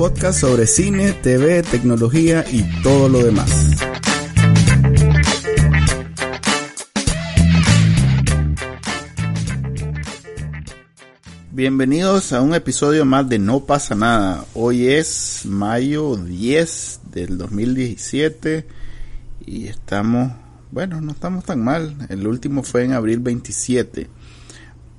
Podcast 0.00 0.40
sobre 0.40 0.66
cine, 0.66 1.12
TV, 1.12 1.62
tecnología 1.62 2.42
y 2.50 2.62
todo 2.82 3.10
lo 3.10 3.22
demás. 3.22 3.50
Bienvenidos 11.52 12.32
a 12.32 12.40
un 12.40 12.54
episodio 12.54 13.04
más 13.04 13.28
de 13.28 13.38
No 13.38 13.66
pasa 13.66 13.94
nada. 13.94 14.46
Hoy 14.54 14.88
es 14.88 15.42
mayo 15.44 16.16
10 16.16 17.00
del 17.12 17.36
2017 17.36 18.66
y 19.44 19.66
estamos, 19.66 20.32
bueno, 20.70 21.02
no 21.02 21.12
estamos 21.12 21.44
tan 21.44 21.62
mal. 21.62 21.94
El 22.08 22.26
último 22.26 22.62
fue 22.62 22.84
en 22.84 22.94
abril 22.94 23.18
27. 23.18 24.08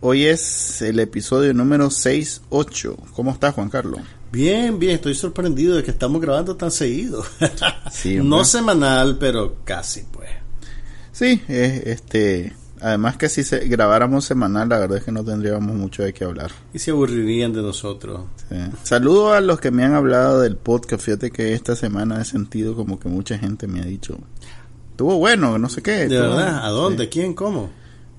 Hoy 0.01 0.25
es 0.25 0.83
el 0.83 0.99
episodio 0.99 1.55
número 1.55 1.89
68. 1.89 2.97
¿Cómo 3.15 3.31
estás, 3.31 3.55
Juan 3.55 3.71
Carlos? 3.71 4.01
Bien, 4.31 4.79
bien, 4.79 4.95
estoy 4.95 5.13
sorprendido 5.13 5.75
de 5.75 5.83
que 5.83 5.91
estamos 5.91 6.21
grabando 6.21 6.55
tan 6.55 6.71
seguido. 6.71 7.23
Sí, 7.91 8.19
no 8.23 8.45
semanal, 8.45 9.17
pero 9.17 9.57
casi, 9.65 10.03
pues. 10.11 10.29
Sí, 11.11 11.41
eh, 11.49 11.83
este, 11.87 12.55
además 12.79 13.17
que 13.17 13.27
si 13.27 13.43
se, 13.43 13.67
grabáramos 13.67 14.23
semanal, 14.23 14.69
la 14.69 14.79
verdad 14.79 14.99
es 14.99 15.03
que 15.03 15.11
no 15.11 15.25
tendríamos 15.25 15.75
mucho 15.75 16.03
de 16.03 16.13
qué 16.13 16.23
hablar. 16.23 16.51
Y 16.73 16.79
se 16.79 16.91
aburrirían 16.91 17.51
de 17.51 17.61
nosotros. 17.61 18.21
Sí. 18.49 18.55
Saludo 18.83 19.33
a 19.33 19.41
los 19.41 19.59
que 19.59 19.71
me 19.71 19.83
han 19.83 19.93
hablado 19.93 20.39
del 20.39 20.55
podcast. 20.55 21.03
Fíjate 21.03 21.31
que 21.31 21.53
esta 21.53 21.75
semana 21.75 22.21
he 22.21 22.25
sentido 22.25 22.73
como 22.73 22.97
que 22.97 23.09
mucha 23.09 23.37
gente 23.37 23.67
me 23.67 23.81
ha 23.81 23.85
dicho, 23.85 24.17
estuvo 24.91 25.17
bueno, 25.17 25.57
no 25.57 25.67
sé 25.67 25.81
qué. 25.83 26.07
¿De 26.07 26.19
verdad? 26.21 26.65
¿A 26.65 26.69
dónde? 26.69 27.03
Sí. 27.03 27.09
¿Quién? 27.09 27.33
¿Cómo? 27.33 27.69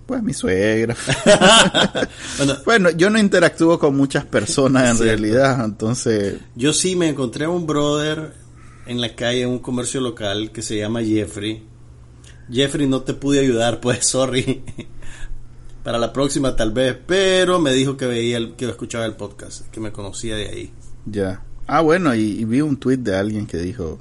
Pues 0.06 0.22
mi 0.22 0.32
suegra. 0.34 0.96
bueno, 2.38 2.56
bueno, 2.64 2.90
yo 2.90 3.08
no 3.08 3.18
interactúo 3.18 3.78
con 3.78 3.96
muchas 3.96 4.24
personas 4.24 4.90
en 4.90 4.96
Cierto. 4.96 5.04
realidad, 5.04 5.64
entonces, 5.64 6.36
yo 6.54 6.72
sí 6.72 6.96
me 6.96 7.08
encontré 7.08 7.44
a 7.46 7.48
un 7.50 7.66
brother 7.66 8.32
en 8.86 9.00
la 9.00 9.14
calle 9.14 9.42
en 9.42 9.48
un 9.50 9.60
comercio 9.60 10.00
local 10.00 10.50
que 10.52 10.60
se 10.62 10.76
llama 10.76 11.02
Jeffrey. 11.02 11.62
Jeffrey, 12.50 12.86
no 12.88 13.02
te 13.02 13.14
pude 13.14 13.40
ayudar, 13.40 13.80
pues, 13.80 14.04
sorry. 14.08 14.62
Para 15.84 15.98
la 15.98 16.12
próxima 16.12 16.54
tal 16.56 16.72
vez, 16.72 16.96
pero 17.06 17.58
me 17.60 17.72
dijo 17.72 17.96
que 17.96 18.06
veía, 18.06 18.36
el, 18.36 18.54
que 18.54 18.68
escuchaba 18.68 19.04
el 19.06 19.14
podcast, 19.14 19.66
que 19.70 19.80
me 19.80 19.92
conocía 19.92 20.36
de 20.36 20.48
ahí. 20.48 20.70
ya. 21.06 21.42
Ah, 21.68 21.80
bueno, 21.80 22.12
y, 22.14 22.20
y 22.22 22.44
vi 22.44 22.60
un 22.60 22.76
tweet 22.76 22.98
de 22.98 23.16
alguien 23.16 23.46
que 23.46 23.56
dijo, 23.56 23.98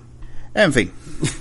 en 0.55 0.73
fin. 0.73 0.91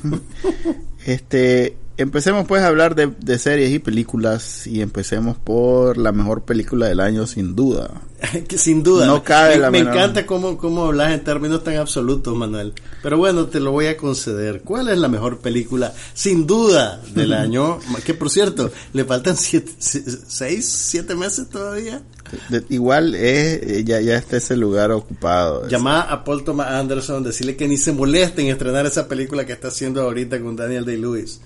este, 1.06 1.76
empecemos 2.02 2.46
pues 2.46 2.62
a 2.62 2.66
hablar 2.68 2.94
de, 2.94 3.06
de 3.20 3.38
series 3.38 3.70
y 3.72 3.78
películas 3.78 4.66
y 4.66 4.80
empecemos 4.82 5.36
por 5.36 5.96
la 5.98 6.12
mejor 6.12 6.42
película 6.44 6.86
del 6.86 7.00
año 7.00 7.26
sin 7.26 7.54
duda. 7.56 7.90
sin 8.56 8.82
duda. 8.82 9.06
No 9.06 9.22
cabe 9.24 9.54
me, 9.54 9.60
la 9.60 9.70
me 9.70 9.78
menor- 9.82 9.94
encanta 9.94 10.26
cómo, 10.26 10.56
cómo 10.58 10.86
hablas 10.86 11.12
en 11.12 11.24
términos 11.24 11.64
tan 11.64 11.76
absolutos, 11.76 12.36
Manuel. 12.36 12.74
Pero 13.02 13.16
bueno, 13.18 13.46
te 13.46 13.60
lo 13.60 13.72
voy 13.72 13.86
a 13.86 13.96
conceder. 13.96 14.62
¿Cuál 14.62 14.88
es 14.88 14.98
la 14.98 15.08
mejor 15.08 15.38
película, 15.38 15.92
sin 16.14 16.46
duda, 16.46 17.00
del 17.14 17.32
año? 17.34 17.78
Que 18.04 18.14
por 18.14 18.30
cierto, 18.30 18.70
le 18.92 19.04
faltan 19.04 19.36
siete, 19.36 19.72
se- 19.78 20.04
seis, 20.28 20.66
siete 20.66 21.14
meses 21.14 21.48
todavía. 21.48 22.02
De- 22.48 22.64
igual 22.68 23.14
es, 23.14 23.62
eh, 23.62 23.84
ya, 23.84 24.00
ya 24.00 24.16
está 24.16 24.36
ese 24.36 24.56
lugar 24.56 24.92
ocupado. 24.92 25.66
Llamá 25.68 26.02
a 26.02 26.22
Paul 26.24 26.44
Thomas 26.44 26.68
Anderson, 26.68 27.24
decirle 27.24 27.56
que 27.56 27.66
ni 27.66 27.76
se 27.76 27.92
moleste 27.92 28.42
en 28.42 28.48
estrenar 28.48 28.86
esa 28.86 29.08
película 29.08 29.44
que 29.46 29.52
está 29.52 29.68
haciendo 29.68 30.02
ahorita 30.02 30.40
con 30.40 30.54
Daniel 30.56 30.84
Day-Lewis. 30.84 31.40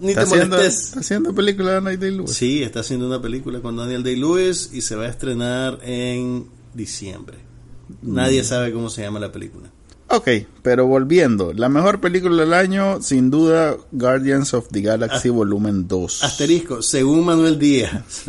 Ni 0.00 0.10
¿Está 0.10 0.24
te 0.24 0.26
haciendo, 0.34 0.56
molestes. 0.56 0.84
está 0.88 1.00
haciendo 1.00 1.34
película 1.34 1.80
Night 1.80 1.98
Day-Lewis? 2.00 2.30
Sí, 2.30 2.62
está 2.62 2.80
haciendo 2.80 3.06
una 3.06 3.20
película 3.20 3.60
con 3.60 3.76
Daniel 3.76 4.02
Day-Lewis 4.04 4.70
y 4.72 4.80
se 4.82 4.94
va 4.94 5.04
a 5.04 5.08
estrenar 5.08 5.80
en 5.82 6.46
diciembre. 6.74 7.38
Nadie 8.02 8.44
sabe 8.44 8.72
cómo 8.72 8.90
se 8.90 9.02
llama 9.02 9.18
la 9.18 9.32
película. 9.32 9.70
Ok, 10.10 10.28
pero 10.62 10.86
volviendo, 10.86 11.52
la 11.52 11.68
mejor 11.68 12.00
película 12.00 12.42
del 12.42 12.54
año, 12.54 13.02
sin 13.02 13.30
duda, 13.30 13.76
Guardians 13.92 14.54
of 14.54 14.68
the 14.70 14.80
Galaxy 14.80 15.28
Volumen 15.30 15.86
2. 15.88 16.22
Asterisco, 16.22 16.80
según 16.80 17.24
Manuel 17.26 17.58
Díaz. 17.58 18.22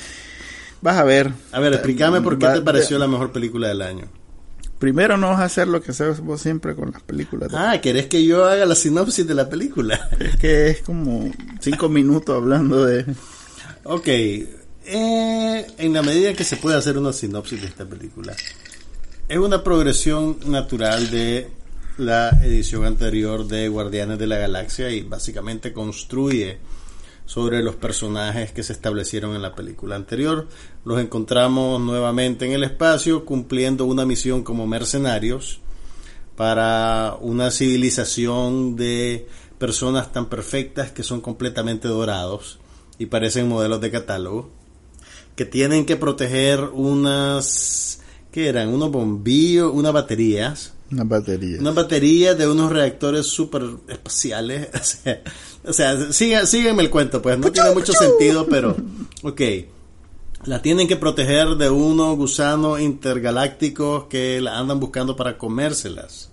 Vas 0.82 0.96
a 0.98 1.04
ver. 1.04 1.32
A 1.52 1.60
ver, 1.60 1.72
explícame 1.72 2.20
por 2.20 2.38
qué 2.38 2.46
Va- 2.46 2.54
te 2.54 2.60
pareció 2.60 2.98
la 2.98 3.06
mejor 3.08 3.32
película 3.32 3.68
del 3.68 3.82
año. 3.82 4.04
Primero 4.84 5.16
no 5.16 5.28
vas 5.28 5.40
a 5.40 5.44
hacer 5.44 5.66
lo 5.66 5.80
que 5.80 5.92
haces 5.92 6.20
vos 6.20 6.42
siempre 6.42 6.74
con 6.74 6.92
las 6.92 7.00
películas. 7.00 7.50
Ah, 7.54 7.80
¿querés 7.80 8.04
que 8.04 8.22
yo 8.22 8.44
haga 8.44 8.66
la 8.66 8.74
sinopsis 8.74 9.26
de 9.26 9.32
la 9.32 9.48
película? 9.48 10.10
Es 10.20 10.36
que 10.36 10.68
es 10.68 10.82
como 10.82 11.32
cinco 11.58 11.88
minutos 11.88 12.36
hablando 12.36 12.84
de... 12.84 13.06
ok, 13.84 14.06
eh, 14.06 14.46
en 15.78 15.92
la 15.94 16.02
medida 16.02 16.34
que 16.34 16.44
se 16.44 16.58
puede 16.58 16.76
hacer 16.76 16.98
una 16.98 17.14
sinopsis 17.14 17.62
de 17.62 17.68
esta 17.68 17.86
película, 17.86 18.36
es 19.26 19.38
una 19.38 19.64
progresión 19.64 20.36
natural 20.48 21.10
de 21.10 21.48
la 21.96 22.28
edición 22.42 22.84
anterior 22.84 23.46
de 23.46 23.68
Guardianes 23.68 24.18
de 24.18 24.26
la 24.26 24.36
Galaxia 24.36 24.90
y 24.90 25.00
básicamente 25.00 25.72
construye 25.72 26.58
sobre 27.26 27.62
los 27.62 27.76
personajes 27.76 28.52
que 28.52 28.62
se 28.62 28.72
establecieron 28.72 29.34
en 29.34 29.42
la 29.42 29.54
película 29.54 29.96
anterior. 29.96 30.46
Los 30.84 31.00
encontramos 31.00 31.80
nuevamente 31.80 32.44
en 32.44 32.52
el 32.52 32.64
espacio 32.64 33.24
cumpliendo 33.24 33.86
una 33.86 34.04
misión 34.04 34.42
como 34.42 34.66
mercenarios 34.66 35.60
para 36.36 37.16
una 37.20 37.50
civilización 37.50 38.76
de 38.76 39.26
personas 39.58 40.12
tan 40.12 40.28
perfectas 40.28 40.90
que 40.90 41.02
son 41.02 41.20
completamente 41.20 41.88
dorados 41.88 42.58
y 42.98 43.06
parecen 43.06 43.48
modelos 43.48 43.80
de 43.80 43.90
catálogo 43.90 44.50
que 45.36 45.44
tienen 45.44 45.86
que 45.86 45.96
proteger 45.96 46.60
unas 46.60 48.00
¿qué 48.30 48.48
eran? 48.48 48.68
unos 48.68 48.90
bombillos, 48.90 49.72
unas 49.72 49.92
baterías 49.92 50.72
Una 50.90 51.04
batería. 51.04 51.58
una 51.60 51.70
batería 51.72 52.34
de 52.34 52.48
unos 52.48 52.70
reactores 52.72 53.26
super 53.26 53.62
espaciales. 53.88 54.68
O 55.66 55.72
sea, 55.72 55.94
siga- 56.12 56.46
sígueme 56.46 56.82
el 56.82 56.90
cuento, 56.90 57.22
pues 57.22 57.38
no 57.38 57.50
tiene 57.50 57.70
mucho 57.72 57.92
sentido, 57.92 58.46
pero 58.46 58.76
ok. 59.22 59.40
La 60.44 60.60
tienen 60.60 60.86
que 60.86 60.96
proteger 60.96 61.56
de 61.56 61.70
unos 61.70 62.16
gusanos 62.16 62.78
intergalácticos 62.80 64.04
que 64.04 64.40
la 64.42 64.58
andan 64.58 64.78
buscando 64.78 65.16
para 65.16 65.38
comérselas. 65.38 66.30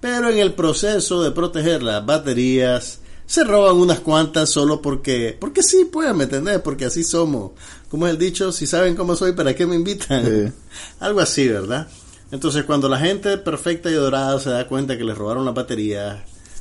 Pero 0.00 0.28
en 0.30 0.38
el 0.38 0.52
proceso 0.54 1.22
de 1.22 1.30
proteger 1.30 1.82
las 1.82 2.04
baterías, 2.04 3.00
se 3.24 3.44
roban 3.44 3.76
unas 3.76 4.00
cuantas 4.00 4.50
solo 4.50 4.82
porque, 4.82 5.36
porque 5.40 5.62
sí, 5.62 5.88
pues, 5.90 6.12
¿me 6.14 6.24
entendés? 6.24 6.60
Porque 6.60 6.84
así 6.86 7.04
somos. 7.04 7.52
Como 7.88 8.06
es 8.06 8.12
el 8.12 8.18
dicho, 8.18 8.50
si 8.52 8.66
saben 8.66 8.96
cómo 8.96 9.14
soy, 9.14 9.32
¿para 9.32 9.54
qué 9.54 9.64
me 9.66 9.76
invitan? 9.76 10.24
Sí. 10.24 10.52
Algo 11.00 11.20
así, 11.20 11.46
¿verdad? 11.48 11.86
Entonces, 12.32 12.64
cuando 12.64 12.88
la 12.88 12.98
gente 12.98 13.38
perfecta 13.38 13.88
y 13.90 13.94
dorada 13.94 14.38
se 14.40 14.50
da 14.50 14.66
cuenta 14.66 14.98
que 14.98 15.04
les 15.04 15.16
robaron 15.16 15.44
las 15.44 15.54
baterías, 15.54 16.18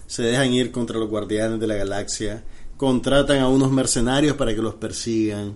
se 0.08 0.24
dejan 0.24 0.54
ir 0.54 0.72
contra 0.72 0.98
los 1.00 1.10
guardianes 1.10 1.60
de 1.60 1.68
la 1.68 1.76
galaxia, 1.76 2.44
contratan 2.78 3.40
a 3.40 3.48
unos 3.50 3.72
mercenarios 3.72 4.36
para 4.36 4.54
que 4.54 4.62
los 4.62 4.76
persigan, 4.76 5.54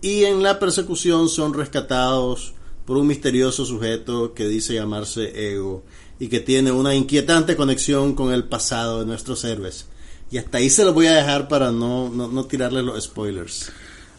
y 0.00 0.24
en 0.24 0.42
la 0.42 0.58
persecución 0.58 1.28
son 1.28 1.54
rescatados 1.54 2.54
por 2.84 2.96
un 2.96 3.06
misterioso 3.08 3.64
sujeto 3.64 4.32
que 4.34 4.46
dice 4.46 4.74
llamarse 4.74 5.52
Ego 5.52 5.82
y 6.20 6.28
que 6.28 6.38
tiene 6.40 6.70
una 6.70 6.94
inquietante 6.94 7.56
conexión 7.56 8.14
con 8.14 8.32
el 8.32 8.44
pasado 8.44 9.00
de 9.00 9.06
nuestros 9.06 9.44
héroes. 9.44 9.86
Y 10.30 10.38
hasta 10.38 10.58
ahí 10.58 10.70
se 10.70 10.84
los 10.84 10.94
voy 10.94 11.06
a 11.06 11.12
dejar 11.12 11.48
para 11.48 11.72
no, 11.72 12.08
no, 12.08 12.28
no 12.28 12.44
tirarles 12.46 12.84
los 12.84 13.02
spoilers. 13.04 13.70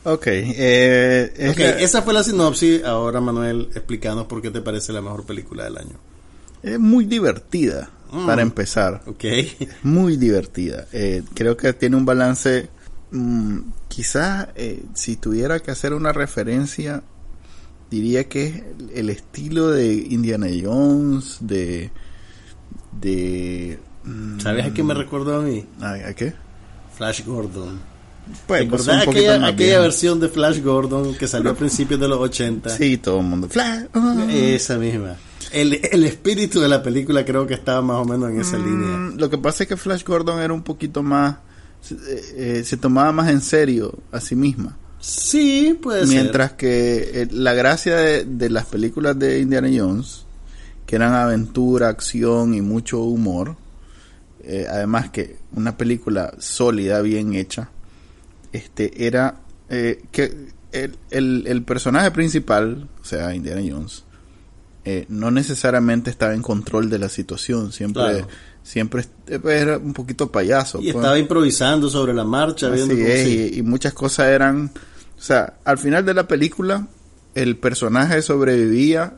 Ok, 0.03 0.27
eh, 0.27 1.33
es 1.35 1.51
Ok, 1.51 1.59
la- 1.59 1.69
esa 1.79 2.01
fue 2.01 2.13
la 2.13 2.23
sinopsis. 2.23 2.83
Ahora, 2.83 3.19
Manuel, 3.19 3.69
explícanos 3.73 4.25
por 4.25 4.41
qué 4.41 4.49
te 4.51 4.61
parece 4.61 4.93
la 4.93 5.01
mejor 5.01 5.25
película 5.25 5.63
del 5.65 5.77
año. 5.77 5.95
es 6.63 6.79
muy 6.79 7.05
divertida, 7.05 7.89
Mm. 8.11 8.25
para 8.25 8.41
empezar. 8.41 9.03
Ok. 9.05 9.25
muy 9.83 10.17
divertida. 10.17 10.87
Eh, 10.91 11.23
creo 11.33 11.57
que 11.57 11.73
tiene 11.73 11.95
un 11.95 12.05
balance. 12.05 12.69
mm, 13.11 13.59
quizás 13.87 14.49
eh, 14.55 14.83
si 14.93 15.15
tuviera 15.15 15.59
que 15.59 15.71
hacer 15.71 15.93
una 15.93 16.11
referencia, 16.13 17.03
diría 17.89 18.27
que 18.27 18.47
es 18.47 18.63
el, 18.93 19.09
estilo 19.09 19.69
de 19.69 19.93
Indiana 19.93 20.47
Jones, 20.61 21.37
de. 21.41 21.91
de 22.99 23.79
mm, 24.03 24.39
¿Sabes 24.39 24.65
a 24.65 24.73
qué 24.73 24.83
me 24.83 24.93
recordó 24.93 25.39
a 25.39 25.41
mí? 25.41 25.65
¿a, 25.81 25.93
a 25.93 26.13
qué? 26.13 26.33
Flash 26.95 27.23
Gordon. 27.25 27.79
Pues, 28.45 28.61
¿Te 28.61 28.67
pues, 28.67 28.87
aquella, 28.89 29.79
versión 29.79 30.19
de 30.19 30.27
Flash 30.27 30.61
Gordon 30.61 31.15
que 31.15 31.27
salió 31.27 31.51
a 31.51 31.55
principios 31.55 31.99
de 31.99 32.07
los 32.07 32.19
80? 32.19 32.69
Sí, 32.71 32.97
todo 32.97 33.19
el 33.19 33.25
mundo. 33.25 33.47
Flash, 33.47 33.85
oh. 33.93 34.27
Esa 34.29 34.77
misma. 34.77 35.15
El, 35.51 35.79
el 35.91 36.03
espíritu 36.03 36.59
de 36.59 36.67
la 36.67 36.83
película 36.83 37.23
creo 37.25 37.47
que 37.47 37.53
estaba 37.53 37.81
más 37.81 37.97
o 37.97 38.05
menos 38.05 38.29
en 38.31 38.41
esa 38.41 38.57
línea. 38.57 38.97
Mm, 38.97 39.17
Lo 39.17 39.29
que 39.29 39.37
pasa 39.37 39.63
es 39.63 39.69
que 39.69 39.77
Flash 39.77 40.03
Gordon 40.03 40.39
era 40.41 40.53
un 40.53 40.63
poquito 40.63 41.03
más. 41.03 41.37
eh, 41.91 42.21
eh, 42.35 42.63
se 42.65 42.77
tomaba 42.77 43.11
más 43.11 43.29
en 43.29 43.41
serio 43.41 43.97
a 44.11 44.19
sí 44.19 44.35
misma. 44.35 44.77
Sí, 44.99 45.77
puede 45.81 46.05
Mientras 46.07 46.53
que 46.53 47.21
eh, 47.21 47.27
la 47.31 47.53
gracia 47.53 47.95
de, 47.95 48.25
de 48.25 48.49
las 48.49 48.65
películas 48.65 49.17
de 49.17 49.39
Indiana 49.39 49.69
Jones, 49.73 50.25
que 50.85 50.95
eran 50.95 51.13
aventura, 51.13 51.87
acción 51.89 52.53
y 52.53 52.61
mucho 52.61 52.99
humor, 53.03 53.55
eh, 54.43 54.65
además 54.69 55.09
que 55.11 55.37
una 55.53 55.77
película 55.77 56.33
sólida, 56.39 57.01
bien 57.01 57.35
hecha, 57.35 57.69
este 58.51 59.05
era 59.05 59.39
eh, 59.69 60.03
que 60.11 60.47
el, 60.71 60.97
el, 61.11 61.45
el 61.47 61.63
personaje 61.63 62.11
principal, 62.11 62.89
o 63.01 63.05
sea, 63.05 63.33
Indiana 63.35 63.61
Jones, 63.69 64.03
eh, 64.87 65.05
no 65.09 65.31
necesariamente 65.31 66.09
estaba 66.09 66.33
en 66.33 66.41
control 66.41 66.89
de 66.89 66.99
la 66.99 67.09
situación, 67.09 67.71
siempre, 67.73 68.03
Claro. 68.03 68.27
siempre 68.63 69.03
eh, 69.27 69.39
era 69.45 69.77
un 69.77 69.93
poquito 69.93 70.31
payaso. 70.31 70.79
Y 70.79 70.91
pues. 70.91 70.95
estaba 70.95 71.19
improvisando 71.19 71.89
sobre 71.89 72.13
la 72.13 72.23
marcha, 72.23 72.69
viendo 72.69 72.93
Así 72.93 73.03
cómo 73.03 73.13
es, 73.13 73.23
sí. 73.25 73.51
y, 73.53 73.59
y 73.59 73.61
muchas 73.63 73.93
cosas 73.93 74.27
eran, 74.27 74.71
o 75.17 75.21
sea, 75.21 75.55
al 75.65 75.77
final 75.77 76.05
de 76.05 76.13
la 76.13 76.27
película 76.27 76.87
el 77.35 77.57
personaje 77.57 78.21
sobrevivía 78.21 79.13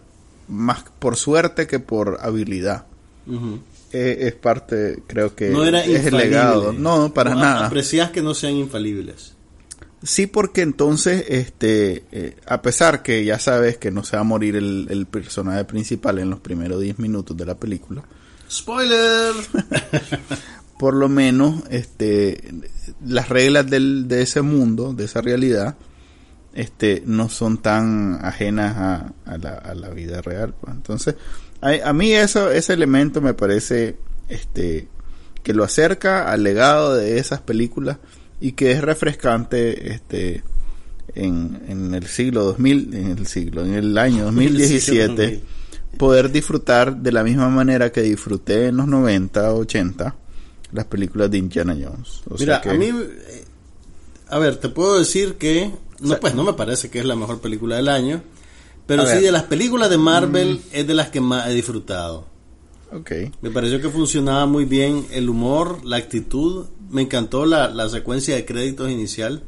más 0.48 0.84
por 1.00 1.16
suerte 1.16 1.68
que 1.68 1.80
por 1.80 2.18
habilidad. 2.22 2.86
Eh, 3.92 4.18
es 4.28 4.34
parte, 4.34 5.04
creo 5.08 5.36
que 5.36 5.50
No 5.50 5.64
era 5.64 5.84
es 5.84 6.06
el 6.06 6.18
legado. 6.18 6.74
No, 6.74 7.14
para 7.14 7.34
No, 7.36 7.42
nada. 7.42 7.68
Aprecias 7.68 8.10
que 8.12 8.22
no 8.22 8.34
sean 8.34 8.54
infalibles. 8.56 9.34
Sí, 10.02 10.28
porque 10.28 10.62
entonces, 10.62 11.26
este, 11.28 12.06
eh, 12.12 12.38
a 12.48 12.62
pesar 12.62 13.04
que 13.04 13.26
ya 13.26 13.38
sabes 13.38 13.78
que 13.78 13.92
no 13.92 14.04
se 14.04 14.16
va 14.16 14.22
a 14.22 14.26
morir 14.26 14.56
el, 14.56 14.88
el 14.90 15.06
personaje 15.08 15.66
principal 15.66 16.20
en 16.20 16.30
los 16.30 16.40
primeros 16.40 16.80
10 16.80 17.00
minutos 17.00 17.36
de 17.36 17.46
la 17.46 17.56
película, 17.56 18.04
¡Spoiler! 18.50 19.34
por 20.80 20.96
lo 20.96 21.10
menos 21.10 21.64
este 21.70 22.42
las 23.06 23.30
reglas 23.30 23.70
del, 23.70 24.08
de 24.08 24.22
ese 24.22 24.42
mundo, 24.42 24.94
de 24.94 25.06
esa 25.06 25.22
realidad, 25.22 25.76
este 26.54 27.04
no 27.06 27.30
son 27.30 27.62
tan 27.62 28.20
ajenas 28.24 28.78
a, 28.78 29.14
a 29.26 29.38
la, 29.38 29.50
a 29.50 29.76
la 29.76 29.90
vida 29.90 30.22
real. 30.22 30.56
pues. 30.60 30.74
Entonces, 30.74 31.16
a, 31.62 31.90
a 31.90 31.94
mí 31.94 32.14
eso, 32.14 32.50
ese 32.50 32.74
elemento 32.74 33.22
me 33.22 33.34
parece 33.34 33.98
este 34.30 34.88
que 35.44 35.54
lo 35.54 35.64
acerca 35.64 36.32
al 36.32 36.44
legado 36.44 36.96
de 36.96 37.20
esas 37.20 37.42
películas 37.42 37.98
y 38.42 38.54
que 38.54 38.72
es 38.72 38.82
refrescante 38.82 39.92
este 39.94 40.44
en, 41.16 41.62
en 41.68 41.94
el 41.94 42.06
siglo 42.08 42.44
2000, 42.44 42.94
en 42.94 43.18
el 43.18 43.28
siglo, 43.28 43.66
en 43.66 43.74
el 43.74 43.98
año 43.98 44.26
2017 44.26 45.42
poder 45.98 46.32
disfrutar 46.32 46.96
de 46.98 47.12
la 47.12 47.24
misma 47.24 47.50
manera 47.50 47.92
que 47.92 48.02
disfruté 48.02 48.68
en 48.68 48.78
los 48.78 48.88
90, 48.88 49.54
80 49.54 50.16
las 50.72 50.86
películas 50.86 51.32
de 51.32 51.40
Indiana 51.40 51.74
Jones. 51.74 52.22
O 52.30 52.36
Mira, 52.38 52.56
sea 52.56 52.62
que- 52.62 52.70
a 52.70 52.74
mí, 52.76 52.86
eh, 52.88 53.44
a 54.30 54.38
ver, 54.38 54.58
te 54.58 54.70
puedo 54.70 55.00
decir 55.00 55.34
que, 55.36 55.72
no, 56.00 56.10
sea- 56.10 56.20
pues 56.20 56.36
no 56.36 56.44
me 56.44 56.54
parece 56.54 56.90
que 56.92 57.00
es 57.00 57.06
la 57.06 57.16
mejor 57.16 57.42
película 57.42 57.76
del 57.78 57.88
año, 57.90 58.22
pero 58.86 59.04
sí 59.06 59.14
ver. 59.14 59.22
Mm. 59.22 59.26
de 59.26 59.32
las 59.32 59.44
películas 59.44 59.90
de 59.90 59.98
Marvel 59.98 60.62
es 60.72 60.86
de 60.88 60.94
las 60.94 61.10
que 61.10 61.22
más 61.22 61.48
he 61.48 61.54
disfrutado. 61.56 62.28
Ok. 62.92 63.12
Me 63.42 63.52
pareció 63.52 63.82
que 63.82 63.90
funcionaba 63.90 64.46
muy 64.46 64.66
bien 64.66 65.06
el 65.12 65.30
humor, 65.30 65.86
la 65.86 65.98
actitud, 65.98 66.66
me 66.90 67.04
encantó 67.04 67.46
la, 67.46 67.70
la 67.70 67.90
secuencia 67.90 68.36
de 68.36 68.46
créditos 68.46 68.90
inicial. 68.90 69.44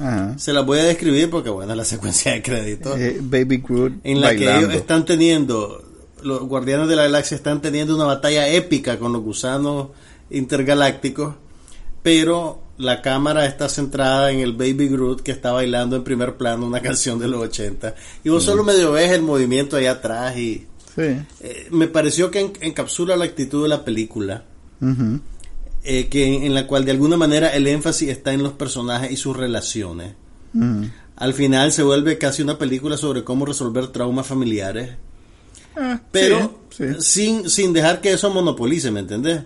Ajá. 0.00 0.38
Se 0.38 0.52
las 0.52 0.64
voy 0.64 0.78
a 0.78 0.84
describir 0.84 1.30
porque, 1.30 1.50
bueno, 1.50 1.74
la 1.74 1.84
secuencia 1.84 2.32
de 2.32 2.42
créditos. 2.42 2.98
Eh, 2.98 3.18
Baby 3.20 3.58
Groot 3.58 3.94
en 4.04 4.20
la 4.20 4.34
que 4.34 4.44
ellos 4.44 4.74
están 4.74 5.04
teniendo, 5.04 5.82
los 6.22 6.40
guardianes 6.42 6.88
de 6.88 6.96
la 6.96 7.04
galaxia 7.04 7.36
están 7.36 7.60
teniendo 7.60 7.94
una 7.94 8.04
batalla 8.04 8.48
épica 8.48 8.98
con 8.98 9.12
los 9.12 9.22
gusanos 9.22 9.88
intergalácticos, 10.30 11.34
pero 12.02 12.62
la 12.78 13.02
cámara 13.02 13.46
está 13.46 13.68
centrada 13.68 14.30
en 14.32 14.40
el 14.40 14.54
Baby 14.54 14.88
Groot 14.88 15.20
que 15.20 15.30
está 15.30 15.52
bailando 15.52 15.94
en 15.96 16.04
primer 16.04 16.36
plano 16.36 16.66
una 16.66 16.80
canción 16.82 17.18
de 17.18 17.28
los 17.28 17.40
80 17.40 17.94
y 18.24 18.28
vos 18.30 18.42
solo 18.42 18.64
medio 18.64 18.92
ves 18.92 19.12
el 19.12 19.22
movimiento 19.22 19.76
allá 19.76 19.92
atrás 19.92 20.36
y 20.36 20.66
Sí. 20.94 21.02
eh, 21.40 21.68
me 21.70 21.88
pareció 21.88 22.30
que 22.30 22.40
en- 22.40 22.52
encapsula 22.60 23.16
la 23.16 23.24
actitud 23.24 23.62
de 23.62 23.68
la 23.68 23.84
película 23.84 24.44
eh, 25.84 26.08
que 26.08 26.44
en 26.46 26.54
la 26.54 26.66
cual 26.66 26.84
de 26.84 26.90
alguna 26.92 27.16
manera 27.16 27.48
el 27.48 27.66
énfasis 27.66 28.08
está 28.10 28.32
en 28.32 28.42
los 28.42 28.52
personajes 28.52 29.10
y 29.10 29.16
sus 29.16 29.36
relaciones 29.36 30.14
al 31.16 31.32
final 31.34 31.72
se 31.72 31.82
vuelve 31.82 32.18
casi 32.18 32.42
una 32.42 32.58
película 32.58 32.96
sobre 32.96 33.24
cómo 33.24 33.46
resolver 33.46 33.88
traumas 33.88 34.26
familiares 34.26 34.90
Ah, 35.74 36.02
pero 36.10 36.58
sí, 36.68 36.84
sí. 36.88 36.94
sin 37.00 37.48
sin 37.48 37.72
dejar 37.72 38.02
que 38.02 38.12
eso 38.12 38.28
monopolice, 38.28 38.90
¿me 38.90 39.00
entendés? 39.00 39.40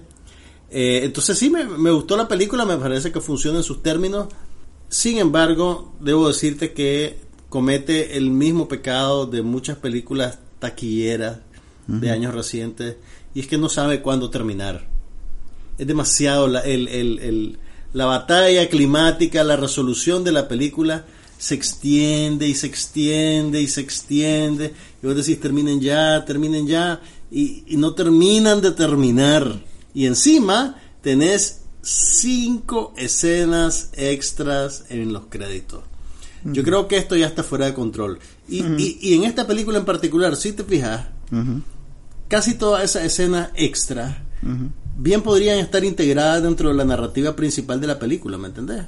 Eh, 0.70 1.02
entonces 1.04 1.38
sí 1.38 1.48
me, 1.50 1.62
me 1.64 1.92
gustó 1.92 2.16
la 2.16 2.26
película, 2.26 2.64
me 2.64 2.76
parece 2.76 3.12
que 3.12 3.20
funciona 3.20 3.58
en 3.58 3.62
sus 3.62 3.80
términos. 3.80 4.26
Sin 4.88 5.18
embargo, 5.18 5.92
debo 6.00 6.26
decirte 6.26 6.72
que 6.72 7.20
comete 7.48 8.16
el 8.16 8.30
mismo 8.30 8.66
pecado 8.66 9.26
de 9.26 9.42
muchas 9.42 9.76
películas 9.76 10.40
taquilleras 10.70 11.38
de 11.86 12.10
años 12.10 12.34
recientes 12.34 12.96
y 13.34 13.40
es 13.40 13.46
que 13.46 13.58
no 13.58 13.68
sabe 13.68 14.02
cuándo 14.02 14.28
terminar. 14.30 14.88
Es 15.78 15.86
demasiado 15.86 16.48
la, 16.48 16.60
el- 16.60 16.88
el- 16.88 17.18
el- 17.20 17.58
la 17.92 18.06
batalla 18.06 18.68
climática, 18.68 19.44
la 19.44 19.56
resolución 19.56 20.24
de 20.24 20.32
la 20.32 20.48
película 20.48 21.04
se 21.38 21.54
extiende 21.54 22.48
y 22.48 22.54
se 22.54 22.66
extiende 22.66 23.60
y 23.60 23.68
se 23.68 23.80
extiende. 23.82 24.72
Y 25.02 25.06
vos 25.06 25.14
decís, 25.16 25.38
terminen 25.40 25.80
ya, 25.80 26.24
terminen 26.24 26.66
ya. 26.66 27.00
Y, 27.30 27.62
y 27.66 27.76
no 27.76 27.92
terminan 27.94 28.60
de 28.60 28.72
terminar. 28.72 29.44
Y 29.94 30.06
encima 30.06 30.80
tenés 31.02 31.62
cinco 31.82 32.92
escenas 32.96 33.90
extras 33.96 34.84
en 34.88 35.12
los 35.12 35.26
créditos. 35.28 35.82
Yo 36.52 36.62
creo 36.62 36.86
que 36.88 36.96
esto 36.96 37.16
ya 37.16 37.26
está 37.26 37.42
fuera 37.42 37.66
de 37.66 37.74
control. 37.74 38.18
Y, 38.48 38.62
y- 38.78 38.98
y 39.00 39.14
en 39.14 39.24
esta 39.24 39.46
película 39.46 39.78
en 39.78 39.84
particular, 39.84 40.36
si 40.36 40.52
te 40.52 40.64
fijas, 40.64 41.06
casi 42.28 42.54
todas 42.54 42.84
esas 42.84 43.04
escenas 43.04 43.50
extra 43.54 44.22
bien 44.98 45.22
podrían 45.22 45.58
estar 45.58 45.84
integradas 45.84 46.42
dentro 46.42 46.68
de 46.68 46.74
la 46.74 46.84
narrativa 46.84 47.34
principal 47.36 47.80
de 47.80 47.86
la 47.86 47.98
película, 47.98 48.38
¿me 48.38 48.48
entendés? 48.48 48.84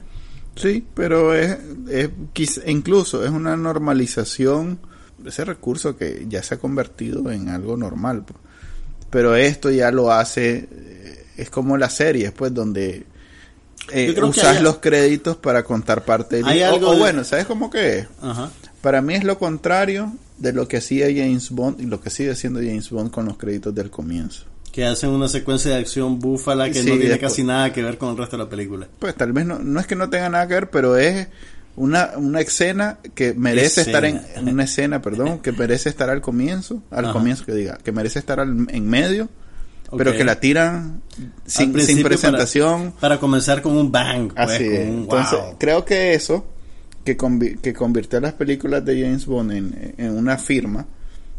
Sí, 0.56 0.84
pero 0.94 1.34
es, 1.34 1.56
es 1.88 2.10
quiz- 2.34 2.62
incluso 2.66 3.24
es 3.24 3.30
una 3.30 3.56
normalización 3.56 4.78
de 5.18 5.30
ese 5.30 5.44
recurso 5.44 5.96
que 5.96 6.26
ya 6.28 6.42
se 6.42 6.54
ha 6.54 6.58
convertido 6.58 7.30
en 7.30 7.48
algo 7.48 7.76
normal. 7.76 8.24
Pero 9.10 9.34
esto 9.36 9.70
ya 9.70 9.90
lo 9.90 10.12
hace, 10.12 10.68
eh, 10.70 11.26
es 11.36 11.50
como 11.50 11.76
las 11.76 11.94
series, 11.94 12.32
pues, 12.32 12.52
donde 12.54 13.06
eh, 13.92 14.14
usas 14.22 14.56
hay- 14.56 14.62
los 14.62 14.78
créditos 14.78 15.36
para 15.36 15.62
contar 15.62 16.04
parte 16.04 16.36
del 16.36 16.46
Hay 16.46 16.62
o- 16.62 16.74
algo 16.74 16.88
o, 16.88 16.92
de- 16.92 16.98
bueno, 16.98 17.24
¿sabes 17.24 17.46
cómo 17.46 17.70
que 17.70 17.98
es? 18.00 18.06
Ajá. 18.22 18.50
Para 18.82 19.02
mí 19.02 19.14
es 19.14 19.24
lo 19.24 19.38
contrario 19.38 20.12
de 20.38 20.52
lo 20.52 20.68
que 20.68 20.76
hacía 20.76 21.06
James 21.06 21.50
Bond 21.50 21.80
y 21.80 21.86
lo 21.86 22.00
que 22.00 22.10
sigue 22.10 22.30
haciendo 22.30 22.60
James 22.60 22.90
Bond 22.90 23.10
con 23.10 23.26
los 23.26 23.36
créditos 23.36 23.74
del 23.74 23.90
comienzo. 23.90 24.44
Que 24.72 24.86
hacen 24.86 25.10
una 25.10 25.26
secuencia 25.28 25.72
de 25.72 25.78
acción 25.78 26.20
búfala 26.20 26.66
que 26.68 26.74
Sí, 26.74 26.88
no 26.88 26.94
tiene 26.96 27.08
después- 27.10 27.32
casi 27.32 27.42
nada 27.42 27.72
que 27.72 27.82
ver 27.82 27.98
con 27.98 28.10
el 28.10 28.16
resto 28.18 28.36
de 28.36 28.44
la 28.44 28.48
película. 28.50 28.86
Pues 28.98 29.14
tal 29.16 29.32
vez 29.32 29.44
no, 29.46 29.58
no 29.58 29.80
es 29.80 29.86
que 29.86 29.96
no 29.96 30.08
tenga 30.10 30.28
nada 30.28 30.46
que 30.46 30.54
ver, 30.54 30.70
pero 30.70 30.96
es 30.96 31.26
una, 31.74 32.10
una 32.16 32.40
escena 32.40 32.98
que 33.14 33.34
merece 33.34 33.80
Escena. 33.82 34.08
estar 34.08 34.38
en 34.38 34.48
una 34.48 34.64
escena, 34.64 35.02
perdón, 35.02 35.38
que 35.40 35.50
merece 35.52 35.88
estar 35.88 36.10
al 36.10 36.20
comienzo, 36.20 36.82
al 36.90 37.06
Ajá. 37.06 37.12
comienzo 37.14 37.44
que 37.46 37.52
diga, 37.54 37.78
que 37.82 37.90
merece 37.92 38.18
estar 38.20 38.38
al- 38.40 38.66
en 38.70 38.88
medio, 38.88 39.28
pero 39.96 40.12
que 40.16 40.24
la 40.24 40.38
tiran 40.40 41.00
Al 41.16 41.32
sin, 41.46 41.80
sin 41.80 42.02
presentación. 42.02 42.90
Para, 42.92 43.00
para 43.00 43.18
comenzar 43.20 43.62
con 43.62 43.76
un 43.76 43.90
bang. 43.90 44.32
pues, 44.34 44.50
Así 44.50 44.64
es. 44.64 44.88
un 44.88 44.98
Entonces, 45.02 45.38
creo 45.58 45.84
que 45.84 46.14
eso, 46.14 46.44
que, 47.04 47.16
convi- 47.16 47.58
que 47.60 47.72
convirtió 47.72 48.20
las 48.20 48.34
películas 48.34 48.84
de 48.84 49.02
James 49.02 49.24
Bond 49.26 49.52
en, 49.52 49.94
en 49.96 50.10
una 50.16 50.36
firma, 50.38 50.86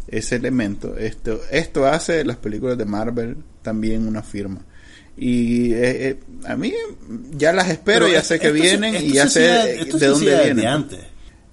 ese 0.08 0.38
elemento, 0.38 0.98
esto, 0.98 1.39
esto 1.51 1.86
hace 1.86 2.13
de 2.13 2.25
las 2.25 2.38
películas 2.38 2.77
de 2.77 2.86
Marvel 2.86 3.38
también 3.62 4.08
una 4.08 4.24
firma. 4.24 4.62
Y 5.15 5.74
eh, 5.74 6.10
eh, 6.10 6.20
a 6.46 6.56
mí 6.56 6.74
ya 7.32 7.51
las 7.53 7.70
espero, 7.70 8.06
Pero 8.06 8.13
ya 8.13 8.20
es- 8.20 8.27
sé 8.27 8.39
que 8.39 8.48
se- 8.48 8.53
vienen 8.53 8.96
y 9.06 9.12
ya 9.12 9.27
sé 9.27 9.41
de 9.41 10.08
dónde 10.08 10.44
vienen. 10.44 10.65
antes. 10.68 11.00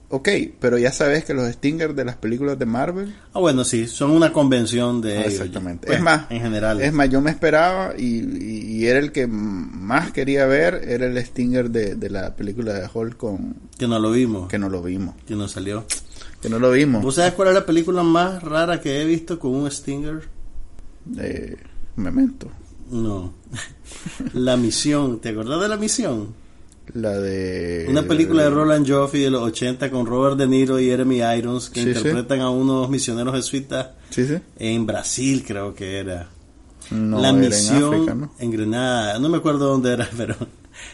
Ok, 0.08 0.28
pero 0.60 0.78
ya 0.78 0.92
sabes 0.92 1.24
que 1.24 1.34
los 1.34 1.50
stingers 1.52 1.96
de 1.96 2.04
las 2.04 2.14
películas 2.14 2.56
de 2.58 2.64
Marvel 2.64 3.12
Ah, 3.32 3.40
bueno, 3.40 3.64
sí, 3.64 3.88
son 3.88 4.12
una 4.12 4.32
convención 4.32 5.00
de 5.00 5.16
Ah, 5.18 5.20
ellos. 5.22 5.32
Exactamente. 5.34 5.86
Pues, 5.88 5.98
es 5.98 6.04
más, 6.04 6.30
en 6.30 6.40
general. 6.40 6.80
Es 6.80 6.92
más, 6.92 7.10
yo 7.10 7.20
me 7.20 7.30
esperaba 7.32 7.92
y, 7.98 8.20
y- 8.20 8.76
y 8.76 8.86
era 8.86 9.00
el 9.00 9.10
que 9.10 9.26
más 9.26 10.12
quería 10.12 10.46
ver, 10.46 10.82
era 10.88 11.06
el 11.06 11.24
Stinger 11.24 11.70
de, 11.70 11.96
de 11.96 12.08
la 12.10 12.36
película 12.36 12.72
de 12.74 12.88
Hulk 12.92 13.16
con 13.16 13.56
que 13.76 13.88
no 13.88 13.98
lo 13.98 14.12
vimos, 14.12 14.48
que 14.48 14.58
no 14.60 14.68
lo 14.68 14.80
vimos, 14.80 15.16
que 15.26 15.34
no 15.34 15.48
salió. 15.48 15.84
que 16.40 16.48
no 16.48 16.60
lo 16.60 16.70
vimos. 16.70 17.02
¿Vos 17.02 17.16
sabes 17.16 17.32
cuál 17.32 17.48
es 17.48 17.54
la 17.54 17.66
película 17.66 18.04
más 18.04 18.42
rara 18.44 18.80
que 18.80 19.02
he 19.02 19.04
visto 19.04 19.40
con 19.40 19.54
un 19.56 19.68
Stinger? 19.70 20.22
Eh, 21.18 21.56
Memento. 21.96 22.48
No. 22.92 23.32
la 24.34 24.56
misión. 24.56 25.18
¿Te 25.20 25.30
acordás 25.30 25.60
de 25.62 25.68
la 25.68 25.76
misión? 25.76 26.45
La 26.94 27.18
de... 27.18 27.86
Una 27.88 28.02
película 28.02 28.44
de 28.44 28.50
Roland 28.50 28.88
Joffey 28.88 29.22
de 29.22 29.30
los 29.30 29.42
80 29.42 29.90
con 29.90 30.06
Robert 30.06 30.36
De 30.36 30.46
Niro 30.46 30.78
y 30.78 30.86
Jeremy 30.86 31.20
Irons 31.36 31.68
que 31.70 31.82
Sí, 31.82 31.92
sí. 31.92 31.98
interpretan 31.98 32.40
a 32.40 32.50
unos 32.50 32.88
misioneros 32.88 33.34
jesuitas 33.34 33.88
sí. 34.10 34.26
en 34.58 34.86
Brasil, 34.86 35.44
creo 35.46 35.74
que 35.74 35.98
era. 35.98 36.28
No, 36.90 37.20
la 37.20 37.30
era 37.30 37.38
misión 37.38 37.76
en 37.78 37.84
África, 37.94 38.14
¿no? 38.14 38.32
en 38.38 38.50
Grenada, 38.52 39.18
no 39.18 39.28
me 39.28 39.38
acuerdo 39.38 39.66
dónde 39.68 39.92
era, 39.92 40.08
pero 40.16 40.36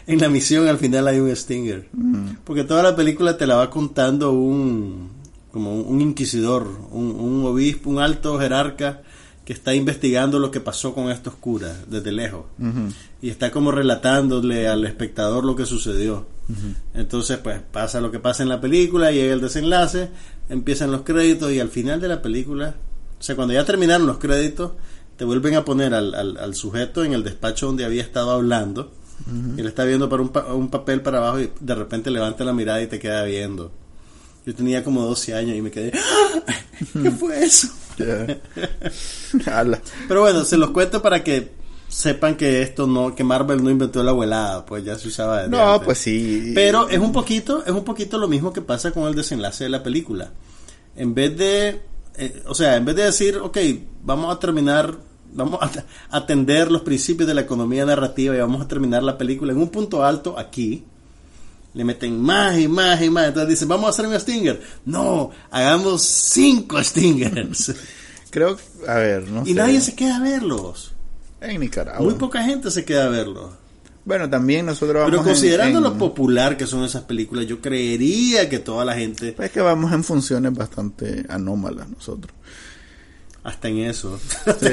en 0.07 0.19
la 0.19 0.29
misión 0.29 0.67
al 0.69 0.79
final 0.79 1.07
hay 1.09 1.19
un 1.19 1.35
Stinger. 1.37 1.89
Mm. 1.93 2.37
Porque 2.45 2.65
toda 2.65 2.83
la 2.83 2.97
película 2.97 3.37
te 3.37 3.47
la 3.47 3.57
va 3.57 3.69
contando 3.71 4.33
un 4.33 5.11
como 5.53 5.75
un, 5.75 5.85
un 5.97 6.01
inquisidor, 6.01 6.67
un, 6.93 7.11
un 7.11 7.45
obispo, 7.45 7.91
un 7.91 7.99
alto 7.99 8.39
jerarca 8.39 9.03
que 9.45 9.53
está 9.53 9.75
investigando 9.75 10.39
lo 10.39 10.51
que 10.51 10.61
pasó 10.61 10.95
con 10.95 11.11
estos 11.11 11.35
curas 11.35 11.77
desde 11.91 12.13
lejos 12.13 12.45
y 13.21 13.29
está 13.31 13.51
como 13.51 13.73
relatándole 13.73 14.69
al 14.69 14.85
espectador 14.85 15.45
lo 15.45 15.57
que 15.57 15.67
sucedió. 15.67 16.27
Entonces, 16.95 17.39
pues 17.39 17.61
pasa 17.73 18.01
lo 18.01 18.11
que 18.11 18.19
pasa 18.19 18.43
en 18.43 18.49
la 18.49 18.61
película, 18.61 19.11
llega 19.11 19.33
el 19.35 19.41
desenlace, 19.41 20.11
empiezan 20.49 20.91
los 20.93 21.03
créditos 21.03 21.51
y 21.53 21.61
al 21.61 21.71
final 21.71 22.01
de 22.01 22.09
la 22.09 22.23
película, 22.23 22.75
o 23.19 23.23
sea, 23.23 23.35
cuando 23.37 23.55
ya 23.55 23.65
terminaron 23.65 24.07
los 24.07 24.19
créditos, 24.19 24.73
te 25.17 25.25
vuelven 25.25 25.55
a 25.57 25.65
poner 25.65 25.95
al, 25.95 26.15
al- 26.15 26.37
al 26.37 26.55
sujeto 26.55 27.05
en 27.05 27.13
el 27.13 27.23
despacho 27.25 27.67
donde 27.67 27.85
había 27.85 28.03
estado 28.03 28.31
hablando. 28.33 28.93
Y 29.57 29.61
él 29.61 29.67
está 29.67 29.85
viendo 29.85 30.09
para 30.09 30.23
un, 30.23 30.31
pa- 30.31 30.53
un 30.53 30.69
papel 30.69 31.01
para 31.01 31.19
abajo 31.19 31.41
y 31.41 31.51
de 31.61 31.75
repente 31.77 32.11
levanta 32.11 32.45
la 32.45 32.53
mirada 32.53 32.83
y 32.83 32.87
te 32.89 32.99
queda 32.99 33.23
viendo. 33.25 33.71
Yo 34.45 34.55
tenía 34.55 34.83
como 34.83 35.03
12 35.05 35.35
años 35.35 35.57
y 35.57 35.63
me 35.63 35.71
quedé, 35.71 35.93
¡Ah! 35.95 36.55
¿qué 37.01 37.11
fue 37.13 37.45
eso? 37.45 37.69
Pero 40.09 40.21
bueno, 40.21 40.45
se 40.45 40.57
los 40.57 40.71
cuento 40.71 41.03
para 41.03 41.23
que 41.23 41.53
sepan 41.89 42.37
que 42.37 42.63
esto 42.63 42.87
no, 42.87 43.15
que 43.15 43.23
Marvel 43.23 43.63
no 43.63 43.71
inventó 43.71 44.03
la 44.03 44.13
abuelada, 44.13 44.65
pues 44.65 44.85
ya 44.85 44.99
se 44.99 45.09
usaba 45.09 45.47
No, 45.47 45.75
antes. 45.75 45.85
pues 45.85 45.99
sí. 45.99 46.53
Pero 46.55 46.89
es 46.89 46.99
un 46.99 47.13
poquito, 47.13 47.63
es 47.65 47.73
un 47.73 47.85
poquito 47.85 48.19
lo 48.19 48.29
mismo 48.29 48.53
que 48.53 48.63
pasa 48.63 48.93
con 48.93 49.05
el 49.05 49.15
desenlace 49.15 49.65
de 49.65 49.71
la 49.71 49.83
película. 49.83 50.31
En 50.97 51.15
vez 51.15 51.37
de, 51.37 51.83
eh, 52.17 52.43
o 52.47 52.55
sea, 52.55 52.77
en 52.77 52.85
vez 52.87 52.97
de 52.97 53.05
decir, 53.05 53.37
ok, 53.37 53.59
vamos 54.03 54.35
a 54.35 54.39
terminar, 54.39 54.97
vamos 55.35 55.61
a 55.63 55.71
atender 56.17 56.71
los 56.71 56.81
principios 56.83 57.29
de 57.29 57.35
la 57.35 57.43
economía 57.43 57.85
narrativa 57.85 58.35
y 58.35 58.41
vamos 58.41 58.63
a 58.63 58.69
terminar 58.69 59.03
la 59.03 59.19
película 59.19 59.53
en 59.53 59.59
un 59.59 59.69
punto 59.69 60.03
alto 60.03 60.39
aquí, 60.39 60.85
le 61.75 61.85
meten 61.85 62.21
más 62.21 62.59
y 62.59 62.69
más 62.69 63.01
y 63.03 63.11
más. 63.11 63.29
Entonces 63.29 63.49
dicen, 63.51 63.69
vamos 63.69 63.87
a 63.87 63.91
hacer 63.91 64.07
un 64.07 64.19
Stinger. 64.21 64.61
No, 64.85 65.31
hagamos 65.51 66.03
cinco 66.03 66.83
Stingers. 66.85 67.75
Creo, 68.31 68.57
a 68.89 68.95
ver, 68.95 69.29
no 69.29 69.43
y 69.43 69.49
sé. 69.49 69.55
nadie 69.55 69.81
se 69.81 69.95
queda 69.95 70.17
a 70.17 70.21
verlos. 70.21 70.93
En 71.41 71.61
Nicaragua. 71.61 72.03
Muy 72.05 72.15
poca 72.15 72.43
gente 72.45 72.71
se 72.71 72.85
queda 72.85 73.07
a 73.07 73.09
verlos. 73.09 73.51
Bueno, 74.05 74.29
también 74.29 74.67
nosotros 74.67 74.95
vamos 74.97 75.11
Pero 75.11 75.23
considerando 75.23 75.79
en- 75.79 75.85
lo 75.85 75.97
popular 75.99 76.57
que 76.57 76.67
son 76.67 76.83
esas 76.85 77.03
películas, 77.05 77.47
yo 77.47 77.61
creería 77.61 78.49
que 78.49 78.59
toda 78.59 78.85
la 78.85 78.95
gente, 78.95 79.35
Es 79.39 79.51
que 79.51 79.61
vamos 79.61 79.93
en 79.93 80.03
funciones 80.03 80.53
bastante 80.55 81.25
anómalas 81.29 81.89
nosotros. 81.89 82.33
hasta 83.45 83.69
en 83.69 83.79
eso. 83.79 84.19
Sí. 84.61 84.69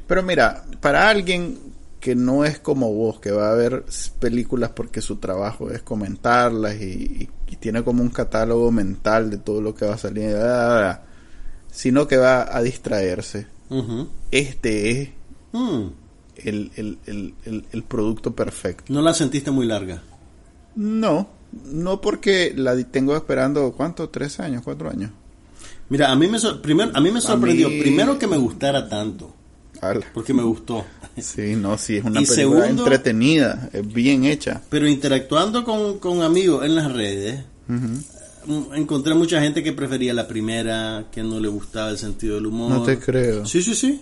Pero 0.06 0.22
mira, 0.22 0.64
para 0.80 1.08
alguien 1.08 1.58
que 2.04 2.14
no 2.14 2.44
es 2.44 2.58
como 2.58 2.92
vos, 2.92 3.18
que 3.18 3.30
va 3.30 3.50
a 3.50 3.54
ver 3.54 3.86
películas 4.20 4.72
porque 4.76 5.00
su 5.00 5.16
trabajo 5.16 5.70
es 5.70 5.80
comentarlas 5.80 6.74
y, 6.74 7.30
tiene 7.58 7.82
como 7.82 8.02
un 8.02 8.10
catálogo 8.10 8.70
mental 8.70 9.30
de 9.30 9.38
todo 9.38 9.62
lo 9.62 9.74
que 9.74 9.86
va 9.86 9.94
a 9.94 9.96
salir, 9.98 10.28
bla, 10.28 10.38
bla, 10.42 10.66
bla, 10.78 11.02
sino 11.72 12.06
que 12.06 12.18
va 12.18 12.54
a 12.54 12.60
distraerse. 12.60 13.46
Este 14.30 14.90
es 15.00 15.08
Mm. 15.52 15.86
el, 16.44 16.70
el, 16.76 16.98
el, 17.06 17.64
el, 17.72 17.82
producto 17.84 18.34
perfecto. 18.34 18.92
No 18.92 19.00
la 19.00 19.14
sentiste 19.14 19.50
muy 19.50 19.64
larga. 19.66 20.02
No, 20.74 21.26
no 21.64 22.02
porque 22.02 22.52
la 22.54 22.76
tengo 22.84 23.16
esperando, 23.16 23.72
¿cuánto? 23.72 24.10
¿Tres 24.10 24.40
años? 24.40 24.62
¿Cuatro 24.62 24.90
años? 24.90 25.10
Mira, 25.88 26.10
a 26.10 26.16
mí 26.16 26.28
me, 26.28 26.38
primero, 26.60 26.90
a 26.94 27.00
mí 27.00 27.10
me 27.10 27.22
sorprendió, 27.22 27.70
mí- 27.70 27.80
primero 27.80 28.18
que 28.18 28.26
me 28.26 28.36
gustara 28.36 28.88
tanto, 28.90 29.32
Ala. 29.80 30.04
porque 30.14 30.32
me 30.34 30.42
gustó. 30.42 30.84
Sí, 31.18 31.54
no, 31.56 31.76
sí, 31.78 31.96
es 31.98 32.04
una 32.04 32.20
Y 32.22 32.26
película 32.26 32.62
segundo- 32.64 32.82
entretenida, 32.84 33.68
es 33.72 33.86
bien 33.92 34.24
hecha. 34.24 34.60
Pero 34.70 34.88
interactuando 34.88 35.64
con, 35.64 35.98
con 35.98 36.22
amigos 36.22 36.64
en 36.64 36.74
las 36.74 36.92
redes, 36.92 37.44
mm, 37.68 38.74
encontré 38.74 39.14
mucha 39.14 39.40
gente 39.40 39.62
que 39.62 39.72
prefería 39.72 40.12
la 40.14 40.26
primera, 40.28 41.06
que 41.12 41.22
no 41.22 41.38
le 41.40 41.48
gustaba 41.48 41.90
el 41.90 41.98
sentido 41.98 42.34
del 42.36 42.46
humor. 42.46 42.70
No 42.70 42.82
te 42.82 42.98
creo. 42.98 43.46
Sí, 43.46 43.62
sí, 43.62 43.74
sí, 43.74 44.00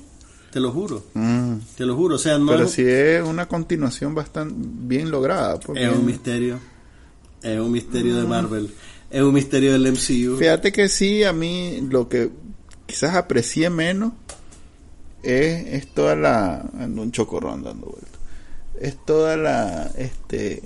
te 0.51 0.59
lo 0.61 0.73
juro, 0.73 1.05
Mm. 1.15 1.57
te 1.77 1.85
lo 1.87 1.97
juro. 1.97 2.15
O 2.17 2.19
sea, 2.19 2.39
no 2.39 2.47
Pero 2.53 2.65
es- 2.65 2.71
sí 2.73 2.83
es 2.87 3.23
una 3.23 3.47
continuación 3.47 4.15
bastante 4.15 4.55
bien 4.59 5.11
lograda. 5.11 5.59
porque- 5.61 5.85
Es 5.85 5.93
un 5.95 6.07
misterio. 6.07 6.59
Es 7.43 7.59
un 7.61 7.73
misterio 7.73 8.17
de 8.17 8.23
Marvel. 8.27 8.71
Es 9.11 9.21
un 9.21 9.35
misterio 9.35 9.73
del 9.73 9.87
MCU. 9.87 10.37
Fíjate 10.39 10.73
que 10.73 10.89
sí, 10.89 11.23
a 11.25 11.33
mí 11.33 11.87
lo 11.91 12.09
que 12.09 12.31
quizás 12.87 13.15
aprecié 13.17 13.69
menos 13.69 14.13
es, 15.23 15.67
es 15.83 15.95
toda 15.95 16.17
la... 16.17 16.65
ando 16.79 17.03
un 17.03 17.13
chocorrón 17.13 17.63
dando 17.63 17.87
vueltas. 17.87 18.21
Es 18.81 19.05
toda 19.05 19.37
la... 19.37 19.91
este 19.97 20.63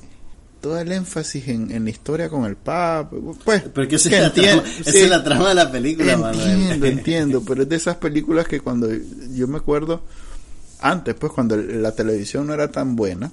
todo 0.61 0.81
el 0.81 0.91
énfasis 0.91 1.47
en, 1.47 1.71
en 1.71 1.85
la 1.85 1.91
historia 1.91 2.29
con 2.29 2.45
el 2.45 2.57
Papa. 2.57 3.17
Pues, 3.45 3.63
Pero 3.73 3.87
que 3.89 3.97
esa, 3.97 4.11
que 4.11 4.17
es, 4.17 4.23
la 4.23 4.33
trama, 4.33 4.63
esa 4.81 4.91
sí. 4.91 4.99
es 4.99 5.11
la 5.11 5.23
trama 5.23 5.49
de 5.51 5.55
la 5.55 5.71
película, 5.71 6.17
Manuel. 6.17 6.51
Entiendo, 6.51 6.87
entiendo, 6.87 7.43
pero 7.47 7.63
es 7.63 7.69
de 7.69 7.77
esas 7.77 7.97
películas 7.97 8.49
que 8.49 8.59
cuando 8.61 8.89
yo 9.33 9.47
me 9.47 9.59
acuerdo 9.59 10.03
antes, 10.81 11.15
pues 11.15 11.33
cuando 11.33 11.57
la 11.57 11.93
televisión 11.93 12.49
no 12.49 12.55
era 12.55 12.69
tan 12.73 12.97
buena, 12.97 13.31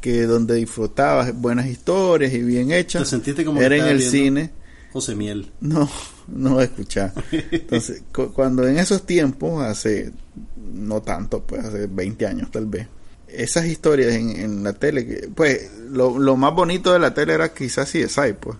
que 0.00 0.22
donde 0.22 0.54
disfrutabas 0.56 1.32
buenas 1.40 1.66
historias 1.66 2.32
y 2.32 2.42
bien 2.42 2.72
hechas, 2.72 3.04
¿Te 3.04 3.08
sentiste 3.10 3.44
como 3.44 3.60
era 3.60 3.76
en 3.76 3.84
el 3.86 3.98
viendo? 3.98 4.10
cine. 4.10 4.50
José 4.92 5.14
Miel. 5.14 5.52
No, 5.60 5.88
no 6.28 6.60
escuchar. 6.60 7.12
Entonces, 7.32 8.02
cu- 8.14 8.32
cuando 8.32 8.66
en 8.66 8.78
esos 8.78 9.04
tiempos, 9.06 9.62
hace 9.64 10.12
no 10.74 11.00
tanto, 11.02 11.42
pues 11.42 11.64
hace 11.64 11.86
20 11.86 12.26
años 12.26 12.50
tal 12.50 12.66
vez, 12.66 12.86
esas 13.28 13.66
historias 13.66 14.14
en, 14.14 14.30
en 14.30 14.62
la 14.62 14.72
tele, 14.72 15.28
pues 15.34 15.70
lo, 15.90 16.18
lo 16.18 16.36
más 16.36 16.54
bonito 16.54 16.92
de 16.92 16.98
la 16.98 17.12
tele 17.14 17.34
era 17.34 17.52
quizás 17.52 17.90
CSI, 17.90 18.34
pues, 18.40 18.56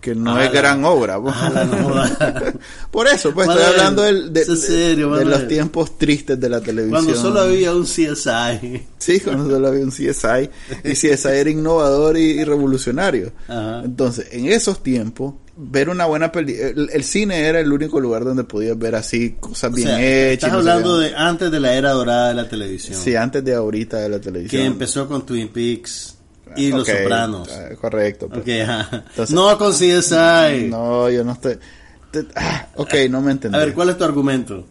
que 0.00 0.14
no 0.14 0.34
Ah, 0.34 0.44
es 0.44 0.52
la- 0.54 0.60
gran 0.60 0.84
obra. 0.86 1.20
pues. 1.20 1.34
Ah, 1.36 1.50
la 1.54 1.64
no 1.64 1.88
joda. 1.88 2.54
Por 2.90 3.06
eso, 3.06 3.32
pues 3.34 3.46
Manuel, 3.46 3.66
estoy 3.66 3.78
hablando 3.80 4.02
del- 4.02 4.32
de, 4.32 4.44
serio, 4.56 5.08
los 5.24 5.46
tiempos 5.48 5.98
tristes 5.98 6.40
de 6.40 6.48
la 6.48 6.60
televisión. 6.60 7.04
Cuando 7.04 7.20
solo 7.20 7.40
había 7.40 7.74
un 7.74 7.84
CSI. 7.84 8.82
Sí, 8.98 9.20
cuando 9.20 9.48
solo 9.50 9.68
había 9.68 9.84
un 9.84 9.90
CSI. 9.90 10.50
Y 10.84 10.92
CSI 10.92 11.28
era 11.28 11.50
innovador 11.50 12.16
y, 12.16 12.40
y 12.40 12.44
revolucionario. 12.44 13.32
Ajá. 13.48 13.82
Entonces, 13.84 14.28
en 14.32 14.46
esos 14.46 14.82
tiempos, 14.82 15.34
ver 15.56 15.88
una 15.90 16.06
buena 16.06 16.32
película. 16.32 16.68
El, 16.68 16.90
el 16.92 17.04
cine 17.04 17.40
era 17.46 17.60
el 17.60 17.70
único 17.70 18.00
lugar 18.00 18.24
donde 18.24 18.44
podías 18.44 18.78
ver 18.78 18.94
así 18.94 19.36
cosas 19.38 19.70
O 19.72 19.76
bien 19.76 19.88
sea, 19.88 20.00
hechas. 20.00 20.48
Estás 20.48 20.52
hablando 20.54 20.98
de 20.98 21.14
antes 21.14 21.50
de 21.50 21.60
la 21.60 21.74
era 21.74 21.90
dorada 21.90 22.28
de 22.28 22.34
la 22.34 22.48
televisión. 22.48 22.98
Sí, 22.98 23.14
antes 23.16 23.44
de 23.44 23.54
ahorita 23.54 23.98
de 23.98 24.08
la 24.08 24.20
televisión. 24.20 24.62
que 24.62 24.66
empezó 24.66 25.06
con 25.06 25.26
Twin 25.26 25.48
Peaks 25.48 26.09
y 26.56 26.70
Los 26.70 26.86
Sopranos. 26.86 27.48
ah, 27.52 27.68
Correcto. 27.80 28.28
pues. 28.28 28.46
Entonces- 28.46 29.30
no 29.34 29.56
con 29.58 29.72
CSI. 29.72 30.68
No, 30.68 31.08
yo 31.10 31.24
no 31.24 31.32
estoy. 31.32 31.58
te- 32.10 32.26
ah, 32.36 32.68
ok, 32.76 32.94
no 33.08 33.20
me 33.20 33.32
entendí. 33.32 33.56
A 33.56 33.60
ver, 33.60 33.72
¿cuál 33.74 33.90
es 33.90 33.98
tu 33.98 34.04
argumento? 34.04 34.66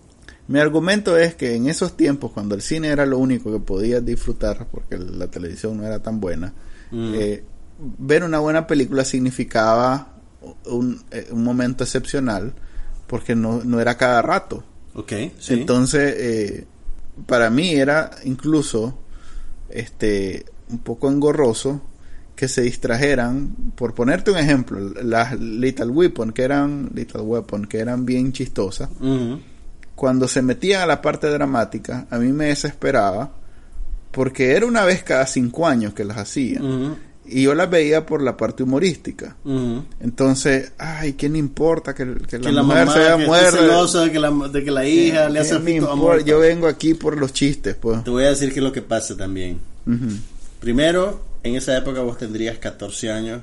Mi 0.48 0.60
argumento 0.60 1.16
es 1.18 1.36
que 1.36 1.56
en 1.56 1.68
esos 1.70 1.96
tiempos, 1.96 2.32
cuando 2.32 2.56
el 2.56 2.62
cine 2.62 2.88
era 2.90 3.06
lo 3.06 3.18
único 3.20 3.52
que 3.52 3.60
podías 3.60 4.04
disfrutar, 4.04 4.68
porque 4.72 4.98
la 4.98 5.28
televisión 5.28 5.78
no 5.78 5.86
era 5.86 6.00
tan 6.00 6.20
buena, 6.20 6.54
Mm. 6.92 7.14
eh, 7.16 7.44
ver 8.00 8.24
una 8.24 8.40
buena 8.40 8.66
película 8.66 9.06
significaba 9.06 10.16
un, 10.66 11.04
eh, 11.12 11.28
un 11.32 11.44
momento 11.44 11.84
excepcional, 11.84 12.54
porque 13.08 13.36
no, 13.36 13.62
no 13.64 13.80
era 13.80 13.96
cada 13.96 14.22
rato. 14.22 14.64
Ok, 14.96 15.12
sí. 15.40 15.54
Entonces, 15.54 16.16
eh, 16.18 16.66
para 17.28 17.50
mí 17.52 17.72
era 17.76 18.10
incluso 18.24 18.98
este 19.70 20.46
un 20.70 20.80
poco 20.80 21.10
engorroso 21.10 21.82
que 22.40 22.48
se 22.48 22.62
distrajeran, 22.62 23.74
por 23.76 23.94
ponerte 23.94 24.32
un 24.32 24.38
ejemplo, 24.38 24.80
las 25.04 25.38
Little 25.38 25.88
Weapon, 25.88 26.32
que 26.32 26.44
eran 26.44 26.90
Little 26.94 27.22
Weapon, 27.22 27.66
que 27.66 27.80
eran 27.80 28.06
bien 28.06 28.32
chistosas, 28.32 28.90
cuando 29.94 30.26
se 30.26 30.42
metían 30.42 30.82
a 30.82 30.86
la 30.86 31.02
parte 31.02 31.28
dramática, 31.28 32.08
a 32.10 32.18
mí 32.18 32.32
me 32.32 32.46
desesperaba, 32.46 33.30
porque 34.12 34.54
era 34.54 34.66
una 34.66 34.86
vez 34.86 35.04
cada 35.04 35.26
cinco 35.28 35.68
años 35.68 35.94
que 35.94 36.06
las 36.06 36.18
hacían, 36.18 36.96
y 37.26 37.44
yo 37.44 37.54
las 37.54 37.70
veía 37.70 38.06
por 38.06 38.22
la 38.22 38.38
parte 38.38 38.64
humorística. 38.64 39.36
Entonces, 40.00 40.72
ay, 40.78 41.16
¿quién 41.16 41.34
le 41.34 41.40
importa 41.40 41.94
que, 41.94 42.06
que 42.26 42.40
la 42.40 42.46
que 42.46 42.52
la 42.54 42.64
mujer 42.64 42.86
mamá 42.86 42.94
se 42.94 43.26
que 43.26 43.58
celosa 43.58 44.06
de 44.06 44.12
que 44.14 44.20
la, 44.20 44.32
de 44.32 44.64
que 44.64 44.72
la 44.72 44.88
hija 44.88 45.28
le 45.28 45.40
hace 45.40 45.56
¿Qué 45.56 45.60
me 45.60 45.74
fito 45.74 45.92
a 45.92 45.96
muerta. 45.98 46.26
Yo 46.26 46.40
vengo 46.40 46.68
aquí 46.68 46.94
por 46.94 47.18
los 47.18 47.34
chistes, 47.34 47.76
pues. 47.76 48.02
Te 48.02 48.10
voy 48.10 48.24
a 48.24 48.30
decir 48.30 48.54
qué 48.54 48.60
es 48.60 48.64
lo 48.64 48.72
que 48.72 48.82
pasa 48.82 49.18
también. 49.18 49.60
Primero, 50.60 51.24
en 51.44 51.56
esa 51.56 51.78
época 51.78 52.02
vos 52.02 52.18
tendrías 52.18 52.58
14 52.58 53.12
años 53.12 53.42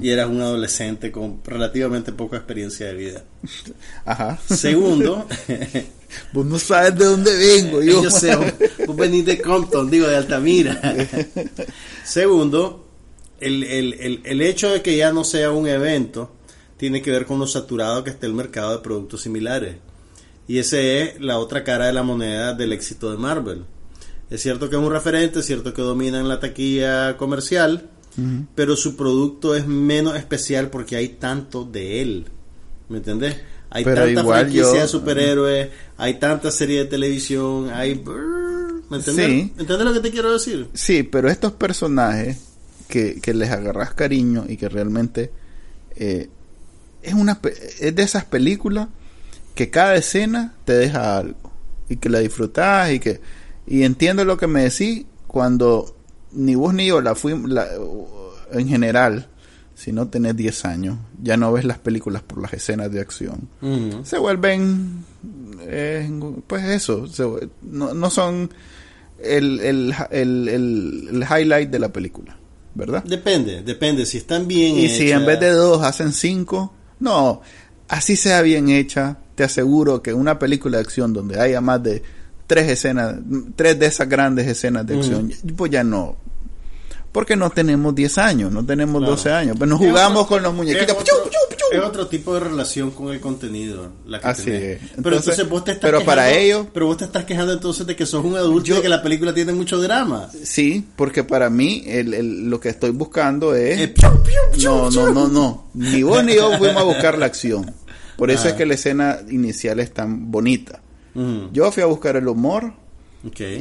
y 0.00 0.10
eras 0.10 0.28
un 0.28 0.40
adolescente 0.40 1.10
con 1.10 1.40
relativamente 1.44 2.12
poca 2.12 2.36
experiencia 2.36 2.86
de 2.86 2.94
vida. 2.94 3.24
Ajá. 4.04 4.38
Segundo, 4.48 5.26
Vos 6.32 6.46
no 6.46 6.58
sabes 6.58 6.96
de 6.96 7.04
dónde 7.04 7.36
vengo. 7.36 7.82
Yo, 7.82 8.02
yo 8.02 8.10
sé, 8.10 8.36
Vos 8.86 8.96
venís 8.96 9.24
de 9.24 9.40
Compton, 9.40 9.90
digo, 9.90 10.06
de 10.06 10.16
Altamira. 10.16 10.80
Segundo, 12.04 12.86
el, 13.40 13.64
el, 13.64 13.94
el, 13.94 14.20
el 14.24 14.42
hecho 14.42 14.70
de 14.70 14.82
que 14.82 14.96
ya 14.96 15.12
no 15.12 15.24
sea 15.24 15.50
un 15.50 15.66
evento 15.66 16.32
tiene 16.76 17.02
que 17.02 17.10
ver 17.10 17.26
con 17.26 17.38
lo 17.38 17.46
saturado 17.46 18.04
que 18.04 18.10
está 18.10 18.26
el 18.26 18.34
mercado 18.34 18.72
de 18.72 18.78
productos 18.78 19.22
similares. 19.22 19.76
Y 20.46 20.58
esa 20.58 20.78
es 20.78 21.20
la 21.20 21.38
otra 21.38 21.64
cara 21.64 21.86
de 21.86 21.92
la 21.92 22.02
moneda 22.02 22.52
del 22.52 22.72
éxito 22.72 23.10
de 23.10 23.16
Marvel. 23.16 23.64
Es 24.34 24.42
cierto 24.42 24.68
que 24.68 24.76
es 24.76 24.82
un 24.82 24.90
referente, 24.90 25.38
es 25.40 25.46
cierto 25.46 25.72
que 25.72 25.80
domina 25.82 26.18
en 26.18 26.28
la 26.28 26.40
taquilla 26.40 27.16
comercial, 27.16 27.88
pero 28.54 28.74
su 28.76 28.96
producto 28.96 29.54
es 29.54 29.66
menos 29.66 30.16
especial 30.16 30.70
porque 30.70 30.96
hay 30.96 31.08
tanto 31.10 31.64
de 31.64 32.02
él. 32.02 32.26
¿Me 32.88 32.98
entendés? 32.98 33.36
Hay 33.70 33.84
Pero 33.84 34.04
tanta 34.04 34.24
franquicia 34.24 34.62
yo- 34.62 34.72
de 34.74 34.88
superhéroes, 34.88 35.68
hay 35.96 36.18
tanta 36.18 36.50
serie 36.50 36.80
de 36.80 36.84
televisión, 36.86 37.70
hay... 37.70 37.94
¿Me 38.90 38.96
entendés? 38.98 39.26
Sí. 39.26 39.52
¿Me 39.56 39.62
entendés 39.62 39.84
lo 39.86 39.92
que 39.92 40.00
te 40.00 40.10
quiero 40.10 40.32
decir? 40.32 40.68
Sí, 40.74 41.02
pero 41.04 41.28
estos 41.28 41.52
personajes 41.52 42.38
que, 42.88 43.20
que 43.20 43.34
les 43.34 43.50
agarras 43.50 43.94
cariño 43.94 44.44
y 44.48 44.56
que 44.56 44.68
realmente 44.68 45.30
eh, 45.96 46.28
es 47.02 47.14
una 47.14 47.40
es 47.80 47.94
de 47.94 48.02
esas 48.02 48.24
películas 48.24 48.88
que 49.54 49.70
cada 49.70 49.94
escena 49.94 50.54
te 50.64 50.72
deja 50.74 51.18
algo 51.18 51.52
y 51.88 51.96
que 51.96 52.08
la 52.08 52.18
disfrutás 52.18 52.90
y 52.92 52.98
que 53.00 53.20
y 53.66 53.82
entiendo 53.82 54.24
lo 54.24 54.36
que 54.36 54.46
me 54.46 54.62
decís 54.64 55.04
cuando 55.26 55.96
ni 56.32 56.54
vos 56.54 56.74
ni 56.74 56.86
yo 56.86 57.00
la 57.00 57.14
fuimos 57.14 57.50
la- 57.50 57.68
en 58.52 58.68
general 58.68 59.28
si 59.74 59.90
no 59.92 60.08
tenés 60.08 60.36
10 60.36 60.64
años 60.64 60.98
ya 61.22 61.36
no 61.36 61.52
ves 61.52 61.64
las 61.64 61.78
películas 61.78 62.22
por 62.22 62.40
las 62.40 62.52
escenas 62.52 62.90
de 62.92 63.00
acción 63.00 63.48
se 64.04 64.18
vuelven 64.18 65.04
eh, 65.62 66.10
pues 66.46 66.64
eso 66.64 67.06
se 67.06 67.24
no, 67.62 67.94
no 67.94 68.10
son 68.10 68.50
el, 69.22 69.60
el, 69.60 69.94
el, 70.10 70.48
el- 70.48 71.08
el 71.10 71.22
highlight 71.22 71.70
de 71.70 71.78
la 71.78 71.92
película 71.92 72.36
¿verdad? 72.76 73.04
Depende, 73.04 73.62
depende. 73.62 74.04
Si 74.04 74.18
están 74.18 74.48
bien 74.48 74.76
y 74.76 74.88
si 74.88 75.12
en 75.12 75.24
vez 75.26 75.38
de 75.38 75.50
dos 75.50 75.82
hacen 75.84 76.12
cinco 76.12 76.72
no 77.00 77.40
así 77.88 78.16
sea 78.16 78.42
bien 78.42 78.68
hecha 78.68 79.18
te 79.36 79.44
aseguro 79.44 80.02
que 80.02 80.12
una 80.12 80.38
película 80.38 80.78
de 80.78 80.82
acción 80.84 81.12
donde 81.12 81.40
haya 81.40 81.60
más 81.60 81.82
de 81.82 82.02
tres 82.46 82.70
escenas 82.70 83.16
tres 83.56 83.78
de 83.78 83.86
esas 83.86 84.08
grandes 84.08 84.46
escenas 84.46 84.86
de 84.86 84.96
acción 84.98 85.32
pues 85.56 85.70
ya 85.72 85.82
no 85.84 86.16
porque 87.12 87.36
no 87.36 87.48
tenemos 87.50 87.94
10 87.94 88.18
años, 88.18 88.50
no 88.50 88.66
tenemos 88.66 88.98
Claro. 88.98 89.12
12 89.14 89.30
años, 89.30 89.56
pero 89.56 89.66
nos 89.70 89.80
Es 89.80 89.88
jugamos 89.88 90.22
otro- 90.24 90.28
con 90.34 90.42
los 90.42 90.52
muñequitos. 90.52 90.88
Es 90.88 90.94
¡Puchu, 90.94 91.12
otro, 91.86 92.02
es 92.02 92.08
tipo 92.10 92.34
de 92.34 92.40
relación 92.40 92.90
con 92.90 93.12
el 93.12 93.20
contenido. 93.20 93.92
La 94.06 94.18
que 94.20 94.26
Así 94.26 94.44
tenés. 94.46 94.62
es. 94.62 94.78
pero 94.78 94.96
Entonces- 94.96 95.20
entonces 95.20 95.48
vos 95.48 95.62
te 95.64 95.70
estás 95.72 95.88
pero 95.92 96.04
para 96.04 96.32
ellos- 96.32 96.66
Pero 96.74 96.86
vos 96.86 96.96
te 96.96 97.04
estás 97.04 97.24
quejando 97.24 97.52
entonces 97.52 97.86
de 97.86 97.94
que 97.94 98.04
sos 98.04 98.24
un 98.24 98.34
adulto 98.36 98.66
y 98.66 98.70
Yo- 98.70 98.74
de 98.76 98.82
que 98.82 98.88
la 98.88 99.00
película 99.00 99.32
tiene 99.32 99.52
mucho 99.52 99.80
drama. 99.80 100.28
Sí, 100.42 100.84
porque 100.96 101.22
para 101.22 101.48
mí 101.50 101.84
el, 101.86 102.14
el- 102.14 102.50
lo 102.50 102.58
que 102.58 102.70
estoy 102.70 102.90
buscando 102.90 103.54
es... 103.54 103.78
Eh, 103.78 103.88
piu, 103.88 104.10
piu, 104.10 104.32
piu, 104.52 104.64
no, 104.68 104.90
no, 104.90 105.12
no, 105.12 105.28
no. 105.28 105.66
Ni 105.74 106.02
vos 106.02 106.24
ni 106.24 106.34
yo 106.34 106.58
fuimos 106.58 106.78
a 106.78 106.84
buscar 106.84 107.16
la 107.16 107.26
acción. 107.26 107.72
Por 108.16 108.32
eso 108.32 108.46
Ah. 108.46 108.50
es 108.50 108.54
que 108.56 108.66
la 108.66 108.74
escena 108.74 109.18
inicial 109.30 109.78
es 109.78 109.94
tan 109.94 110.32
bonita. 110.32 110.80
Yo 111.52 111.70
fui 111.70 111.82
a 111.82 111.86
buscar 111.86 112.16
el 112.16 112.26
humor 112.28 112.72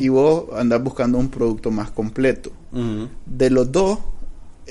y 0.01 0.07
vos 0.09 0.45
andás 0.57 0.83
buscando 0.83 1.17
un 1.17 1.29
producto 1.29 1.71
más 1.71 1.91
completo. 1.91 2.51
De 3.25 3.49
los 3.49 3.71
dos, 3.71 3.99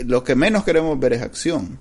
lo 0.05 0.25
que 0.25 0.35
menos 0.35 0.65
queremos 0.65 0.99
ver 0.99 1.13
es 1.15 1.23
acción. 1.23 1.79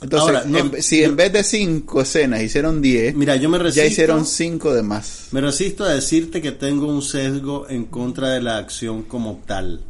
Entonces, 0.00 0.28
Ahora, 0.28 0.44
no, 0.46 0.58
en- 0.58 0.80
si 0.82 1.00
yo- 1.00 1.06
en 1.06 1.16
vez 1.16 1.32
de 1.32 1.42
cinco 1.42 2.02
escenas 2.02 2.40
hicieron 2.42 2.80
diez, 2.80 3.16
Mira, 3.16 3.34
yo 3.34 3.48
me 3.48 3.58
resisto. 3.58 3.82
ya 3.82 3.86
hicieron 3.88 4.24
cinco 4.26 4.72
de 4.72 4.82
más. 4.84 5.26
Me 5.32 5.40
resisto 5.40 5.82
a 5.82 5.88
decirte 5.88 6.40
que 6.40 6.52
tengo 6.52 6.86
un 6.86 7.02
sesgo 7.02 7.66
en 7.68 7.84
contra 7.86 8.28
de 8.28 8.40
la 8.40 8.58
acción 8.58 9.02
como 9.02 9.40
tal. 9.44 9.80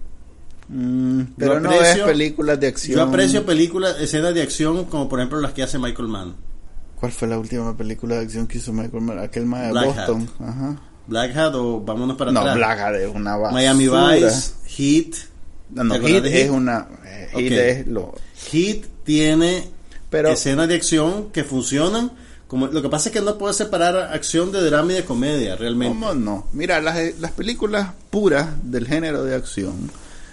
Mm, 0.70 1.20
pero 1.36 1.60
no 1.60 1.72
es 1.72 1.98
películas 1.98 2.58
de 2.60 2.68
acción. 2.68 2.96
Yo 2.96 3.02
aprecio 3.02 3.44
películas, 3.44 3.96
escenas 4.00 4.32
de 4.34 4.40
acción 4.42 4.84
como 4.86 5.08
por 5.10 5.18
ejemplo 5.18 5.40
las 5.40 5.52
que 5.52 5.62
hace 5.62 5.78
Michael 5.78 6.08
Mann. 6.08 6.34
¿Cuál 7.00 7.12
fue 7.12 7.28
la 7.28 7.38
última 7.38 7.76
película 7.76 8.16
de 8.16 8.22
acción 8.22 8.46
que 8.46 8.58
hizo 8.58 8.72
Michael 8.72 9.02
Mann? 9.02 9.18
Aquel 9.18 9.46
más 9.46 9.62
de 9.66 9.70
Black 9.72 9.84
Boston. 9.86 10.28
Ajá. 10.40 10.80
Black 11.06 11.36
Hat 11.36 11.54
o 11.54 11.80
vámonos 11.80 12.16
para 12.16 12.32
No, 12.32 12.40
atrás. 12.40 12.56
Black 12.56 12.78
Hat 12.80 12.94
es 12.96 13.14
una 13.14 13.36
basura. 13.36 13.52
Miami 13.52 13.88
Vice, 13.88 14.52
Heat. 14.66 15.14
No, 15.70 15.84
no, 15.84 15.94
¿Te 15.94 15.98
acuerdas 15.98 16.22
Hit 16.22 16.32
de 16.32 16.42
es 16.42 16.50
una... 16.50 16.88
eh, 17.04 17.28
Hit 17.34 17.52
Ok. 17.52 17.58
es 17.58 17.86
lo... 17.86 18.14
Heat 18.50 18.84
tiene 19.04 19.68
Pero- 20.10 20.30
escenas 20.30 20.68
de 20.68 20.74
acción 20.74 21.30
que 21.30 21.44
funcionan. 21.44 22.10
Como, 22.46 22.66
lo 22.68 22.80
que 22.80 22.88
pasa 22.88 23.10
es 23.10 23.12
que 23.12 23.20
no 23.20 23.36
puedes 23.36 23.56
separar 23.58 23.96
acción 24.14 24.50
de 24.52 24.62
drama 24.62 24.92
y 24.92 24.96
de 24.96 25.04
comedia, 25.04 25.54
realmente. 25.56 25.94
¿Cómo 25.94 26.14
no? 26.14 26.46
Mira, 26.52 26.80
las, 26.80 26.96
las 27.20 27.32
películas 27.32 27.90
puras 28.10 28.48
del 28.62 28.86
género 28.86 29.22
de 29.24 29.34
acción 29.34 29.90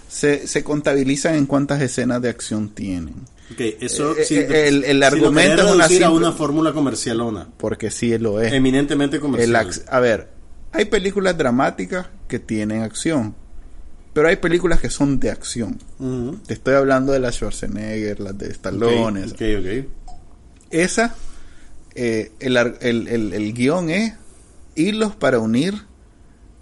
se, 0.08 0.48
se 0.48 0.64
contabilizan 0.64 1.36
en 1.36 1.46
cuántas 1.46 1.82
escenas 1.82 2.22
de 2.22 2.30
acción 2.30 2.70
tienen. 2.70 3.16
Ok, 3.52 3.60
eso 3.80 4.18
Eh, 4.18 4.26
eh, 4.30 4.68
el- 4.68 4.84
el 4.84 4.94
si 4.94 5.00
lo 5.00 5.06
argumento 5.06 5.68
es 5.68 5.72
una 5.76 5.86
a 5.86 5.88
simple- 5.88 6.08
una 6.10 6.32
fórmula 6.32 6.74
comercialona. 6.74 7.48
Porque 7.58 7.92
sí 7.92 8.18
lo 8.18 8.42
es. 8.42 8.52
Eminentemente 8.54 9.20
comercial. 9.20 9.70
a 9.88 10.00
ver, 10.00 10.30
hay 10.72 10.86
películas 10.86 11.38
dramáticas 11.38 12.08
que 12.28 12.40
tienen 12.40 12.82
acción, 12.82 13.36
pero 14.14 14.28
hay 14.30 14.38
películas 14.38 14.80
que 14.80 14.90
son 14.90 15.20
de 15.20 15.30
acción. 15.30 15.78
Te 16.48 16.54
estoy 16.56 16.74
hablando 16.76 17.12
de 17.14 17.20
las 17.20 17.36
Schwarzenegger, 17.36 18.20
las 18.20 18.38
de 18.38 18.50
Stallone. 18.50 19.22
Ok, 19.26 19.26
esas. 19.28 19.34
ok, 19.34 19.86
ok. 19.86 19.90
Esa, 20.72 21.16
eh, 21.94 22.32
el, 22.40 22.58
el, 22.58 23.08
el- 23.08 23.34
el 23.34 23.54
guion 23.54 23.90
es 23.92 24.14
hilos 24.76 25.16
para 25.16 25.40
unir 25.40 25.76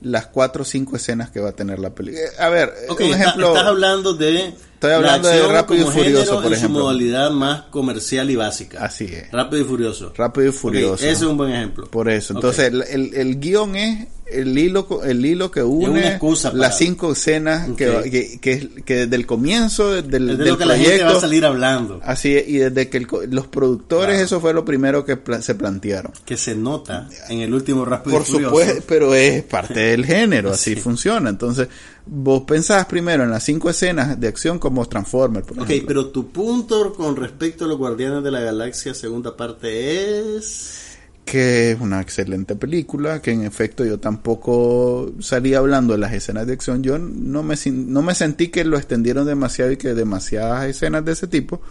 las 0.03 0.27
cuatro 0.27 0.61
o 0.61 0.65
cinco 0.65 0.95
escenas 0.95 1.31
que 1.31 1.39
va 1.39 1.49
a 1.49 1.53
tener 1.53 1.79
la 1.79 1.89
película. 1.93 2.23
Eh, 2.23 2.29
A 2.39 2.49
ver, 2.49 2.73
Ok, 2.89 2.99
un 3.01 3.05
está- 3.07 3.17
ejemplo. 3.23 3.47
estás 3.49 3.65
hablando 3.67 4.13
de 4.13 4.53
Estoy 4.73 4.91
hablando 4.91 5.27
de 5.29 5.33
la 5.35 5.39
acción 5.41 5.55
Rápido 5.55 5.87
y 5.89 5.91
Furioso, 5.93 6.35
por 6.41 6.45
en 6.47 6.53
ejemplo. 6.53 6.79
su 6.79 6.83
modalidad 6.85 7.31
más 7.31 7.61
comercial 7.63 8.29
y 8.29 8.35
básica. 8.35 8.83
Así 8.83 9.05
es. 9.05 9.31
Rápido 9.31 9.61
y 9.61 9.65
Furioso. 9.65 10.11
Rápido 10.15 10.49
y 10.49 10.51
Furioso. 10.51 10.95
ese 10.95 11.09
es 11.11 11.21
un 11.21 11.37
buen 11.37 11.51
ejemplo. 11.53 11.85
Por 11.89 12.09
eso. 12.09 12.33
Entonces, 12.33 12.65
el, 12.67 12.81
el, 12.83 13.13
el 13.13 13.39
guion 13.39 13.75
es 13.77 14.07
el 14.25 14.57
hilo, 14.57 14.87
el 15.03 15.25
hilo 15.25 15.51
que 15.51 15.61
une 15.61 15.89
una 15.89 16.09
excusa 16.11 16.49
para- 16.51 16.61
las 16.61 16.77
cinco 16.77 17.11
escenas 17.11 17.69
que, 17.77 18.09
que, 18.09 18.39
que, 18.39 18.83
que 18.83 18.95
desde 18.95 19.15
el 19.15 19.25
comienzo 19.25 19.91
del, 19.91 20.05
es 20.31 20.37
de 20.37 20.43
del 20.43 20.47
lo 20.53 20.57
que 20.57 20.65
la 20.65 20.75
gente 20.77 20.89
va 20.89 20.95
a 20.95 20.97
proyecto. 20.99 21.21
salir 21.21 21.45
hablando. 21.45 21.99
Así 22.03 22.35
es, 22.37 22.47
y 22.47 22.57
desde 22.57 22.89
que 22.89 22.97
el 22.97 23.07
los 23.29 23.47
productores, 23.47 24.07
Claro. 24.15 24.25
eso 24.25 24.39
fue 24.41 24.53
lo 24.53 24.65
primero 24.65 25.05
que 25.05 25.17
pla- 25.17 25.41
se 25.41 25.55
plantearon. 25.55 26.11
Que 26.25 26.37
se 26.37 26.55
nota 26.55 27.07
en 27.29 27.39
el 27.41 27.53
último 27.53 27.85
Rápido 27.85 28.17
Por 28.17 28.25
supuesto, 28.25 28.83
pero 28.87 29.13
es 29.13 29.43
parte 29.43 29.79
del 29.79 30.05
género, 30.05 30.51
así 30.51 30.73
Sí. 30.75 30.81
funciona. 30.81 31.29
Entonces, 31.29 31.67
vos 32.05 32.43
pensás 32.47 32.85
primero 32.85 33.23
en 33.23 33.29
las 33.31 33.43
cinco 33.43 33.69
escenas 33.69 34.19
de 34.19 34.27
acción 34.27 34.57
como 34.59 34.85
Transformers, 34.87 35.45
por 35.45 35.59
Ok, 35.59 35.65
ejemplo. 35.69 35.87
pero 35.87 36.05
tu 36.07 36.31
punto 36.31 36.93
con 36.93 37.15
respecto 37.15 37.65
a 37.65 37.67
los 37.67 37.77
Guardianes 37.77 38.23
de 38.23 38.31
la 38.31 38.39
Galaxia 38.39 38.93
segunda 38.93 39.35
parte 39.37 40.37
es... 40.37 40.79
que 41.25 41.71
es 41.71 41.79
una 41.79 42.01
excelente 42.01 42.55
película, 42.55 43.21
que 43.21 43.31
en 43.31 43.43
efecto 43.43 43.85
yo 43.85 43.99
tampoco 43.99 45.13
salí 45.19 45.53
hablando 45.53 45.93
de 45.93 45.99
las 45.99 46.13
escenas 46.13 46.45
de 46.47 46.53
acción, 46.53 46.83
yo 46.83 46.99
no 46.99 47.43
me, 47.43 47.55
no 47.71 48.01
me 48.01 48.13
sentí 48.13 48.49
que 48.49 48.63
lo 48.65 48.77
extendieron 48.77 49.25
demasiado 49.25 49.71
y 49.71 49.77
que 49.77 49.93
demasiadas 49.93 50.65
escenas 50.65 51.05
de 51.05 51.13
ese 51.13 51.27
tipo, 51.27 51.61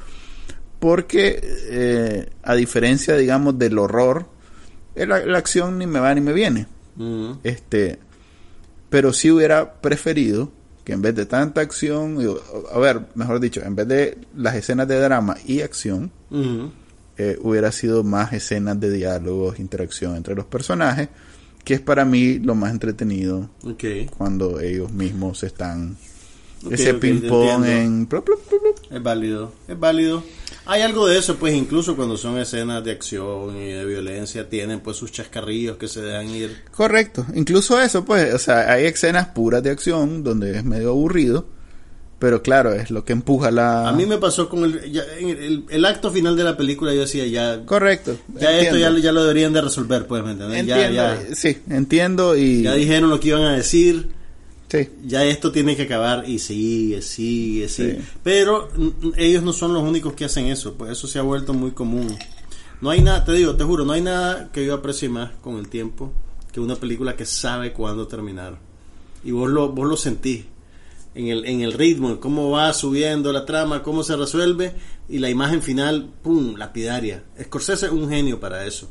porque 0.79 1.41
eh, 1.43 2.31
a 2.43 2.55
diferencia, 2.55 3.17
digamos, 3.17 3.59
del 3.59 3.79
horror, 3.79 4.27
la, 4.95 5.25
la 5.25 5.39
acción 5.39 5.79
ni 5.79 5.87
me 5.87 6.01
va 6.01 6.15
ni 6.15 6.21
me 6.21 6.33
viene. 6.33 6.67
Este, 7.43 7.99
pero 8.91 9.13
sí 9.13 9.31
hubiera 9.31 9.81
preferido 9.81 10.51
que 10.85 10.93
en 10.93 11.03
vez 11.03 11.15
de 11.15 11.27
tanta 11.27 11.61
acción, 11.61 12.19
a 12.73 12.79
ver, 12.79 13.03
mejor 13.15 13.41
dicho, 13.41 13.63
en 13.63 13.77
vez 13.77 13.87
de 13.87 14.19
las 14.37 14.55
escenas 14.57 14.89
de 14.89 14.99
drama 14.99 15.37
y 15.47 15.61
acción. 15.61 16.11
Eh, 17.19 17.39
hubiera 17.43 17.71
sido 17.73 18.03
más 18.05 18.33
escenas 18.33 18.79
de 18.81 18.91
diálogos, 18.91 19.59
interacción 19.59 20.17
entre 20.17 20.35
los 20.35 20.47
personajes, 20.47 21.09
que 21.65 21.75
es 21.75 21.81
para 21.81 22.05
mí 22.05 22.39
lo 22.39 22.55
más 22.55 22.73
entretenido 22.73 23.49
Ok. 23.65 23.85
cuando 24.17 24.61
ellos 24.61 24.93
mismos 24.93 25.43
están 25.45 25.97
ese 26.71 26.93
ok, 26.93 26.99
ping 27.01 27.21
te 27.23 27.29
pong 27.29 27.65
entiendo. 27.65 27.67
en 27.67 28.07
plup, 28.07 28.25
plup, 28.25 28.41
plup, 28.49 28.63
plup. 28.63 28.93
Es 28.93 29.03
válido, 29.03 29.53
es 29.67 29.79
válido. 29.79 30.23
Hay 30.65 30.81
algo 30.83 31.09
de 31.09 31.19
eso, 31.19 31.37
pues 31.37 31.55
incluso 31.55 31.97
cuando 31.97 32.17
son 32.17 32.39
escenas 32.39 32.85
de 32.85 32.93
acción 32.93 33.57
y 33.57 33.73
de 33.73 33.85
violencia, 33.85 34.49
tienen 34.49 34.79
pues 34.81 34.97
sus 34.97 35.11
chascarrillos 35.11 35.77
que 35.77 35.89
se 35.89 36.01
dejan 36.03 36.29
ir. 36.31 36.63
correcto 36.71 37.27
incluso 37.35 37.81
eso 37.81 38.05
pues 38.05 38.33
o 38.33 38.39
sea 38.39 38.73
hay 38.73 38.85
escenas 38.85 39.27
puras 39.29 39.61
de 39.63 39.71
acción 39.71 40.23
donde 40.23 40.57
es 40.59 40.65
medio 40.65 40.91
aburrido 40.91 41.47
pero 42.23 42.41
claro 42.41 42.73
es 42.73 42.93
lo 42.93 43.05
que 43.05 43.13
empuja 43.13 43.51
la 43.51 43.89
A 43.89 43.93
mí 43.93 44.07
me 44.07 44.17
pasó 44.17 44.49
con 44.49 44.63
el, 44.63 44.93
ya- 44.93 45.03
en 45.19 45.29
el, 45.29 45.65
el 45.69 45.85
acto 45.85 46.11
final 46.13 46.37
de 46.37 46.45
la 46.45 46.57
película, 46.57 46.95
yo 46.95 47.01
decía, 47.01 47.27
ya, 47.27 47.67
correcto 47.67 48.17
ya 48.41 48.57
esto 48.61 48.77
ya, 48.77 48.91
ya 48.97 49.11
lo 49.11 49.23
deberían 49.23 49.53
de 49.53 49.61
resolver, 49.61 50.07
pues, 50.07 50.23
¿me 50.25 50.31
entiendes? 50.31 50.67
Ya, 50.67 50.87
entiendo 50.87 50.95
ya, 51.29 51.35
sí 51.35 51.59
entiendo 51.69 52.37
y 52.37 52.63
ya 52.63 52.75
dijeron 52.75 53.11
lo 53.11 53.19
que 53.19 53.29
iban 53.29 53.43
a 53.43 53.57
decir, 53.57 54.09
sí 54.71 54.89
ya 55.05 55.25
esto 55.25 55.51
tiene 55.51 55.75
que 55.77 55.83
acabar 55.83 56.29
y 56.29 56.39
sigue, 56.39 57.03
sigue, 57.03 57.69
sigue. 57.69 57.97
Sí. 57.97 58.03
Pero 58.23 58.69
ellos 59.17 59.43
no 59.43 59.53
son 59.53 59.75
los 59.75 59.83
únicos 59.83 60.13
que 60.15 60.25
hacen 60.25 60.47
eso, 60.47 60.75
pues 60.75 60.93
eso 60.93 61.07
se 61.09 61.19
ha 61.19 61.23
vuelto 61.23 61.53
muy 61.55 61.73
común. 61.73 62.17
No 62.81 62.91
hay 62.91 63.01
nada, 63.01 63.25
te 63.25 63.33
digo, 63.33 63.55
te 63.57 63.65
juro, 63.65 63.85
no 63.85 63.93
hay 63.93 64.01
nada 64.01 64.51
que 64.53 64.65
yo 64.65 64.75
aprecie 64.75 65.09
más 65.09 65.31
con 65.43 65.57
el 65.59 65.69
tiempo 65.69 66.13
que 66.53 66.61
una 66.61 66.77
película 66.77 67.17
que 67.17 67.25
sabe 67.27 67.73
cuándo 67.73 68.07
terminar. 68.07 68.59
y 69.25 69.31
vos 69.33 69.51
lo, 69.51 69.69
vos 69.71 69.89
lo 69.89 69.97
sentís 69.97 70.45
en 71.15 71.29
el, 71.29 71.45
en 71.45 71.61
el 71.61 71.73
ritmo, 71.73 72.19
cómo 72.21 72.51
va 72.51 72.73
subiendo 72.73 73.33
la 73.33 73.45
trama, 73.45 73.83
cómo 73.83 74.03
se 74.03 74.17
resuelve 74.17 74.75
y 75.09 75.19
la 75.19 75.31
imagen 75.31 75.63
final, 75.63 76.11
¡pum!, 76.23 76.57
lapidaria. 76.57 77.25
Scorsese 77.41 77.87
es 77.87 77.93
un 77.93 78.09
genio 78.09 78.41
para 78.41 78.67
eso. 78.67 78.89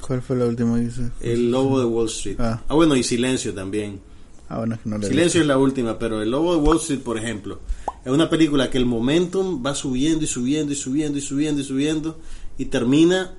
¿Cuál 0.00 0.22
fue 0.22 0.36
la 0.36 0.46
última 0.46 0.80
que? 0.80 1.10
El 1.20 1.50
Lobo 1.50 1.78
de 1.80 1.86
Wall 1.86 2.06
Street. 2.06 2.36
Ah. 2.38 2.62
Ah, 2.68 2.74
bueno, 2.74 2.96
y 2.96 3.02
Silencio 3.02 3.52
también. 3.54 4.00
Ah, 4.48 4.58
bueno, 4.58 4.76
es 4.76 4.80
que 4.80 4.88
no 4.88 4.98
le 4.98 5.06
Silencio 5.06 5.40
es 5.40 5.46
la 5.46 5.58
última, 5.58 5.98
pero 5.98 6.22
El 6.22 6.30
Lobo 6.30 6.54
de 6.54 6.60
Wall 6.60 6.78
Street, 6.78 7.00
por 7.00 7.18
ejemplo, 7.18 7.60
es 8.04 8.10
una 8.10 8.30
película 8.30 8.70
que 8.70 8.78
el 8.78 8.86
momentum 8.86 9.62
va 9.64 9.74
subiendo 9.74 10.24
y 10.24 10.26
subiendo 10.26 10.72
y 10.72 10.76
subiendo 10.76 11.18
y 11.18 11.20
subiendo 11.20 11.60
y 11.60 11.64
subiendo 11.64 12.18
y 12.56 12.66
termina 12.66 13.34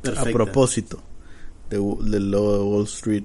perfecta. 0.00 0.30
A 0.30 0.32
propósito 0.32 1.02
de, 1.68 1.76
del 1.76 2.30
logo 2.30 2.56
de 2.56 2.64
Wall 2.64 2.84
Street, 2.84 3.24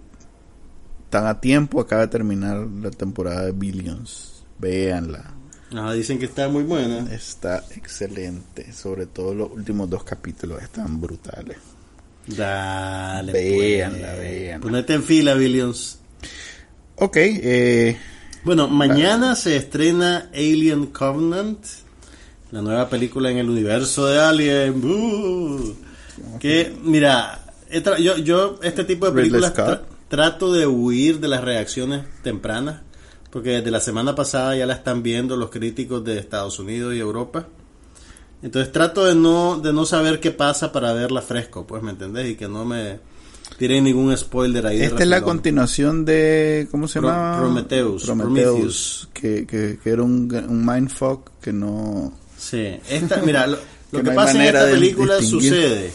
tan 1.10 1.26
a 1.26 1.40
tiempo 1.40 1.80
acaba 1.80 2.02
de 2.04 2.08
terminar 2.10 2.58
la 2.82 2.92
temporada 2.92 3.46
de 3.46 3.52
Billions. 3.52 4.44
Véanla. 4.60 5.34
Ah, 5.76 5.94
dicen 5.94 6.18
que 6.18 6.26
está 6.26 6.48
muy 6.48 6.64
buena. 6.64 7.12
Está 7.14 7.64
excelente. 7.76 8.72
Sobre 8.74 9.06
todo 9.06 9.34
los 9.34 9.52
últimos 9.52 9.90
dos 9.90 10.04
capítulos 10.04 10.62
están 10.62 11.00
brutales. 11.02 11.58
Dale, 12.26 13.32
Véanla, 13.32 14.14
pues. 14.16 14.20
véanla. 14.20 14.62
Ponete 14.62 14.94
en 14.94 15.04
fila, 15.04 15.34
Billions. 15.34 16.00
Ok, 16.96 17.18
eh, 17.18 17.98
Bueno, 18.44 18.68
mañana 18.68 19.36
se 19.36 19.56
estrena 19.56 20.30
Alien 20.34 20.88
Covenant, 20.88 21.60
la 22.52 22.62
nueva 22.62 22.90
película 22.90 23.30
en 23.30 23.38
el 23.38 23.50
universo 23.50 24.08
de 24.08 24.20
Alien. 24.20 25.76
Que, 26.40 26.76
mira, 26.82 27.46
yo, 28.00 28.18
yo 28.18 28.60
este 28.64 28.84
tipo 28.84 29.06
de 29.06 29.12
Ridley 29.12 29.30
películas 29.42 29.52
Scott. 29.52 29.97
Tra- 30.10 30.10
trato 30.10 30.54
de 30.54 30.68
huir 30.68 31.20
de 31.20 31.28
las 31.28 31.44
reacciones 31.44 32.06
tempranas, 32.24 32.82
porque 33.32 33.50
desde 33.52 33.72
la 33.72 33.80
semana 33.80 34.16
pasada 34.16 34.56
ya 34.56 34.66
la 34.66 34.74
están 34.74 35.04
viendo 35.04 35.36
los 35.38 35.50
críticos 35.50 36.04
de 36.04 36.18
Estados 36.20 36.60
Unidos 36.60 36.96
y 36.96 37.00
Europa. 37.00 37.48
Entonces 38.42 38.72
trato 38.72 39.04
de 39.06 39.16
no, 39.16 39.60
de 39.60 39.74
no 39.74 39.86
saber 39.86 40.20
qué 40.20 40.32
pasa 40.32 40.72
para 40.72 40.94
verla 40.94 41.22
fresco, 41.22 41.66
pues, 41.66 41.82
¿me 41.82 41.92
entendés? 41.92 42.30
Y 42.30 42.36
que 42.36 42.48
no 42.48 42.66
me 42.66 43.00
tiren 43.58 43.84
ningún 43.86 44.16
spoiler 44.16 44.66
ahí. 44.68 44.82
esta 44.82 45.02
es 45.04 45.10
la 45.10 45.22
continuación 45.24 46.06
de. 46.06 46.68
¿Cómo 46.70 46.88
se 46.88 47.00
Pro- 47.00 47.10
llama? 47.10 47.38
Prometheus, 47.40 48.04
Prometheus. 48.06 49.10
Que, 49.14 49.48
que, 49.48 49.80
que 49.84 49.90
era 49.90 50.04
un, 50.04 50.32
un 50.48 50.66
mindfuck 50.66 51.32
que 51.42 51.52
no. 51.52 52.14
Sí, 52.38 52.78
esta, 52.90 53.18
mira, 53.24 53.48
lo, 53.48 53.58
lo 53.92 53.98
Que 53.98 53.98
que, 53.98 54.04
no 54.04 54.10
hay 54.12 54.16
pasa 54.16 54.36
en 54.36 54.42
esta 54.42 54.66
película 54.66 55.22
sucede 55.22 55.92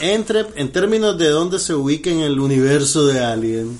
entre 0.00 0.46
en 0.56 0.70
términos 0.70 1.18
de 1.18 1.28
dónde 1.28 1.58
se 1.58 1.74
ubica 1.74 2.10
en 2.10 2.20
el 2.20 2.38
universo 2.38 3.06
de 3.06 3.20
Alien, 3.20 3.78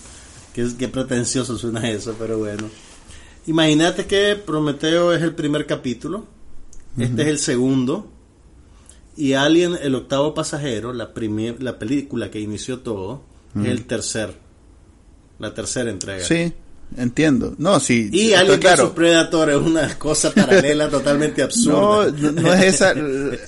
que 0.52 0.88
pretencioso 0.88 1.56
suena 1.56 1.88
eso, 1.88 2.16
pero 2.18 2.38
bueno. 2.38 2.68
Imagínate 3.46 4.06
que 4.06 4.36
Prometeo 4.36 5.12
es 5.12 5.22
el 5.22 5.34
primer 5.34 5.66
capítulo, 5.66 6.26
este 6.98 7.22
es 7.22 7.28
el 7.28 7.38
segundo 7.38 8.10
y 9.16 9.32
Alien 9.32 9.76
el 9.80 9.94
octavo 9.94 10.34
pasajero, 10.34 10.92
la 10.92 11.14
primer, 11.14 11.62
la 11.62 11.78
película 11.78 12.30
que 12.30 12.40
inició 12.40 12.80
todo, 12.80 13.22
es 13.58 13.66
el 13.66 13.86
tercer, 13.86 14.34
la 15.38 15.54
tercera 15.54 15.90
entrega. 15.90 16.24
Sí, 16.24 16.52
entiendo. 16.96 17.54
No, 17.58 17.78
sí. 17.80 18.08
Y 18.12 18.32
Alien 18.34 18.60
claro. 18.60 18.86
vs 18.88 18.92
Predator 18.94 19.50
es 19.50 19.56
una 19.56 19.98
cosa 19.98 20.32
paralela 20.32 20.88
totalmente 20.90 21.42
absurda. 21.42 22.10
no, 22.12 22.32
no 22.32 22.52
es 22.54 22.64
esa. 22.74 22.94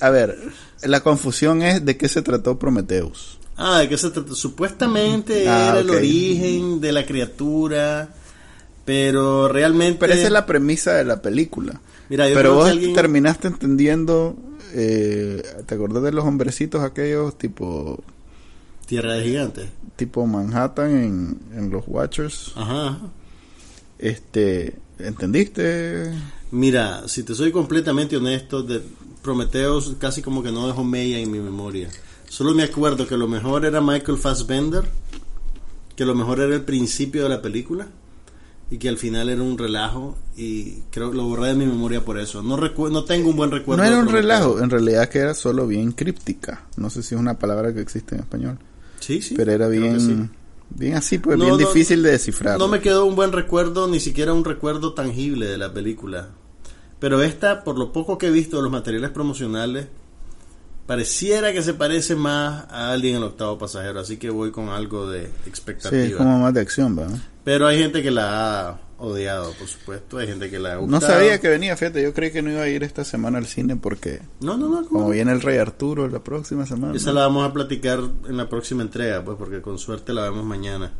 A 0.01 0.09
ver, 0.09 0.37
la 0.83 1.01
confusión 1.01 1.61
es 1.61 1.83
de 1.85 1.97
qué 1.97 2.07
se 2.07 2.21
trató 2.21 2.57
Prometheus. 2.59 3.37
Ah, 3.57 3.79
de 3.79 3.89
qué 3.89 3.97
se 3.97 4.09
trata. 4.09 4.33
Supuestamente 4.33 5.47
Ah, 5.47 5.69
era 5.71 5.79
el 5.81 5.89
origen 5.89 6.81
de 6.81 6.91
la 6.91 7.05
criatura, 7.05 8.09
pero 8.85 9.47
realmente. 9.47 9.99
Pero 9.99 10.13
esa 10.13 10.25
es 10.27 10.31
la 10.31 10.45
premisa 10.45 10.93
de 10.93 11.05
la 11.05 11.21
película. 11.21 11.79
Mira, 12.09 12.27
yo 12.27 12.35
Pero 12.35 12.55
vos 12.55 12.69
alguien- 12.69 12.93
terminaste 12.93 13.47
entendiendo. 13.47 14.35
Eh, 14.73 15.43
¿Te 15.65 15.75
acordás 15.75 16.01
de 16.03 16.11
los 16.13 16.23
hombrecitos 16.25 16.81
aquellos 16.81 17.37
tipo 17.37 18.01
Tierra 18.85 19.13
de 19.13 19.23
gigantes. 19.25 19.65
tipo 19.97 20.25
Manhattan 20.25 20.91
en, 20.91 21.39
en 21.57 21.69
los 21.69 21.83
Watchers? 21.87 22.51
Ajá. 22.55 22.97
Este, 24.01 24.75
¿entendiste? 24.99 26.11
Mira, 26.51 27.07
si 27.07 27.23
te 27.23 27.33
soy 27.35 27.51
completamente 27.51 28.17
honesto, 28.17 28.63
de 28.63 28.81
Prometheus 29.21 29.95
casi 29.99 30.21
como 30.21 30.43
que 30.43 30.51
no 30.51 30.67
dejó 30.67 30.83
mella 30.83 31.19
en 31.19 31.31
mi 31.31 31.39
memoria. 31.39 31.87
Solo 32.27 32.53
me 32.53 32.63
acuerdo 32.63 33.07
que 33.07 33.15
lo 33.17 33.27
mejor 33.27 33.65
era 33.65 33.79
Michael 33.79 34.17
Fassbender, 34.17 34.83
que 35.95 36.05
lo 36.05 36.15
mejor 36.15 36.39
era 36.39 36.55
el 36.55 36.63
principio 36.63 37.23
de 37.23 37.29
la 37.29 37.41
película 37.41 37.87
y 38.71 38.77
que 38.77 38.89
al 38.89 38.97
final 38.97 39.29
era 39.29 39.41
un 39.41 39.57
relajo 39.57 40.17
y 40.37 40.75
creo 40.91 41.11
que 41.11 41.17
lo 41.17 41.25
borré 41.25 41.47
de 41.49 41.55
mi 41.55 41.65
memoria 41.65 42.03
por 42.03 42.17
eso. 42.17 42.41
No 42.41 42.57
recu- 42.57 42.89
no 42.89 43.03
tengo 43.03 43.29
un 43.29 43.35
buen 43.35 43.51
recuerdo. 43.51 43.83
No 43.83 43.87
era 43.89 43.99
un 43.99 44.07
relajo, 44.07 44.59
en 44.61 44.69
realidad 44.69 45.09
que 45.09 45.19
era 45.19 45.33
solo 45.33 45.67
bien 45.67 45.91
críptica. 45.91 46.63
No 46.77 46.89
sé 46.89 47.03
si 47.03 47.13
es 47.15 47.21
una 47.21 47.37
palabra 47.37 47.73
que 47.73 47.81
existe 47.81 48.15
en 48.15 48.21
español. 48.21 48.57
Sí, 48.99 49.21
sí. 49.21 49.33
pero 49.35 49.51
era 49.51 49.67
bien. 49.67 50.31
Bien 50.75 50.95
así, 50.95 51.17
pues 51.17 51.37
No, 51.37 51.45
bien 51.45 51.51
no, 51.53 51.57
difícil 51.57 52.01
de 52.03 52.11
descifrar. 52.11 52.57
No 52.57 52.67
me 52.67 52.79
quedó 52.81 53.05
un 53.05 53.15
buen 53.15 53.31
recuerdo, 53.31 53.87
ni 53.87 53.99
siquiera 53.99 54.33
un 54.33 54.43
recuerdo 54.45 54.93
tangible 54.93 55.45
de 55.47 55.57
la 55.57 55.73
película. 55.73 56.29
Pero 56.99 57.21
esta, 57.21 57.63
por 57.63 57.77
lo 57.79 57.91
poco 57.91 58.17
que 58.17 58.27
he 58.27 58.31
visto 58.31 58.57
de 58.57 58.63
los 58.63 58.71
materiales 58.71 59.09
promocionales, 59.11 59.87
pareciera 60.85 61.53
que 61.53 61.61
se 61.61 61.73
parece 61.73 62.15
más 62.15 62.65
a 62.69 62.91
alguien 62.91 63.15
el 63.17 63.23
octavo 63.23 63.57
pasajero, 63.57 63.99
así 63.99 64.17
que 64.17 64.29
voy 64.29 64.51
con 64.51 64.69
algo 64.69 65.09
de 65.09 65.25
Sí, 65.25 65.31
expectativa. 65.49 66.03
es 66.03 66.15
como 66.15 66.39
más 66.39 66.53
de 66.53 66.61
acción, 66.61 66.95
¿verdad? 66.95 67.17
Pero 67.43 67.67
hay 67.67 67.77
gente 67.79 68.03
que 68.03 68.11
la 68.11 68.69
ha 68.69 68.79
odiado, 69.01 69.51
por 69.53 69.67
supuesto, 69.67 70.17
hay 70.17 70.27
gente 70.27 70.49
que 70.49 70.59
la 70.59 70.73
ha 70.73 70.81
No 70.81 71.01
sabía 71.01 71.39
que 71.41 71.49
venía, 71.49 71.75
fíjate, 71.75 72.01
yo 72.03 72.13
creí 72.13 72.31
que 72.31 72.41
no 72.41 72.51
iba 72.51 72.61
a 72.61 72.67
ir 72.69 72.83
esta 72.83 73.03
semana 73.03 73.37
al 73.39 73.45
cine 73.47 73.75
porque 73.75 74.21
No, 74.39 74.57
no, 74.57 74.69
no. 74.69 74.87
como 74.87 75.01
no. 75.05 75.09
viene 75.09 75.31
el 75.31 75.41
Rey 75.41 75.57
Arturo 75.57 76.07
la 76.07 76.19
próxima 76.23 76.65
semana, 76.65 76.95
Esa 76.95 77.11
la 77.11 77.21
vamos 77.21 77.47
a 77.49 77.53
platicar 77.53 77.99
en 78.27 78.37
la 78.37 78.47
próxima 78.47 78.81
entrega, 78.83 79.23
pues, 79.23 79.37
porque 79.37 79.61
con 79.61 79.77
suerte 79.79 80.13
la 80.13 80.23
vemos 80.23 80.45
mañana. 80.45 80.93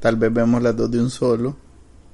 tal 0.00 0.16
vez 0.16 0.32
vemos 0.32 0.62
las 0.62 0.76
dos 0.76 0.90
de 0.90 1.00
un 1.00 1.10
solo 1.10 1.56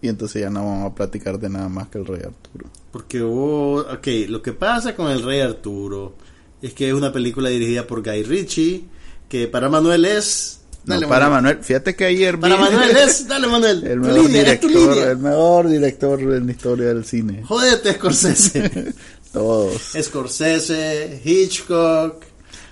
y 0.01 0.09
entonces 0.09 0.43
ya 0.43 0.51
no 0.51 0.65
vamos 0.67 0.91
a 0.93 0.95
platicar 0.95 1.39
de 1.39 1.49
nada 1.49 1.69
más 1.69 1.89
que 1.89 1.99
el 1.99 2.07
Rey 2.07 2.23
Arturo. 2.25 2.67
Porque 2.91 3.23
hubo, 3.23 3.81
ok, 3.83 4.07
lo 4.29 4.43
que 4.43 4.53
pasa 4.53 4.95
con 4.97 5.11
el 5.11 5.23
Rey 5.23 5.41
Arturo 5.41 6.15
es 6.61 6.75
que 6.75 6.89
es 6.89 6.95
una 6.95 7.13
película 7.13 7.49
dirigida 7.49 7.87
por 7.87 8.03
Guy 8.03 8.23
Ritchie, 8.25 8.85
que 9.29 9.47
para 9.49 9.69
Manuel 9.69 10.05
es... 10.05 10.62
No, 10.85 11.09
para 11.09 11.29
Manuel, 11.31 11.59
fíjate 11.63 11.95
que 11.95 12.05
ayer 12.07 12.37
vi 12.37 12.41
Para 12.43 12.57
Manuel 12.57 12.91
es... 13.09 13.27
Dale, 13.29 13.47
Manuel. 13.47 13.87
el 13.87 14.01
mejor 14.01 14.21
línea, 14.25 14.43
director, 14.43 14.99
el 14.99 15.19
mejor 15.19 15.69
director 15.69 16.21
en 16.21 16.47
la 16.47 16.53
historia 16.53 16.87
del 16.89 17.05
cine. 17.05 17.43
Jódete, 17.45 17.93
Scorsese. 17.95 18.93
Todos. 19.33 19.81
Scorsese, 20.01 21.21
Hitchcock. 21.25 22.25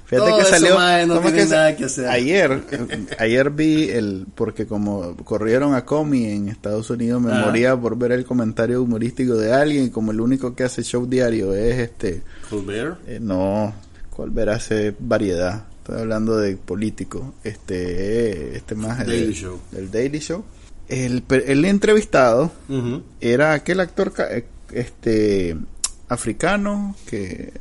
Fíjate 0.07 0.29
todo 0.29 0.37
que 0.39 0.43
eso, 0.43 0.51
salió 0.51 0.75
mae, 0.75 1.07
no 1.07 1.15
¿cómo 1.15 1.29
es 1.29 1.35
tiene 1.35 1.45
que 1.45 1.49
se- 1.49 1.55
nada 1.55 1.77
que 1.77 1.85
hacer. 1.85 2.09
ayer 2.09 2.63
ayer 3.21 3.51
vi 3.51 3.91
el 3.91 4.27
porque 4.35 4.67
como 4.67 5.17
corrieron 5.19 5.73
a 5.77 5.85
Comi 5.85 6.25
en 6.25 6.49
Estados 6.49 6.91
Unidos 6.91 7.23
me 7.23 7.33
moría 7.33 7.77
por 7.77 7.97
ver 7.97 8.11
el 8.11 8.25
comentario 8.25 8.83
humorístico 8.83 9.37
de 9.37 9.53
alguien 9.53 9.89
como 9.91 10.11
el 10.11 10.21
único 10.21 10.57
que 10.57 10.65
hace 10.65 10.83
show 10.83 11.07
diario 11.07 11.55
es 11.55 11.79
este 11.79 12.23
Colbert. 12.51 12.99
eh, 13.07 13.21
no 13.23 13.73
ver 14.33 14.51
hace 14.51 14.93
variedad 14.99 15.67
estoy 15.83 16.01
hablando 16.01 16.37
de 16.37 16.57
político. 16.57 17.35
Este 17.45 18.57
este 18.57 18.75
más 18.75 18.99
Daily 18.99 19.25
el, 19.25 19.35
Show. 19.35 19.61
el 19.77 19.91
Daily 19.91 20.19
Show. 20.21 20.45
El, 20.89 21.23
el 21.47 21.65
entrevistado 21.65 22.51
era 23.21 23.53
aquel 23.53 23.79
actor 23.81 24.13
eh, 24.31 24.45
este 24.73 25.57
africano 26.09 26.97
que 27.07 27.53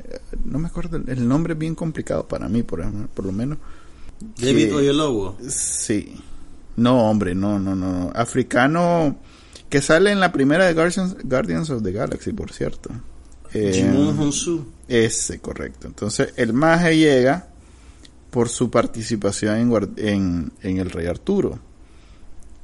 no 0.45 0.58
me 0.58 0.67
acuerdo 0.67 0.97
el- 0.97 1.27
nombre 1.27 1.53
es 1.53 1.60
bien 1.60 1.75
complicado 1.75 2.27
para 2.27 2.49
mí 2.49 2.63
por, 2.63 2.84
por 3.10 3.25
lo 3.25 3.32
menos. 3.32 3.58
David 4.38 4.75
Oyelowo. 4.75 5.38
sí. 5.47 6.15
No 6.75 7.10
hombre 7.10 7.36
no 7.36 7.60
no 7.60 7.75
no 7.75 8.12
africano 8.15 9.17
que 9.69 9.82
sale 9.82 10.12
en 10.12 10.19
la 10.21 10.32
primera 10.32 10.65
de 10.65 10.73
Guardians, 10.73 11.15
Guardians 11.23 11.69
of 11.69 11.84
the 11.84 11.91
Galaxy 11.91 12.32
por 12.32 12.51
cierto. 12.53 12.89
Eh, 13.53 13.71
Jimon 13.75 14.17
Honsu. 14.19 14.65
ese 14.88 15.39
correcto. 15.39 15.88
Entonces 15.88 16.34
el 16.38 16.53
maje 16.53 16.97
llega 16.97 17.47
por 18.29 18.49
su 18.49 18.69
participación 18.69 19.57
en, 19.57 19.93
en, 19.97 20.51
en 20.61 20.77
el 20.77 20.89
Rey 20.89 21.07
Arturo. 21.07 21.59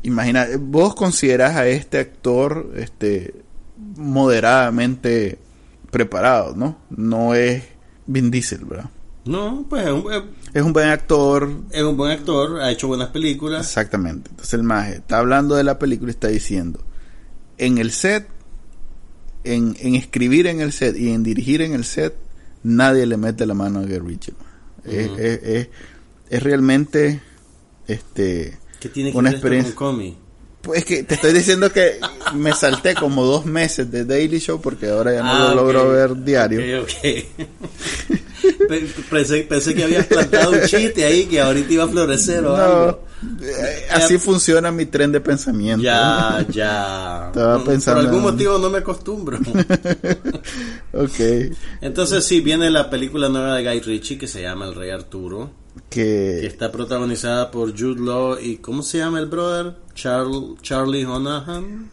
Imagina 0.03 0.47
vos 0.59 0.95
considerás 0.95 1.55
a 1.55 1.67
este 1.67 1.97
actor 1.97 2.71
este 2.75 3.33
moderadamente 3.97 5.37
preparado 5.89 6.55
no 6.55 6.77
no 6.89 7.33
es 7.33 7.63
Vin 8.05 8.29
Diesel 8.29 8.65
verdad 8.65 8.89
No, 9.25 9.65
pues 9.67 9.85
es 9.85 9.91
un, 9.91 10.05
es 10.53 10.61
un 10.61 10.71
buen 10.71 10.89
actor. 10.89 11.49
Es 11.71 11.81
un 11.81 11.97
buen 11.97 12.11
actor, 12.11 12.61
ha 12.61 12.69
hecho 12.71 12.87
buenas 12.87 13.09
películas. 13.09 13.65
exactamente. 13.65 14.29
Entonces 14.29 14.53
el 14.53 14.63
maje 14.63 14.97
está 14.97 15.17
hablando 15.17 15.55
de 15.55 15.63
la 15.63 15.79
película 15.79 16.11
y 16.11 16.13
está 16.13 16.27
diciendo 16.27 16.79
en 17.57 17.77
el 17.77 17.91
set 17.91 18.27
en, 19.43 19.75
en 19.79 19.95
escribir 19.95 20.47
en 20.47 20.61
el 20.61 20.71
set 20.71 20.95
y 20.97 21.09
en 21.09 21.23
dirigir 21.23 21.61
en 21.61 21.73
el 21.73 21.85
set 21.85 22.15
nadie 22.63 23.05
le 23.05 23.17
mete 23.17 23.45
la 23.45 23.53
mano 23.53 23.79
a 23.79 23.83
Ritchie 23.83 24.33
es, 24.87 25.07
Ujú. 25.07 25.15
es- 25.19 25.43
es- 25.43 25.67
es 26.29 26.43
realmente 26.43 27.21
este 27.87 28.57
que 28.79 28.89
tiene 28.89 29.11
que 29.11 29.17
una 29.17 29.29
ver 29.29 29.35
esto 29.35 29.47
experiencia 29.47 29.75
con? 29.75 30.25
Pues 30.61 30.79
es 30.79 30.85
que 30.85 31.03
te 31.03 31.13
estoy 31.13 31.31
diciendo 31.33 31.71
que 31.71 31.99
me 32.33 32.51
salté 32.53 32.95
como 32.95 33.23
dos 33.23 33.45
meses 33.45 33.91
de 33.91 34.03
Daily 34.03 34.39
Show 34.39 34.59
porque 34.61 34.89
ahora 34.89 35.13
ya 35.13 35.21
no 35.21 35.31
Ah, 35.31 35.49
lo 35.49 35.55
logro 35.55 35.89
ver 35.89 36.23
diario. 36.23 36.81
Ok, 36.81 36.89
ok. 36.89 37.45
Pe- 38.67 38.87
pensé, 39.09 39.43
pensé 39.43 39.75
que 39.75 39.83
habías 39.83 40.05
plantado 40.07 40.51
un 40.51 40.61
chiste 40.65 41.05
ahí 41.05 41.25
que 41.25 41.39
ahorita 41.39 41.73
iba 41.73 41.83
a 41.83 41.87
florecer 41.87 42.43
o 42.45 42.55
No, 42.57 42.63
algo. 42.63 43.04
Eh, 43.41 43.87
así 43.91 44.17
funciona 44.17 44.71
mi 44.71 44.85
tren 44.85 45.11
de 45.11 45.21
pensamiento. 45.21 45.83
Ya, 45.83 46.45
ya. 46.51 47.27
Estaba 47.27 47.57
No, 47.57 47.63
pensando 47.63 48.01
Por 48.01 48.09
algún 48.09 48.23
motivo 48.23 48.57
no 48.57 48.69
me 48.69 48.79
acostumbro. 48.79 49.39
ok. 50.93 51.19
Entonces 51.81 52.23
sí, 52.25 52.41
viene 52.41 52.69
la 52.69 52.89
película 52.89 53.29
nueva 53.29 53.55
de 53.55 53.63
Guy 53.63 53.79
Ritchie 53.81 54.17
que 54.17 54.27
se 54.27 54.41
llama 54.41 54.65
El 54.65 54.75
Rey 54.75 54.89
Arturo, 54.91 55.51
que 55.89 56.39
Que 56.41 56.47
está 56.47 56.71
protagonizada 56.71 57.51
por 57.51 57.71
Jude 57.77 58.01
Law 58.01 58.37
y 58.39 58.57
¿cómo 58.57 58.83
se 58.83 58.99
llama 58.99 59.19
el 59.19 59.25
brother? 59.27 59.73
Charl- 59.95 60.57
Charlie 60.61 61.05
Honahan. 61.05 61.89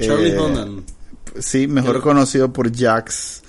Charlie 0.00 0.30
Eh, 0.32 0.38
Honan. 0.38 0.84
sí, 1.38 1.66
mejor 1.66 2.00
conocido 2.00 2.52
por 2.52 2.74
Jax 2.74 3.42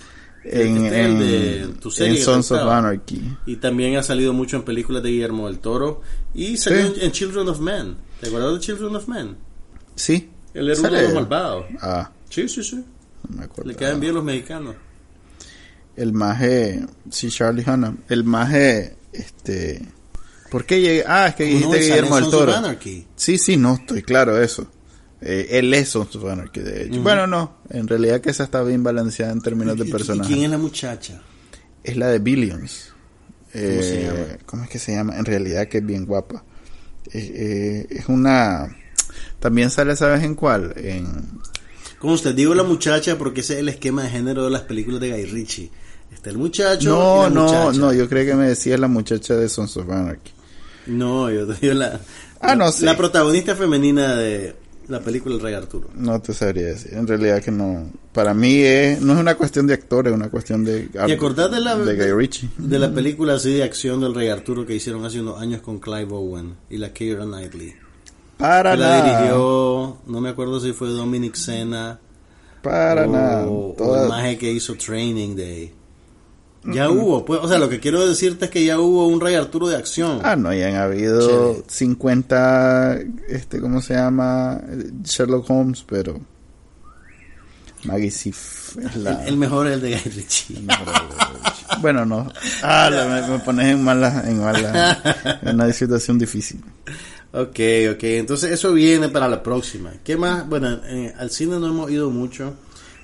en, 0.46 0.86
Este 0.88 2.04
de 2.04 2.18
Sons 2.18 2.52
of. 2.52 2.60
Anarchy. 2.70 3.22
Y 3.46 3.56
también 3.58 3.96
ha 3.96 4.04
salido 4.04 4.34
mucho 4.34 4.58
en 4.58 4.64
películas 4.64 5.02
de 5.04 5.10
Guillermo 5.12 5.48
del 5.48 5.60
Toro 5.60 6.02
y 6.34 6.58
salió 6.58 6.88
Sí. 6.88 6.94
en, 7.00 7.06
en 7.06 7.12
Children 7.12 7.48
of 7.50 7.60
Men. 7.60 7.98
¿Te 8.20 8.28
acuerdas 8.28 8.54
de 8.54 8.60
Children 8.60 8.96
of 8.96 9.08
Men? 9.08 9.38
Sí. 9.96 10.30
Él 10.54 10.70
era 10.70 10.80
uno 10.80 10.90
de 10.92 11.02
los 11.04 11.14
malvados. 11.14 11.66
Ah, 11.82 12.12
Sí, 12.30 12.48
sí, 12.50 12.64
sí. 12.64 12.84
no 13.30 13.38
me 13.38 13.44
acuerdo. 13.46 13.70
Le 13.72 13.76
quedan 13.78 14.00
bien 14.00 14.14
los 14.16 14.24
mexicanos. 14.24 14.76
El 15.96 16.14
maje, 16.14 16.84
sí, 17.12 17.30
Charlie 17.30 17.64
Hanna. 17.66 17.96
El 18.10 18.24
maje, 18.24 18.96
este. 19.12 19.82
¿Por 20.50 20.66
qué 20.66 20.82
llegué? 20.82 21.04
Ah, 21.08 21.28
es 21.28 21.36
que 21.36 21.44
dijiste 21.46 21.80
Guillermo 21.80 22.16
del 22.16 22.30
Toro. 22.30 22.54
Sí, 23.16 23.38
sí, 23.38 23.58
no, 23.58 23.76
estoy 23.76 24.02
claro 24.04 24.36
de 24.36 24.46
eso. 24.46 24.68
Eh, 25.22 25.48
él 25.60 25.74
es 25.74 25.90
Sons 25.90 26.16
of 26.16 26.26
Anarchy, 26.26 26.60
de 26.62 26.86
hecho. 26.86 27.02
Bueno, 27.02 27.28
no, 27.28 27.58
en 27.70 27.88
realidad 27.88 28.20
que 28.22 28.30
esa 28.32 28.44
está 28.44 28.62
bien 28.64 28.84
balanceada 28.84 29.32
en 29.32 29.42
términos 29.42 29.78
de 29.78 29.86
¿Y- 29.86 29.88
y- 29.88 29.92
personaje. 29.92 30.30
¿Y 30.30 30.34
quién 30.34 30.46
es 30.46 30.52
la 30.52 30.58
muchacha? 30.58 31.22
Es 31.84 31.96
la 31.98 32.08
de 32.08 32.20
Billions. 32.20 32.93
Eh, 33.54 33.80
se 33.82 34.04
llama? 34.04 34.38
¿Cómo 34.46 34.64
es 34.64 34.70
que 34.70 34.80
se 34.80 34.94
llama? 34.94 35.18
En 35.18 35.26
realidad 35.26 35.68
que 35.68 35.78
es 35.80 35.86
bien 35.86 36.06
guapa. 36.06 36.44
Eh, 37.12 37.32
eh, 37.36 37.88
es 37.90 38.08
una... 38.10 38.76
También 39.40 39.70
sale, 39.70 39.96
¿sabes 39.96 40.24
en 40.24 40.36
cuál? 40.36 40.74
En... 40.78 41.40
Como 42.00 42.14
usted 42.14 42.34
digo 42.36 42.54
la 42.56 42.64
muchacha 42.64 43.18
porque 43.18 43.42
ese 43.42 43.54
es 43.54 43.60
el 43.60 43.70
esquema 43.70 44.04
de 44.04 44.10
género 44.10 44.46
de 44.46 44.52
las 44.52 44.62
películas 44.62 45.00
de 45.02 45.12
Guy 45.12 45.26
Ritchie. 45.26 45.72
Está 46.14 46.30
el 46.30 46.38
muchacho 46.38 46.90
No, 46.90 47.22
y 47.22 47.30
la 47.30 47.30
no, 47.30 47.44
muchacha. 47.46 47.80
no, 47.80 47.94
yo 47.94 48.08
creo 48.10 48.26
que 48.26 48.36
me 48.36 48.48
decía 48.48 48.78
la 48.78 48.88
muchacha 48.88 49.36
de 49.36 49.50
Sons 49.50 49.76
of 49.78 49.90
Anarchy. 49.90 50.32
No, 50.88 51.30
yo 51.32 51.48
te 51.48 51.54
digo 51.62 51.74
la, 51.76 52.00
Ah, 52.40 52.56
no 52.56 52.72
sé. 52.72 52.86
la 52.86 52.98
protagonista 52.98 53.56
femenina 53.56 54.16
de 54.16 54.54
la 54.88 55.00
película 55.00 55.36
El 55.36 55.42
Rey 55.42 55.54
Arturo. 55.54 55.90
No 55.96 56.22
te 56.22 56.34
sabría 56.34 56.68
decir. 56.68 56.94
En 56.94 57.08
realidad 57.08 57.42
que 57.42 57.52
no. 57.52 57.90
Para 58.12 58.34
mí 58.34 58.62
es, 58.62 59.02
no 59.02 59.14
es 59.14 59.20
una 59.20 59.36
cuestión 59.36 59.66
de 59.68 59.74
actores, 59.74 60.12
es 60.12 60.18
una 60.18 60.30
cuestión 60.30 60.64
de. 60.64 60.90
¿Y 61.08 61.12
acordás 61.12 61.50
de 61.52 61.60
la, 61.60 61.76
de 61.78 61.96
Guy 61.96 62.12
Ritchie? 62.12 62.50
de 62.58 62.80
la 62.80 62.92
película 62.94 63.34
así 63.36 63.54
de 63.54 63.64
acción 63.64 64.02
del 64.02 64.14
Rey 64.14 64.28
Arturo 64.30 64.66
que 64.66 64.76
hicieron 64.76 65.04
hace 65.06 65.22
unos 65.22 65.42
años 65.42 65.62
con 65.62 65.80
Clive 65.80 66.12
Owen 66.12 66.56
y 66.70 66.78
la 66.78 66.92
Keira 66.94 67.26
Knightley? 67.26 67.74
Para 68.38 68.72
Que 68.74 68.78
la 68.78 68.88
nada. 68.90 69.18
dirigió, 69.20 69.98
no 70.08 70.22
me 70.22 70.30
acuerdo 70.30 70.60
si 70.60 70.74
fue 70.74 70.90
Dominic 70.90 71.36
Sena 71.36 72.00
Para 72.62 73.08
o, 73.08 73.12
nada. 73.12 73.46
o 73.48 73.96
el 74.04 74.10
maje 74.10 74.38
que 74.38 74.52
hizo 74.52 74.76
Training 74.76 75.36
Day. 75.36 75.74
Ya 76.66 76.90
hubo, 76.90 77.26
pues, 77.26 77.42
o 77.44 77.48
sea, 77.50 77.60
lo 77.60 77.68
que 77.68 77.80
quiero 77.80 78.06
decirte 78.08 78.46
es 78.46 78.52
que 78.52 78.64
ya 78.64 78.80
hubo 78.80 79.08
un 79.08 79.20
Rey 79.20 79.36
Arturo 79.36 79.68
de 79.68 79.76
acción. 79.76 80.22
Ah, 80.24 80.36
no, 80.38 80.54
ya 80.54 80.68
han 80.70 80.76
habido 80.76 81.28
Chévere. 81.56 81.64
50, 81.68 83.00
este, 83.28 83.60
¿cómo 83.60 83.82
se 83.82 83.96
llama? 83.96 84.62
Sherlock 85.04 85.50
Holmes, 85.50 85.84
pero 85.88 86.20
Maggie 87.84 88.12
Sif 88.12 88.76
la... 88.96 89.24
el, 89.24 89.30
el 89.30 89.38
mejor 89.38 89.68
es 89.68 89.74
el 89.74 89.82
de 89.82 89.90
Guy 89.92 90.12
Ritchie. 90.12 90.58
Bueno, 91.82 92.06
no. 92.06 92.32
Ah, 92.62 92.88
la- 92.90 93.08
me, 93.08 93.28
me 93.28 93.40
pones 93.40 93.66
en 93.68 93.84
mala, 93.84 94.24
en 94.28 94.40
mala, 94.40 95.40
en 95.42 95.56
una 95.56 95.74
situación 95.74 96.20
difícil. 96.20 96.64
Ok, 97.34 97.60
ok, 97.94 98.04
entonces 98.04 98.52
eso 98.52 98.74
viene 98.74 99.10
para 99.10 99.28
la 99.28 99.42
próxima. 99.42 99.92
¿Qué 100.04 100.16
más? 100.16 100.48
Bueno, 100.48 100.70
eh, 100.86 101.14
al 101.18 101.32
cine 101.32 101.60
no 101.60 101.68
hemos 101.68 101.90
ido 101.90 102.10
mucho, 102.12 102.54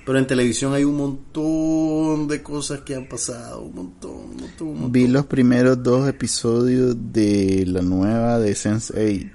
pero 0.06 0.18
en 0.18 0.26
televisión 0.26 0.72
hay 0.74 0.84
un 0.84 0.96
montón 0.96 2.28
de 2.28 2.42
cosas 2.42 2.80
que 2.80 2.94
han 2.94 3.08
pasado, 3.08 3.62
un 3.62 3.74
montón, 3.74 4.10
un 4.10 4.36
montón, 4.36 4.68
un 4.68 4.74
montón. 4.74 4.92
Vi 4.92 5.06
los 5.08 5.26
primeros 5.26 5.82
dos 5.82 6.08
episodios 6.08 6.96
de 7.12 7.64
la 7.66 7.82
nueva 7.82 8.38
de 8.38 8.52
Sense8. 8.52 9.30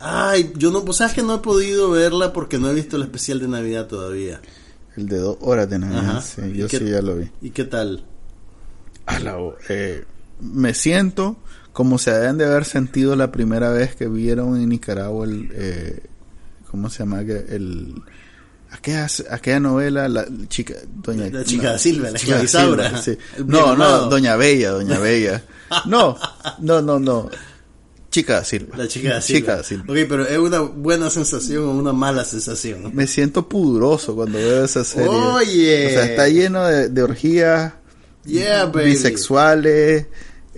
Ay, 0.00 0.52
yo 0.56 0.70
no, 0.70 0.92
sabes 0.92 1.14
que 1.14 1.22
no 1.22 1.36
he 1.36 1.38
podido 1.38 1.90
verla 1.90 2.32
porque 2.32 2.58
no 2.58 2.70
he 2.70 2.74
visto 2.74 2.96
el 2.96 3.02
especial 3.02 3.40
de 3.40 3.48
Navidad 3.48 3.86
todavía. 3.88 4.40
El 4.96 5.06
de 5.08 5.18
dos 5.18 5.38
horas 5.40 5.68
de 5.70 5.78
Navidad. 5.78 6.10
Ajá. 6.18 6.22
Sí, 6.22 6.42
¿Y 6.52 6.58
yo 6.58 6.68
qué- 6.68 6.78
sí 6.78 6.84
ya 6.90 7.02
lo 7.02 7.16
vi. 7.16 7.30
¿Y 7.40 7.50
qué 7.50 7.64
tal? 7.64 8.04
A 9.06 9.18
la 9.20 9.38
eh, 9.68 10.04
me 10.40 10.74
siento 10.74 11.36
como 11.72 11.98
se 11.98 12.10
deben 12.12 12.38
de 12.38 12.44
haber 12.44 12.64
sentido 12.64 13.16
la 13.16 13.32
primera 13.32 13.70
vez 13.70 13.94
que 13.96 14.06
vieron 14.08 14.56
en 14.60 14.68
Nicaragua 14.68 15.24
el 15.24 15.48
eh, 15.52 16.02
¿cómo 16.70 16.90
se 16.90 16.98
llama? 17.00 17.20
El 17.22 17.94
aquella, 18.70 19.06
aquella 19.30 19.60
novela 19.60 20.08
la 20.08 20.26
chica 20.48 20.74
doña 21.02 21.28
La 21.30 21.44
chica 21.44 21.78
Silva, 21.78 22.10
la 22.10 22.18
sí. 22.18 23.16
No 23.38 23.44
no 23.44 23.74
bienamado. 23.74 24.08
doña 24.10 24.36
Bella 24.36 24.70
doña 24.70 24.98
Bella 24.98 25.42
no 25.86 26.16
no 26.60 26.82
no 26.82 26.98
no 26.98 27.30
chica 28.10 28.44
Silva 28.44 28.76
La 28.76 28.88
chica 28.88 29.20
Silva. 29.20 29.40
chica 29.60 29.62
Silva 29.62 29.84
Ok, 29.92 29.98
pero 30.08 30.26
es 30.26 30.38
una 30.38 30.60
buena 30.60 31.10
sensación 31.10 31.64
o 31.64 31.70
una 31.72 31.92
mala 31.92 32.24
sensación. 32.24 32.90
me 32.94 33.06
siento 33.06 33.48
pudoroso 33.48 34.14
cuando 34.14 34.38
veo 34.38 34.64
esa 34.64 34.84
serie 34.84 35.08
Oye. 35.08 35.86
o 35.86 35.90
sea 35.90 36.04
está 36.04 36.28
lleno 36.28 36.64
de, 36.66 36.88
de 36.88 37.02
orgías 37.02 37.72
Yeah, 38.24 38.66
baby. 38.66 38.90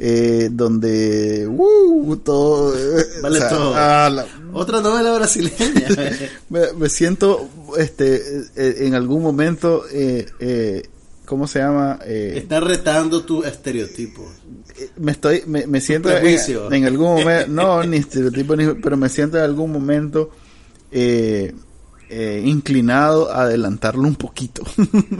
Eh, 0.03 0.49
donde 0.51 1.47
uh, 1.47 2.17
todo, 2.25 2.75
eh, 2.75 3.05
Vale 3.23 3.37
o 3.37 3.41
sea, 3.41 3.49
todo. 3.51 3.75
ah, 3.77 4.09
la- 4.11 4.27
Otra 4.55 4.81
novela 4.81 5.13
brasileña. 5.15 5.89
me, 6.49 6.73
me 6.77 6.89
siento 6.89 7.47
este 7.79 8.17
eh, 8.57 8.77
en 8.87 8.95
algún 8.95 9.23
momento 9.23 9.85
eh, 9.93 10.25
eh, 10.41 10.89
¿cómo 11.27 11.47
se 11.47 11.59
llama? 11.59 11.99
Eh, 12.05 12.33
Está 12.39 12.61
retando 12.61 13.23
tus 13.25 13.45
estereotipos. 13.47 14.27
me 14.97 15.13
estoy 15.13 15.43
me, 15.47 15.67
me 15.67 15.81
siento 15.83 16.09
en, 16.11 16.85
algún 16.87 17.19
momento 17.21 17.51
no 17.53 17.83
ni 17.85 17.99
estereotipo 17.99 18.57
ni 18.57 18.75
pero 18.81 18.97
me 18.97 19.09
siento 19.11 19.37
en 19.37 19.45
algún 19.45 19.71
momento 19.71 20.31
eh, 20.91 21.53
eh, 22.13 22.43
inclinado 22.45 23.31
a 23.33 23.43
adelantarlo 23.43 24.03
un 24.03 24.17
poquito 24.17 24.63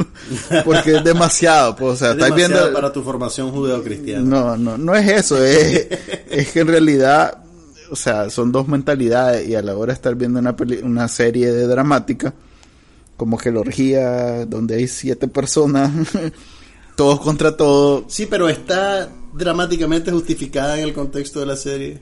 porque 0.65 0.97
es 0.97 1.05
demasiado 1.05 1.77
pues, 1.77 1.93
o 1.93 1.97
sea 1.97 2.09
Es 2.11 2.15
estáis 2.15 2.35
demasiado 2.35 2.63
viendo 2.65 2.75
para 2.81 2.93
tu 2.93 3.03
formación 3.03 3.51
judeocristiana. 3.53 4.23
No, 4.25 4.57
no, 4.57 4.77
no 4.77 4.95
es 4.97 5.09
eso, 5.09 5.43
es, 5.45 5.87
es 6.31 6.51
que 6.51 6.61
en 6.61 6.67
realidad, 6.67 7.39
o 7.91 7.97
sea, 7.97 8.29
son 8.31 8.51
dos 8.53 8.67
mentalidades 8.69 9.49
y 9.49 9.55
a 9.55 9.63
la 9.63 9.77
hora 9.77 9.93
de 9.93 9.95
estar 9.95 10.15
viendo 10.17 10.39
una, 10.41 10.57
peli- 10.57 10.81
una 10.83 11.07
serie 11.09 11.53
de 11.53 11.67
dramática, 11.67 12.35
como 13.17 13.39
que 13.39 13.53
la 13.53 13.61
orgía, 13.61 14.45
donde 14.47 14.75
hay 14.77 14.89
siete 14.89 15.29
personas, 15.29 15.91
todos 16.97 17.21
contra 17.21 17.57
todos, 17.57 18.05
Sí, 18.09 18.27
pero 18.27 18.49
está 18.49 19.09
dramáticamente 19.33 20.11
justificada 20.11 20.77
en 20.77 20.85
el 20.85 20.93
contexto 20.93 21.39
de 21.41 21.47
la 21.47 21.57
serie. 21.57 22.01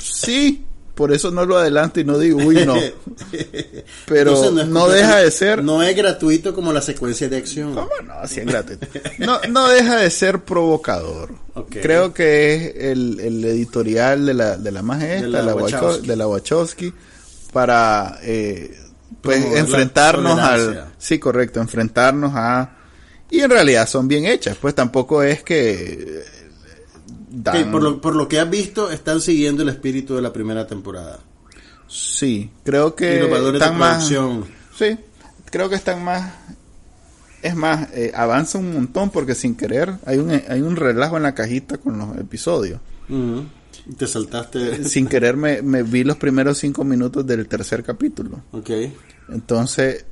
sí, 0.00 0.64
por 0.98 1.12
eso 1.12 1.30
no 1.30 1.46
lo 1.46 1.56
adelanto 1.56 2.00
y 2.00 2.04
no 2.04 2.18
digo, 2.18 2.38
uy, 2.44 2.66
no, 2.66 2.74
pero 4.06 4.32
Entonces, 4.34 4.66
no 4.66 4.88
deja 4.88 5.18
de 5.18 5.30
ser... 5.30 5.62
No 5.62 5.80
es 5.80 5.94
gratuito 5.96 6.52
como 6.52 6.72
la 6.72 6.82
secuencia 6.82 7.28
de 7.28 7.36
acción. 7.36 7.72
¿Cómo 7.72 7.88
no? 8.04 8.14
Así 8.14 8.40
es 8.40 8.46
gratis. 8.46 8.78
No, 9.18 9.38
no 9.48 9.68
deja 9.68 9.96
de 9.98 10.10
ser 10.10 10.40
provocador. 10.40 11.34
Creo 11.70 12.12
que 12.12 12.54
es 12.54 12.74
el, 12.90 13.20
el 13.20 13.44
editorial 13.44 14.26
de 14.26 14.34
la, 14.34 14.56
de 14.56 14.72
la 14.72 14.82
más 14.82 15.00
esta, 15.04 15.22
De 15.26 15.28
la 15.28 15.42
la 15.42 15.54
Wacho- 15.54 15.62
Wachowski. 15.76 16.06
de 16.08 16.16
la 16.16 16.26
Wachowski, 16.26 16.94
para 17.52 18.18
eh, 18.22 18.76
pues 19.20 19.38
Promover 19.38 19.58
enfrentarnos 19.60 20.38
al... 20.40 20.84
Sí, 20.98 21.18
correcto, 21.20 21.60
enfrentarnos 21.60 22.32
a... 22.34 22.74
Y 23.30 23.40
en 23.40 23.50
realidad 23.50 23.88
son 23.88 24.08
bien 24.08 24.26
hechas, 24.26 24.56
pues 24.60 24.74
tampoco 24.74 25.22
es 25.22 25.44
que... 25.44 26.24
eh, 27.30 27.34
dan- 27.42 27.70
por, 27.70 27.82
lo, 27.82 28.00
por 28.00 28.14
lo 28.16 28.28
que 28.28 28.38
has 28.40 28.48
visto, 28.50 28.90
están 28.90 29.20
siguiendo 29.20 29.62
el 29.62 29.68
espíritu 29.68 30.14
de 30.16 30.22
la 30.22 30.32
primera 30.32 30.66
temporada. 30.66 31.18
Sí, 31.86 32.50
creo 32.64 32.94
que 32.94 33.24
están 33.52 33.78
más... 33.78 34.06
Sí, 34.06 34.96
creo 35.46 35.68
que 35.68 35.74
están 35.76 36.04
más. 36.04 36.32
Es 37.42 37.54
más, 37.54 37.88
eh, 37.94 38.12
avanza 38.14 38.58
un 38.58 38.72
montón 38.74 39.10
porque 39.10 39.34
sin 39.34 39.54
querer 39.54 39.94
hay 40.04 40.18
un, 40.18 40.30
hay 40.30 40.60
un 40.60 40.76
relajo 40.76 41.16
en 41.16 41.22
la 41.22 41.34
cajita 41.34 41.78
con 41.78 41.96
los 41.98 42.16
episodios. 42.18 42.80
Ujú. 43.08 43.44
Y 43.88 43.94
Te 43.94 44.06
saltaste. 44.06 44.84
Sin 44.84 45.06
querer 45.06 45.36
me, 45.36 45.62
me 45.62 45.82
vi 45.82 46.04
los 46.04 46.16
primeros 46.16 46.58
cinco 46.58 46.84
minutos 46.84 47.24
del 47.26 47.46
tercer 47.48 47.82
capítulo. 47.84 48.40
Ok. 48.52 48.70
Entonces 49.30 50.04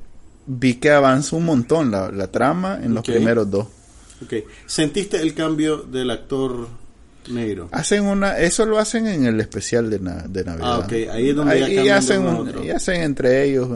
vi 0.45 0.75
que 0.75 0.91
avanza 0.91 1.35
un 1.35 1.45
montón 1.45 1.91
la, 1.91 2.09
la 2.11 2.27
trama 2.31 2.79
en 2.81 2.93
los 2.93 3.01
Ok. 3.07 3.13
primeros 3.15 3.51
dos. 3.51 3.67
Ok. 4.23 4.33
¿Sentiste 4.65 5.21
el 5.21 5.33
cambio 5.35 5.77
del 5.83 6.09
actor 6.11 6.67
negro. 7.29 7.69
Hacen 7.71 8.03
una, 8.05 8.37
eso 8.39 8.65
lo 8.65 8.79
hacen 8.79 9.07
en 9.07 9.25
el 9.25 9.39
especial 9.41 9.89
de, 9.89 9.99
na- 9.99 10.25
de 10.27 10.43
Navidad. 10.43 10.67
Ah, 10.73 10.79
ok. 10.79 10.91
Ahí 11.11 11.29
es 11.29 11.35
donde 11.35 11.59
ya 11.59 11.65
Ahí- 11.65 11.73
y 11.73 11.75
cambian 11.77 11.85
de 11.85 11.91
hacen, 11.93 12.21
un- 12.27 12.63
y 12.63 12.69
hacen 12.71 13.01
entre 13.01 13.43
ellos, 13.43 13.69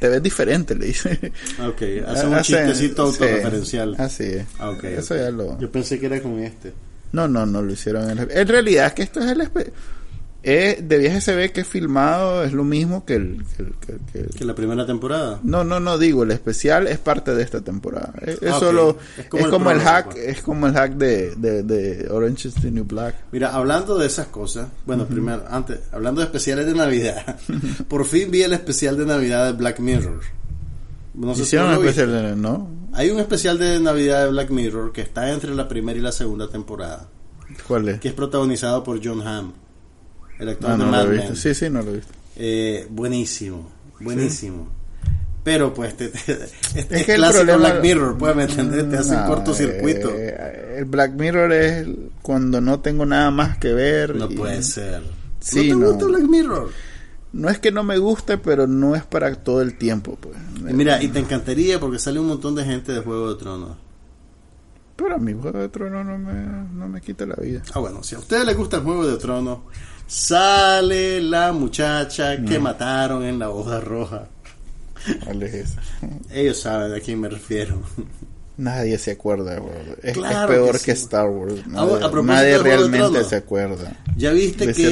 te 0.00 0.08
ves 0.08 0.22
diferente, 0.22 0.74
le 0.74 0.86
dicen. 0.86 1.18
Ah, 1.58 1.68
Ok, 1.68 1.82
hacen 2.06 2.28
un 2.32 2.40
chistecito 2.42 3.10
sí, 3.12 3.22
autorreferencial. 3.24 3.94
así 3.98 4.24
es. 4.24 4.46
Ah, 4.58 4.70
ok, 4.70 4.84
Eso 4.84 5.16
ya 5.16 5.30
lo... 5.30 5.58
Yo 5.58 5.70
pensé 5.70 5.98
que 5.98 6.06
era 6.06 6.20
con 6.20 6.38
este. 6.38 6.72
No, 7.12 7.28
no, 7.28 7.44
no 7.46 7.60
lo 7.62 7.72
hicieron. 7.72 8.08
En, 8.10 8.18
el- 8.18 8.30
en 8.30 8.48
realidad 8.48 8.86
es 8.86 8.92
que 8.94 9.02
esto 9.02 9.20
es 9.20 9.30
el... 9.30 9.40
espe- 9.40 9.70
eh, 10.44 10.80
de 10.82 10.98
viaje 10.98 11.20
se 11.20 11.34
ve 11.36 11.52
que 11.52 11.64
filmado 11.64 12.42
es 12.42 12.52
lo 12.52 12.64
mismo 12.64 13.04
que 13.04 13.14
el... 13.14 13.44
que 13.56 13.62
el- 13.62 13.74
que 14.12 14.18
el- 14.40 14.46
la 14.46 14.54
primera 14.54 14.84
temporada. 14.84 15.38
No, 15.44 15.62
no, 15.62 15.78
no 15.80 15.98
digo, 15.98 16.24
el 16.24 16.32
especial 16.32 16.88
es 16.88 16.98
parte 16.98 17.34
de 17.34 17.42
esta 17.42 17.60
temporada. 17.60 18.12
Es, 18.22 18.42
es 18.42 18.52
Ah, 18.52 18.58
solo, 18.58 18.98
Es 19.16 19.24
es 19.24 19.28
como 19.30 19.50
como, 19.50 19.70
el 19.70 19.80
hack, 19.80 20.06
pues. 20.12 20.18
es 20.28 20.42
como 20.42 20.66
el 20.66 20.72
hack 20.74 20.94
de, 20.94 21.34
de, 21.36 21.62
de 21.62 22.08
Orange 22.10 22.48
is 22.48 22.54
the 22.54 22.70
New 22.70 22.84
Black. 22.84 23.14
Mira, 23.30 23.54
hablando 23.54 23.96
de 23.98 24.06
esas 24.06 24.26
cosas, 24.26 24.66
bueno, 24.84 25.06
primero, 25.06 25.44
antes, 25.48 25.78
hablando 25.92 26.20
de 26.20 26.26
especiales 26.26 26.66
de 26.66 26.74
Navidad, 26.74 27.36
por 27.88 28.04
fin 28.04 28.30
vi 28.30 28.42
el 28.42 28.52
especial 28.52 28.96
de 28.96 29.06
Navidad 29.06 29.46
de 29.46 29.52
Black 29.52 29.78
Mirror. 29.78 30.20
No 31.14 31.34
sé 31.34 31.40
si 31.40 31.42
Hicieron 31.42 31.68
un 31.68 31.74
especial, 31.86 32.10
de- 32.10 32.36
¿no? 32.36 32.68
Hay 32.94 33.10
un 33.10 33.20
especial 33.20 33.58
de 33.58 33.78
Navidad 33.80 34.24
de 34.24 34.30
Black 34.30 34.50
Mirror 34.50 34.92
que 34.92 35.02
está 35.02 35.30
entre 35.32 35.54
la 35.54 35.68
primera 35.68 35.98
y 35.98 36.02
la 36.02 36.12
segunda 36.12 36.48
temporada, 36.48 37.08
¿Cuál 37.68 37.88
es? 37.90 38.00
que 38.00 38.08
es 38.08 38.14
protagonizado 38.14 38.82
por 38.82 39.00
John 39.02 39.26
Hamm, 39.26 39.52
el 40.38 40.48
actor 40.48 40.70
de 40.72 40.78
no 40.78 40.86
Mad 40.90 41.04
lo 41.04 41.12
he 41.12 41.16
visto. 41.16 41.36
Sí, 41.36 41.54
sí, 41.54 41.70
no 41.70 41.82
lo 41.82 41.90
he 41.90 41.94
visto. 41.96 42.12
Eh, 42.36 42.86
buenísimo, 42.90 43.70
buenísimo. 44.00 44.68
Pero 45.44 45.74
pues 45.74 45.96
te, 45.96 46.08
te- 46.08 46.18
este 46.74 46.96
Es 47.00 47.04
que 47.04 47.12
el 47.14 47.18
clásico 47.18 47.44
problema- 47.44 47.56
Black 47.58 47.82
Mirror, 47.82 48.16
puedes 48.18 48.36
me 48.36 48.44
entender, 48.44 48.88
te 48.90 48.98
hace 48.98 49.16
No, 49.16 49.26
cortocircuito. 49.26 50.10
eh, 50.14 50.76
el 50.78 50.84
Black 50.84 51.12
Mirror 51.14 51.52
es 51.52 51.88
cuando 52.22 52.60
no 52.60 52.78
tengo 52.80 53.04
nada 53.06 53.30
más 53.32 53.58
que 53.58 53.72
ver. 53.72 54.14
no 54.14 54.30
y- 54.30 54.36
puede 54.36 54.62
ser. 54.62 55.02
Sí, 55.40 55.72
¿No 55.72 55.78
te 55.80 55.86
gusta 55.86 56.04
Black 56.06 56.22
Mirror? 56.22 56.70
No 57.32 57.48
es 57.48 57.58
que 57.58 57.72
no 57.72 57.82
me 57.82 57.98
guste, 57.98 58.38
pero 58.38 58.66
no 58.68 58.94
es 58.94 59.04
para 59.04 59.34
todo 59.34 59.62
el 59.62 59.76
tiempo, 59.78 60.16
pues. 60.20 60.36
Y 60.68 60.72
mira, 60.74 61.02
y 61.02 61.08
te 61.08 61.18
encantaría 61.18 61.80
porque 61.80 61.98
sale 61.98 62.20
un 62.20 62.28
montón 62.28 62.54
de 62.54 62.64
gente 62.64 62.92
de 62.92 63.00
Juego 63.00 63.32
de 63.34 63.40
Tronos. 63.40 63.76
Pero 64.94 65.14
a 65.16 65.18
mi 65.18 65.32
Juego 65.32 65.58
de 65.58 65.68
Tronos 65.70 66.04
no 66.06 66.18
me, 66.18 66.34
no 66.74 66.88
me 66.88 67.00
quita 67.00 67.24
la 67.26 67.34
vida. 67.36 67.62
Ah, 67.74 67.78
bueno, 67.80 68.02
si 68.04 68.14
a 68.14 68.18
ustedes 68.18 68.44
les 68.44 68.56
gusta 68.56 68.76
el 68.76 68.82
Juego 68.84 69.06
de 69.06 69.16
Tronos, 69.16 69.60
sale 70.06 71.20
la 71.20 71.52
muchacha 71.52 72.36
que 72.44 72.58
Mm. 72.58 72.62
mataron 72.62 73.24
en 73.24 73.38
la 73.38 73.50
hoja 73.50 73.80
roja. 73.80 74.24
¿Cuál 75.24 75.42
es 75.42 75.54
esa? 75.54 75.80
Ellos 76.30 76.60
saben 76.60 76.94
a 76.94 77.00
quién 77.00 77.20
me 77.20 77.28
refiero. 77.28 77.80
Nadie 78.56 78.98
se 78.98 79.12
acuerda. 79.12 79.56
Es, 80.02 80.16
es 80.16 80.22
peor 80.46 80.80
que. 80.80 80.92
Star 80.92 81.28
Wars. 81.28 81.66
Nadie, 81.66 82.54
a 82.54 82.58
realmente 82.62 83.24
se 83.24 83.36
acuerda. 83.36 83.92
ya 84.16 84.30
viste 84.30 84.66
Le 84.66 84.74
que. 84.74 84.88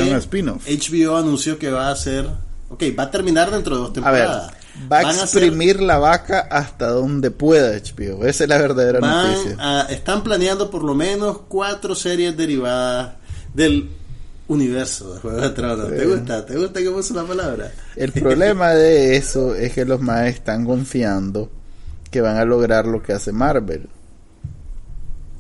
HBO 0.67 1.17
anunció 1.17 1.59
que 1.59 1.71
va 1.71 1.89
a 1.89 1.93
hacer... 1.93 2.27
Ok, 2.71 2.85
va 2.99 3.05
a 3.05 3.11
terminar 3.11 3.51
dentro 3.51 3.77
de 3.77 3.83
dos 3.83 3.91
A 4.05 4.11
ver, 4.13 4.23
temporadas. 4.25 4.53
va 4.91 4.99
a 5.01 5.11
hacer- 5.11 5.43
exprimir 5.43 5.81
la 5.83 5.99
vaca 5.99 6.41
hasta 6.51 6.89
donde 6.89 7.31
pueda 7.31 7.71
HBO. 7.77 8.25
Esa 8.27 8.45
es 8.45 8.49
la 8.49 8.59
verdadera 8.59 9.01
van 9.01 9.31
noticia. 9.33 9.57
a- 9.59 9.87
están 9.91 10.23
planeando 10.23 10.71
por 10.71 10.83
lo 10.85 10.95
menos 10.95 11.41
cuatro 11.49 11.95
series 11.95 12.37
derivadas 12.37 13.15
del 13.55 13.91
universo 14.51 15.15
de 15.15 15.21
Juego 15.21 15.41
de 15.41 15.51
Tronos. 15.51 15.89
¿Te 15.89 16.07
gusta? 16.07 16.45
¿Te 16.47 16.57
gusta 16.57 16.81
que 16.81 16.91
puse 16.91 17.15
la 17.15 17.25
palabra? 17.25 17.73
El 17.97 18.13
problema 18.13 18.71
de 18.71 19.17
eso 19.17 19.55
es 19.55 19.73
que 19.73 19.85
los 19.85 20.01
más 20.01 20.27
están 20.29 20.65
confiando 20.65 21.51
que 22.11 22.21
van 22.21 22.37
a 22.37 22.45
lograr 22.45 22.87
lo 22.87 23.03
que 23.03 23.13
hace 23.13 23.33
Marvel. 23.33 23.89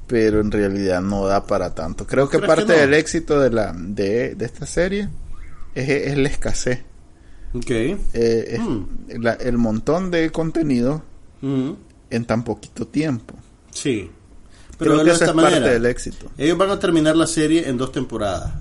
Pero 0.06 0.40
en 0.40 0.50
realidad 0.50 1.00
no 1.00 1.26
da 1.26 1.46
para 1.46 1.74
tanto. 1.74 2.06
Creo 2.06 2.28
que 2.28 2.38
parte 2.40 2.66
que 2.66 2.72
no? 2.72 2.78
del 2.78 2.94
éxito 2.94 3.40
de 3.40 3.50
la 3.50 3.72
de, 3.76 4.34
de 4.34 4.44
esta 4.44 4.66
serie 4.66 5.08
es, 5.74 5.88
es 5.88 6.16
la 6.18 6.28
escasez. 6.28 6.80
Ok. 7.54 7.70
Eh, 7.70 7.98
es 8.12 8.60
Mm. 8.60 8.86
la- 9.22 9.34
el 9.34 9.56
montón 9.58 10.10
de 10.10 10.30
contenido 10.30 11.02
Mm, 11.42 11.70
en 12.10 12.24
tan 12.26 12.44
poquito 12.44 12.86
tiempo. 12.86 13.34
Sí. 13.72 14.10
Pero 14.78 14.92
Creo 14.92 14.98
que 14.98 15.10
de 15.10 15.10
eso 15.16 15.24
esta 15.24 15.36
es 15.36 15.42
parte 15.42 15.54
manera. 15.56 15.72
del 15.72 15.86
éxito. 15.86 16.30
Ellos 16.36 16.58
van 16.58 16.70
a 16.70 16.78
terminar 16.78 17.16
la 17.16 17.26
serie 17.26 17.68
en 17.68 17.76
dos 17.78 17.92
temporadas. 17.92 18.52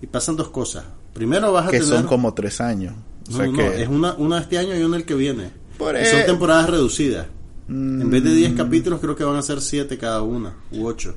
Y 0.00 0.06
pasan 0.06 0.36
dos 0.36 0.48
cosas. 0.50 0.84
Primero 1.12 1.52
vas 1.52 1.68
a 1.68 1.70
Que 1.70 1.80
tener... 1.80 1.94
son 1.94 2.06
como 2.06 2.34
tres 2.34 2.60
años. 2.60 2.94
O 3.28 3.30
No, 3.32 3.36
sea 3.38 3.46
no, 3.46 3.52
que 3.56 3.82
es 3.82 3.88
una, 3.88 4.14
una 4.14 4.38
este 4.40 4.58
año 4.58 4.76
y 4.76 4.82
una 4.82 4.96
el 4.96 5.04
que 5.04 5.14
viene. 5.14 5.50
Por 5.78 5.96
Y 6.00 6.04
son 6.06 6.24
temporadas 6.26 6.68
reducidas. 6.70 7.26
Mm, 7.68 8.02
En 8.02 8.10
vez 8.10 8.22
de 8.24 8.30
10 8.30 8.52
capítulos, 8.54 9.00
creo 9.00 9.16
que 9.16 9.24
van 9.24 9.36
a 9.36 9.42
ser 9.42 9.60
7 9.60 9.98
cada 9.98 10.22
una, 10.22 10.54
u 10.72 10.86
8. 10.86 11.14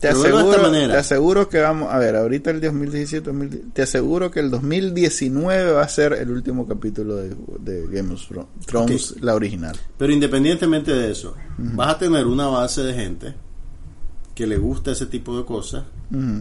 Te 0.00 0.08
Pero 0.08 0.20
velo 0.22 0.36
de 0.36 0.42
esta 0.42 0.50
aseguro, 0.50 0.62
manera. 0.72 0.92
te 0.94 0.98
aseguro 1.00 1.48
que 1.48 1.58
vamos, 1.60 1.92
a 1.92 1.98
ver, 1.98 2.16
ahorita 2.16 2.50
el 2.50 2.60
2017, 2.60 3.24
2010, 3.30 3.62
te 3.72 3.82
aseguro 3.82 4.30
que 4.30 4.40
el 4.40 4.50
2019 4.50 5.72
va 5.72 5.82
a 5.82 5.88
ser 5.88 6.12
el 6.14 6.30
último 6.30 6.66
capítulo 6.66 7.16
de, 7.16 7.34
de 7.60 7.86
Game 7.88 8.12
of 8.12 8.20
Thro- 8.30 8.46
Thrones, 8.66 9.14
la 9.22 9.34
original. 9.34 9.74
Pero 9.96 10.12
independientemente 10.12 10.92
de 10.92 11.10
eso, 11.12 11.34
vas 11.58 11.94
a 11.94 11.98
tener 11.98 12.26
una 12.26 12.46
base 12.48 12.82
de 12.82 12.92
gente 12.94 13.34
que 14.36 14.46
le 14.46 14.56
gusta 14.58 14.92
ese 14.92 15.06
tipo 15.06 15.36
de 15.36 15.44
cosas, 15.44 15.82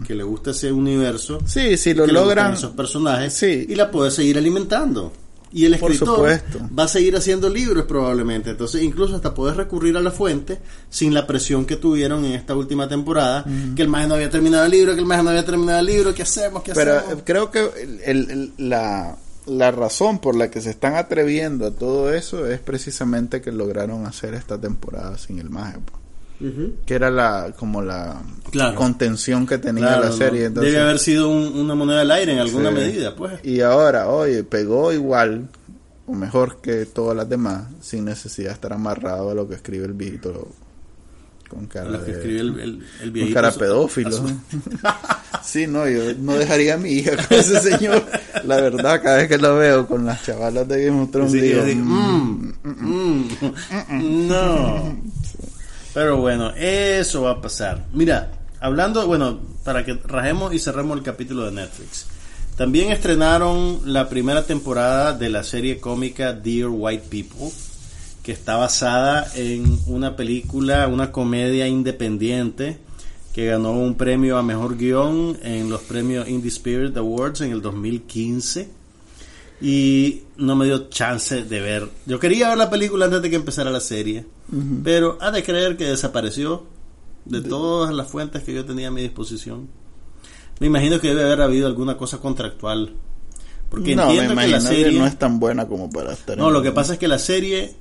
que 0.06 0.14
le 0.14 0.22
gusta 0.24 0.52
ese 0.52 0.72
universo, 0.72 1.40
Sí, 1.48 1.78
si 1.78 1.94
lo 1.96 2.04
que 2.06 2.12
le 2.12 2.20
logran, 2.20 2.54
esos 2.54 2.74
personajes, 2.74 3.34
Sí. 3.34 3.66
y 3.68 3.74
la 3.74 3.90
puedes 3.90 4.14
seguir 4.14 4.38
alimentando. 4.38 5.12
Y 5.54 5.64
el 5.64 5.76
escritor 5.76 6.30
va 6.78 6.84
a 6.84 6.88
seguir 6.90 7.16
haciendo 7.16 7.50
libros 7.50 7.86
probablemente. 7.86 8.50
Entonces, 8.50 8.84
incluso 8.84 9.16
hasta 9.16 9.34
puedes 9.34 9.56
recurrir 9.56 9.96
a 9.96 10.02
la 10.02 10.12
fuente 10.12 10.60
sin 10.90 11.14
la 11.14 11.26
presión 11.26 11.66
que 11.66 11.78
tuvieron 11.78 12.26
en 12.26 12.34
esta 12.34 12.54
última 12.56 12.90
temporada, 12.90 13.46
que 13.74 13.82
el 13.82 13.88
maestro 13.88 14.10
no 14.10 14.16
había 14.16 14.30
terminado 14.30 14.66
el 14.66 14.72
libro, 14.72 14.94
que 14.94 15.00
el 15.00 15.06
maestro 15.06 15.24
no 15.24 15.30
había 15.30 15.46
terminado 15.46 15.80
el 15.80 15.86
libro, 15.86 16.14
¿qué 16.14 16.24
hacemos? 16.24 16.62
¿Qué 16.64 16.74
pero 16.74 16.98
hacemos? 16.98 17.24
creo 17.26 17.50
que 17.52 17.70
el- 18.04 18.52
la, 18.58 19.16
la 19.46 19.72
razón 19.72 20.20
por 20.20 20.36
la 20.36 20.52
que 20.52 20.60
se 20.60 20.72
están 20.72 20.96
atreviendo 20.96 21.68
a 21.68 21.72
todo 21.72 22.14
eso 22.14 22.46
es 22.46 22.60
precisamente 22.60 23.42
que 23.42 23.54
lograron 23.54 24.06
hacer 24.06 24.34
esta 24.34 24.60
temporada 24.60 25.18
sin 25.18 25.40
el 25.40 25.50
mago, 25.50 25.80
Que 26.86 26.94
era 26.96 27.10
la 27.10 27.54
como 27.58 27.82
la 27.82 28.22
Claro. 28.52 28.76
contención 28.76 29.48
que 29.48 29.58
tenía 29.58 29.88
Claro, 29.88 30.04
la 30.04 30.10
¿no? 30.10 30.16
serie. 30.18 30.46
entonces- 30.46 30.72
Debe 30.74 30.84
haber 30.84 31.00
sido 31.00 31.30
un- 31.30 31.58
una 31.60 31.76
moneda 31.76 32.02
al 32.02 32.12
aire 32.12 32.34
en 32.34 32.40
alguna 32.40 32.70
Sí. 32.70 32.76
medida, 32.76 33.16
pues. 33.16 33.40
Y 33.44 33.62
ahora, 33.62 34.10
oye, 34.10 34.44
pegó 34.44 34.92
igual 34.94 35.48
o 36.08 36.14
mejor 36.14 36.62
que 36.62 36.86
todas 36.86 37.16
las 37.18 37.28
demás 37.30 37.64
sin 37.82 38.06
necesidad 38.06 38.50
de 38.50 38.54
estar 38.56 38.74
amarrado 38.74 39.32
a 39.32 39.34
lo 39.34 39.48
que 39.48 39.56
escribe 39.56 39.86
el 39.86 39.94
viejito 39.94 40.50
con 41.50 41.68
cara 41.68 41.90
Lo 41.90 42.00
que 42.04 42.12
de- 42.12 42.18
escribe 42.18 42.40
el, 42.42 42.60
el, 42.60 42.86
el 43.16 43.20
con 43.26 43.34
cara 43.34 43.52
su- 43.52 43.60
pedófilo. 43.60 44.12
su- 44.12 44.24
sí, 45.44 45.68
no, 45.68 45.88
yo 45.88 46.14
no 46.20 46.34
dejaría 46.34 46.74
a 46.74 46.78
mi 46.78 46.90
hija 46.90 47.12
con 47.16 47.38
ese 47.38 47.60
señor. 47.62 48.04
La 48.46 48.58
verdad, 48.58 49.02
cada 49.02 49.18
vez 49.18 49.28
que 49.30 49.38
lo 49.38 49.56
veo 49.56 49.88
con 49.88 50.06
las 50.06 50.24
chavalas 50.24 50.68
de 50.68 50.86
Game 50.86 51.02
of 51.02 51.12
Thrones, 51.12 51.32
Sí, 51.32 51.40
digo, 51.42 51.62
"Mm". 51.64 52.54
mm, 52.64 53.28
mm, 53.90 54.28
no. 54.28 54.98
Pero 55.96 56.18
bueno, 56.18 56.52
eso 56.58 57.22
va 57.22 57.32
a 57.32 57.42
pasar. 57.42 57.86
Mira, 57.94 58.30
hablando, 58.60 59.08
bueno, 59.08 59.40
para 59.64 59.86
que 59.86 59.94
rajemos 59.94 60.54
y 60.54 60.60
cerremos 60.60 60.98
el 60.98 61.04
capítulo 61.04 61.46
de 61.46 61.54
Netflix. 61.54 62.08
También 62.58 62.92
estrenaron 62.92 63.80
la 63.86 64.10
primera 64.10 64.44
temporada 64.44 65.14
de 65.14 65.30
la 65.30 65.42
serie 65.46 65.80
cómica 65.80 66.34
Dear 66.34 66.68
White 66.70 67.06
People, 67.10 67.50
que 68.24 68.34
está 68.34 68.58
basada 68.58 69.26
en 69.36 69.80
una 69.88 70.18
película, 70.18 70.86
una 70.90 71.14
comedia 71.14 71.66
independiente 71.66 72.78
que 73.34 73.46
ganó 73.46 73.72
un 73.72 73.96
premio 73.96 74.38
a 74.38 74.44
mejor 74.44 74.76
guion 74.76 75.38
en 75.44 75.70
los 75.70 75.80
premios 75.80 76.28
Indie 76.28 76.50
Spirit 76.50 76.98
Awards 76.98 77.40
en 77.40 77.54
el 77.54 77.62
2015 77.62 78.68
y 79.62 80.24
no 80.38 80.56
me 80.56 80.66
dio 80.66 80.90
chance 80.90 81.44
de 81.44 81.62
ver. 81.62 81.90
Yo 82.06 82.20
quería 82.20 82.50
ver 82.50 82.58
la 82.58 82.70
película 82.70 83.06
antes 83.06 83.22
de 83.22 83.30
que 83.30 83.36
empezara 83.38 83.72
la 83.72 83.80
serie, 83.80 84.26
pero 84.84 85.18
ha 85.22 85.32
de 85.32 85.44
creer 85.44 85.78
que 85.78 85.86
desapareció 85.86 86.64
de 87.26 87.42
todas 87.42 87.94
las 87.94 88.08
fuentes 88.10 88.44
que 88.44 88.54
yo 88.54 88.66
tenía 88.66 88.90
a 88.90 88.92
mi 88.92 89.02
disposición. 89.02 89.68
Me 90.60 90.68
imagino 90.68 91.00
que 91.00 91.10
debe 91.10 91.24
haber 91.24 91.42
habido 91.42 91.68
alguna 91.68 91.98
cosa 91.98 92.20
contractual. 92.20 92.94
Porque 93.70 93.96
no, 93.96 94.06
me 94.06 94.12
entiendo 94.12 94.36
que 94.42 94.48
la 94.48 94.58
que 94.60 94.64
serie 94.64 95.00
no 95.00 95.08
es 95.08 95.18
tan 95.18 95.40
buena 95.40 95.68
como 95.68 95.90
para 95.90 96.14
estar 96.14 96.38
no, 96.38 96.48
en- 96.48 96.54
lo 96.54 96.62
que 96.62 96.72
pasa 96.72 96.94
es 96.94 97.00
que 97.00 97.08
la 97.08 97.18
serie 97.20 97.76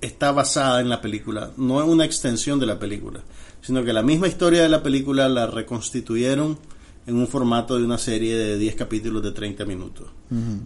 está 0.00 0.32
basada 0.32 0.80
en 0.80 0.88
la 0.88 1.00
película, 1.00 1.50
no 1.56 1.82
es 1.82 1.88
una 1.88 2.04
extensión 2.04 2.58
de 2.58 2.66
la 2.66 2.78
película, 2.78 3.20
sino 3.60 3.84
que 3.84 3.92
la 3.92 4.02
misma 4.02 4.26
historia 4.28 4.62
de 4.62 4.68
la 4.68 4.82
película 4.82 5.28
la 5.28 5.46
reconstituyeron 5.46 6.58
en 7.06 7.16
un 7.16 7.28
formato 7.28 7.78
de 7.78 7.84
una 7.84 7.98
serie 7.98 8.36
de 8.36 8.58
10 8.58 8.74
capítulos 8.74 9.22
de 9.22 9.30
30 9.32 9.64
minutos. 9.64 10.08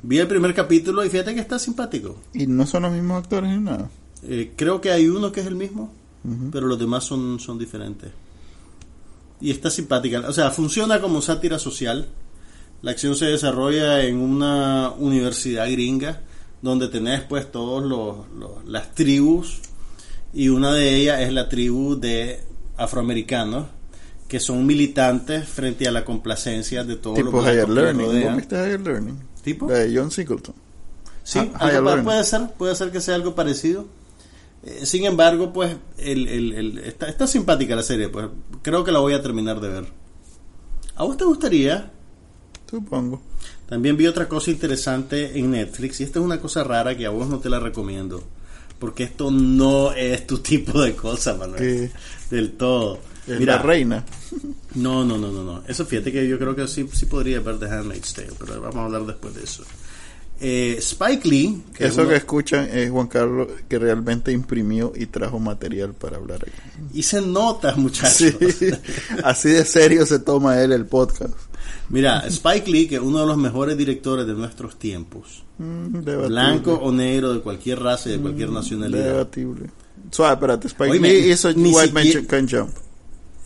Vi 0.03 0.18
el 0.18 0.26
primer 0.26 0.55
capítulo 0.55 1.05
y 1.05 1.11
fíjate 1.11 1.34
que 1.34 1.41
está 1.41 1.59
simpático. 1.59 2.16
Y 2.32 2.47
no 2.47 2.66
son 2.66 2.82
los 2.84 2.93
mismos 2.93 3.22
actores 3.22 3.51
ni 3.51 3.59
nada. 3.62 3.91
Eh, 4.22 4.53
creo 4.57 4.80
que 4.80 4.91
hay 4.91 5.09
uno 5.09 5.30
que 5.32 5.41
es 5.41 5.47
el 5.47 5.55
mismo, 5.57 5.93
pero 6.51 6.66
los 6.66 6.78
demás 6.78 7.05
son, 7.05 7.38
son 7.41 7.59
diferentes. 7.59 8.11
Y 9.41 9.51
está 9.51 9.70
simpática. 9.70 10.20
O 10.28 10.32
sea, 10.32 10.51
funciona 10.51 11.01
como 11.01 11.22
sátira 11.22 11.59
social. 11.59 12.09
La 12.82 12.91
acción 12.93 13.14
se 13.16 13.26
desarrolla 13.26 14.03
en 14.05 14.16
una 14.16 14.91
universidad 14.99 15.70
gringa 15.70 16.22
donde 16.62 16.88
tenés 16.88 17.22
pues 17.22 17.51
todos 17.51 17.82
los, 17.84 18.28
los- 18.38 18.64
las 18.66 18.95
tribus 18.95 19.61
y 20.32 20.49
una 20.49 20.72
de 20.72 20.95
ellas 20.97 21.20
es 21.20 21.32
la 21.32 21.49
tribu 21.49 21.97
de 21.99 22.41
afroamericanos 22.76 23.66
que 24.31 24.39
son 24.41 24.64
militantes 24.64 25.47
frente 25.49 25.89
a 25.89 25.91
la 25.91 26.05
complacencia 26.05 26.85
de 26.85 26.95
todos 26.97 27.16
tipo 27.16 27.33
los 27.33 27.45
Higher 27.45 27.68
Learning. 27.68 28.22
¿Vos 28.22 28.37
viste 28.37 28.55
Higher 28.55 28.81
Learning? 28.81 29.18
¿Tipo? 29.43 29.66
De 29.66 29.93
John 29.95 30.11
Singleton. 30.12 30.55
Sí, 31.24 31.41
algo 31.55 32.03
puede 32.05 32.24
ser, 32.24 32.41
puede 32.57 32.74
ser 32.76 32.93
que 32.93 33.01
sea 33.01 33.16
algo 33.16 33.35
parecido. 33.35 33.87
Eh, 34.62 34.87
sin 34.87 35.05
embargo, 35.05 35.53
pues 35.53 35.74
el, 35.99 36.28
el- 36.28 36.53
el- 36.53 36.78
está, 36.78 37.09
está 37.09 37.26
simpática 37.26 37.74
la 37.74 37.83
serie, 37.83 38.09
pues 38.09 38.26
creo 38.62 38.85
que 38.85 38.93
la 38.93 39.01
voy 39.01 39.14
a 39.14 39.20
terminar 39.22 39.61
de 39.61 39.68
ver. 39.68 39.85
¿A 40.95 41.03
vos 41.05 41.16
te 41.16 41.24
gustaría? 41.24 41.91
Supongo. 42.70 43.20
También 43.68 43.97
vi 43.97 44.07
otra 44.07 44.28
cosa 44.28 44.51
interesante 44.53 45.39
en 45.39 45.51
Netflix 45.51 46.01
y 46.01 46.05
esta 46.05 46.18
es 46.20 46.24
una 46.24 46.41
cosa 46.41 46.62
rara 46.62 46.97
que 46.97 47.07
a 47.07 47.11
vos 47.11 47.28
no 47.28 47.39
te 47.41 47.49
la 47.51 47.59
recomiendo. 47.59 48.22
Porque 48.78 49.03
esto 49.05 49.31
no 49.31 49.93
es 49.93 50.26
tu 50.26 50.39
tipo 50.43 50.81
de 50.81 50.95
cosa, 50.95 51.35
Manuel. 51.35 51.61
¿Qué? 51.61 51.91
Del 52.35 52.53
todo. 52.53 52.99
Es 53.26 53.38
Mira, 53.38 53.56
la 53.56 53.62
reina. 53.62 54.04
no, 54.74 55.04
no, 55.04 55.18
no, 55.18 55.30
no, 55.30 55.42
no. 55.44 55.62
Eso 55.68 55.84
fíjate 55.86 56.10
que 56.12 56.26
yo 56.28 56.38
creo 56.38 56.54
que 56.56 56.66
sí, 56.66 56.88
sí 56.92 57.06
podría 57.06 57.40
ver 57.40 57.58
The 57.58 57.66
Handmaid's 57.66 58.14
Tale, 58.14 58.32
pero 58.38 58.60
vamos 58.60 58.76
a 58.76 58.84
hablar 58.84 59.06
después 59.06 59.34
de 59.34 59.44
eso. 59.44 59.62
Eh, 60.42 60.76
Spike 60.78 61.28
Lee, 61.28 61.62
que 61.74 61.84
es 61.84 61.92
Eso 61.92 62.00
uno- 62.00 62.10
que 62.10 62.16
escuchan 62.16 62.66
es 62.72 62.90
Juan 62.90 63.08
Carlos 63.08 63.48
que 63.68 63.78
realmente 63.78 64.32
imprimió 64.32 64.90
y 64.96 65.04
trajo 65.06 65.38
material 65.38 65.92
para 65.92 66.16
hablar 66.16 66.38
aquí. 66.42 66.98
y 66.98 67.02
se 67.02 67.20
nota, 67.20 67.74
muchachos. 67.76 68.34
Sí, 68.58 68.70
así 69.22 69.50
de 69.50 69.64
serio 69.66 70.06
se 70.06 70.18
toma 70.18 70.58
él 70.62 70.72
el 70.72 70.86
podcast. 70.86 71.34
Mira, 71.90 72.20
Spike 72.26 72.70
Lee, 72.70 72.88
que 72.88 72.94
es 72.94 73.02
uno 73.02 73.20
de 73.20 73.26
los 73.26 73.36
mejores 73.36 73.76
directores 73.76 74.26
de 74.26 74.32
nuestros 74.34 74.78
tiempos, 74.78 75.44
Mm, 75.58 76.00
blanco 76.28 76.72
o 76.72 76.90
negro, 76.90 77.34
de 77.34 77.40
cualquier 77.40 77.80
raza 77.80 78.08
y 78.08 78.12
de 78.12 78.18
cualquier 78.20 78.48
nacionalidad. 78.48 79.04
Debatible. 79.04 79.70
Suave, 80.10 80.32
espérate. 80.34 80.68
Spike 80.68 80.90
Oíme, 80.92 81.08
Lee 81.12 81.32
hizo 81.32 81.48
White 81.50 81.92
Man 81.92 82.04
siquiera- 82.04 82.26
Can 82.26 82.48
Jump. 82.48 82.70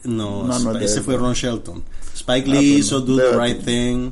No, 0.04 0.44
No, 0.46 0.58
no 0.58 0.78
ese 0.78 1.00
fue 1.02 1.16
Ron 1.16 1.34
Shelton. 1.34 1.82
Spike 2.14 2.48
Ah, 2.50 2.52
Lee 2.60 2.72
pues 2.74 2.86
hizo. 2.86 3.00
Do 3.00 3.16
the. 3.16 3.36
Right 3.36 3.64
Thing, 3.64 4.10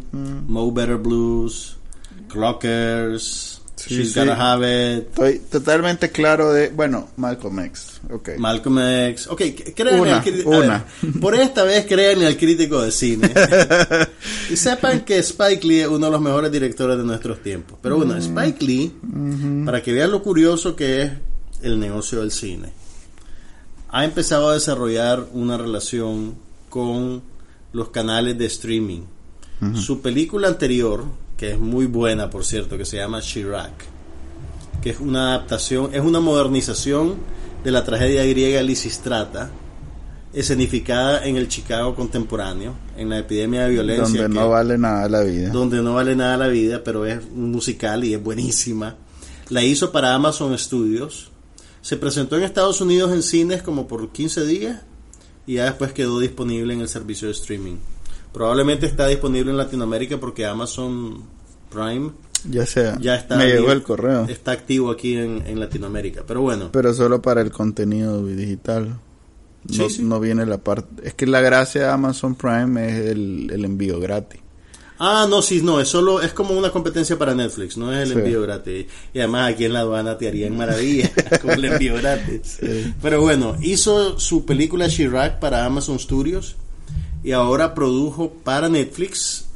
Mo 0.49 0.73
Better 0.73 0.97
Blues, 0.97 1.77
Clockers, 2.29 3.59
Sí, 3.75 3.97
She's 3.97 4.13
sí. 4.13 4.21
Gotta 4.21 4.53
Have 4.53 4.97
It, 4.99 5.09
Estoy 5.09 5.39
totalmente 5.51 6.11
claro 6.11 6.53
de. 6.53 6.69
Bueno, 6.69 7.09
Malcolm 7.17 7.59
X. 7.61 8.01
Ok. 8.11 8.31
Malcolm 8.39 8.79
X. 8.79 9.27
Ok, 9.29 9.41
c- 9.41 9.75
créanle 9.75 10.01
Una, 10.03 10.17
al 10.19 10.23
crítico. 10.23 10.51
una. 10.51 10.85
por 11.21 11.35
esta 11.35 11.65
vez 11.65 11.87
créanle 11.87 12.27
al 12.29 12.37
crítico 12.37 12.81
de 12.81 12.93
cine. 12.93 13.33
y 14.51 14.57
sepan 14.57 15.01
que 15.01 15.19
Spike 15.19 15.67
Lee 15.67 15.81
es 15.81 15.89
uno 15.89 16.07
de 16.07 16.13
los 16.13 16.21
mejores 16.21 16.53
directores 16.53 16.97
de 16.97 17.03
nuestros 17.05 17.43
tiempos. 17.43 17.79
Pero 17.83 17.97
bueno, 17.97 18.17
Spike 18.17 18.65
Lee, 18.65 18.93
para 19.65 19.83
que 19.83 19.93
vean 19.93 20.13
lo 20.13 20.23
curioso 20.23 20.77
que 20.77 21.03
es 21.03 21.13
el 21.63 21.81
negocio 21.81 22.21
del 22.21 22.31
cine, 22.31 22.69
ha 23.93 24.05
empezado 24.05 24.49
a 24.51 24.55
desarrollar 24.55 25.27
una 25.33 25.57
relación 25.59 26.35
con 26.69 27.23
los 27.73 27.89
canales 27.91 28.37
de 28.39 28.47
streaming. 28.47 29.03
Su 29.75 30.01
película 30.01 30.49
anterior, 30.49 31.05
que 31.37 31.53
es 31.53 31.59
muy 31.59 31.87
buena, 31.87 32.29
por 32.31 32.45
cierto, 32.45 32.77
que 32.77 32.85
se 32.85 32.97
llama 32.97 33.21
Chirac, 33.21 33.71
que 34.83 34.91
es 34.91 34.99
una 34.99 35.29
adaptación, 35.35 35.91
es 35.95 36.01
una 36.01 36.19
modernización 36.19 37.15
de 37.63 37.71
la 37.71 37.85
tragedia 37.85 38.25
griega 38.25 38.61
Lisistrata, 38.61 39.51
escenificada 40.33 41.25
en 41.27 41.37
el 41.37 41.49
Chicago 41.49 41.95
contemporáneo, 41.95 42.75
en 42.97 43.11
la 43.11 43.19
epidemia 43.19 43.65
de 43.65 43.71
violencia. 43.71 44.05
Donde 44.05 44.23
que- 44.23 44.29
no 44.29 44.49
vale 44.49 44.79
nada 44.79 45.09
la 45.09 45.21
vida. 45.21 45.51
donde 45.51 45.83
no 45.83 45.95
vale 45.95 46.17
nada 46.17 46.37
la 46.39 46.49
vida, 46.49 46.83
pero 46.83 47.07
es 47.07 47.31
musical 47.31 48.03
y 48.05 48.15
es 48.15 48.23
buenísima. 48.23 48.97
La 49.51 49.63
hizo 49.63 49.93
para 49.93 50.15
Amazon 50.15 50.59
Studios. 50.59 51.31
Se 51.83 51.97
presentó 51.97 52.37
en 52.37 52.45
Estados 52.45 52.81
Unidos 52.81 53.13
en 53.13 53.23
cines 53.23 53.63
como 53.63 53.87
por 53.87 54.09
15 54.11 54.47
días 54.47 54.83
y 55.47 55.55
ya 55.55 55.65
después 55.67 55.93
quedó 55.93 56.19
disponible 56.21 56.73
en 56.73 56.81
el 56.81 56.89
servicio 56.89 57.29
de 57.29 57.33
streaming. 57.35 57.77
Probablemente 58.33 58.87
está 58.87 59.07
disponible 59.09 59.51
en 59.51 59.57
Latinoamérica 59.59 60.19
porque 60.19 60.47
Amazon 60.47 61.23
Prime 61.71 62.13
Ya 62.49 62.65
sea. 62.67 62.99
ya 63.01 63.17
está, 63.17 63.37
Me 63.37 63.47
llegó 63.47 63.73
el 63.73 63.83
correo. 63.83 64.25
está 64.29 64.53
activo 64.53 64.91
aquí 64.91 65.17
en, 65.17 65.43
en 65.47 65.59
Latinoamérica. 65.61 66.23
Pero 66.27 66.41
bueno, 66.41 66.71
Pero 66.73 66.95
solo 66.95 67.21
para 67.21 67.41
el 67.43 67.51
contenido 67.51 68.25
digital. 68.25 68.99
No, 69.69 69.75
Sí, 69.89 69.91
sí. 69.97 70.03
no 70.03 70.19
viene 70.21 70.47
la 70.47 70.59
parte. 70.59 71.07
Es 71.07 71.15
que 71.15 71.27
la 71.27 71.41
gracia 71.41 71.83
de 71.83 71.89
Amazon 71.89 72.35
Prime 72.35 72.89
es 72.89 73.07
el, 73.11 73.51
el 73.53 73.65
envío 73.65 74.01
gratis. 74.01 74.41
Ah, 75.05 75.27
no, 75.29 75.43
sí, 75.43 75.63
no, 75.63 75.81
es 75.81 75.89
solo, 75.89 76.23
es 76.23 76.33
como 76.33 76.55
una 76.57 76.71
competencia 76.71 77.19
para 77.19 77.35
Netflix, 77.35 77.77
no 77.77 77.93
es 77.93 78.03
el 78.03 78.13
Sí. 78.13 78.19
envío 78.21 78.41
gratis. 78.43 78.87
Y 79.13 79.19
además 79.19 79.53
aquí 79.53 79.65
en 79.65 79.73
la 79.73 79.81
aduana 79.81 80.17
te 80.17 80.29
harían 80.29 80.57
maravilla 80.57 81.11
con 81.43 81.51
el 81.51 81.65
envío 81.65 81.95
gratis. 81.97 82.59
Pero 83.03 83.21
bueno, 83.21 83.57
hizo 83.61 84.21
su 84.21 84.45
película 84.45 84.89
Chirac 84.89 85.41
para 85.41 85.65
Amazon 85.67 85.99
Studios 85.99 86.55
y 87.25 87.33
ahora 87.33 87.75
produjo 87.75 88.31
para 88.45 88.69
Netflix 88.69 89.47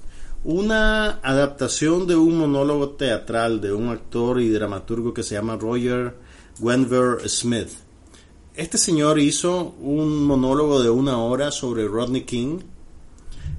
una 0.42 1.20
adaptación 1.22 2.08
de 2.08 2.16
un 2.16 2.38
monólogo 2.38 2.90
teatral 2.90 3.60
de 3.60 3.72
un 3.72 3.88
actor 3.90 4.40
y 4.40 4.48
dramaturgo 4.48 5.14
que 5.14 5.22
se 5.22 5.36
llama 5.36 5.56
Roger 5.56 6.14
Wenver 6.58 7.28
Smith. 7.28 7.68
Este 8.56 8.78
señor 8.78 9.18
hizo 9.20 9.74
un 9.80 10.24
monólogo 10.24 10.82
de 10.82 10.90
una 10.90 11.18
hora 11.18 11.50
sobre 11.52 11.86
Rodney 11.86 12.22
King, 12.22 12.58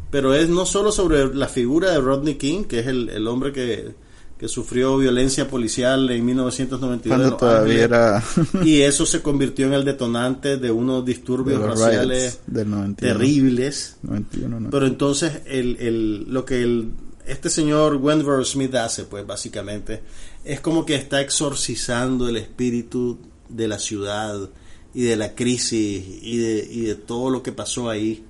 pero 0.09 0.33
es 0.33 0.49
no 0.49 0.65
solo 0.65 0.91
sobre 0.91 1.33
la 1.33 1.47
figura 1.47 1.91
de 1.91 1.99
Rodney 1.99 2.35
King, 2.35 2.63
que 2.63 2.79
es 2.79 2.87
el, 2.87 3.09
el 3.09 3.27
hombre 3.27 3.51
que, 3.51 3.93
que 4.37 4.47
sufrió 4.47 4.97
violencia 4.97 5.49
policial 5.49 6.09
en 6.11 6.25
1992 6.25 7.03
en 7.03 7.21
Cuando 7.21 7.37
todavía 7.37 7.83
era. 7.83 8.23
y 8.63 8.81
eso 8.81 9.05
se 9.05 9.21
convirtió 9.21 9.65
en 9.65 9.73
el 9.73 9.83
detonante 9.83 10.57
de 10.57 10.71
unos 10.71 11.03
disturbios 11.03 11.61
raciales 11.61 12.21
riots 12.23 12.39
del 12.47 12.69
91. 12.69 12.95
terribles. 12.95 13.97
91, 14.03 14.59
no. 14.59 14.69
Pero 14.69 14.85
entonces 14.85 15.41
el, 15.45 15.77
el, 15.79 16.25
lo 16.31 16.45
que 16.45 16.61
el, 16.61 16.91
este 17.25 17.49
señor 17.49 17.95
Wentworth 17.95 18.45
Smith 18.45 18.75
hace, 18.75 19.03
pues 19.03 19.25
básicamente, 19.25 20.01
es 20.45 20.59
como 20.61 20.85
que 20.85 20.95
está 20.95 21.19
exorcizando 21.19 22.29
el 22.29 22.37
espíritu 22.37 23.17
de 23.49 23.67
la 23.67 23.79
ciudad 23.79 24.49
y 24.93 25.03
de 25.03 25.15
la 25.15 25.35
crisis 25.35 26.03
y 26.21 26.37
de, 26.37 26.67
y 26.71 26.81
de 26.81 26.95
todo 26.95 27.29
lo 27.29 27.43
que 27.43 27.51
pasó 27.51 27.89
ahí 27.89 28.23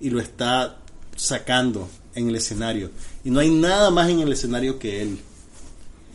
y 0.00 0.10
lo 0.10 0.20
está 0.20 0.78
sacando 1.16 1.88
en 2.14 2.28
el 2.28 2.36
escenario. 2.36 2.90
Y 3.24 3.30
no 3.30 3.40
hay 3.40 3.50
nada 3.50 3.90
más 3.90 4.08
en 4.10 4.20
el 4.20 4.32
escenario 4.32 4.78
que 4.78 5.02
él. 5.02 5.18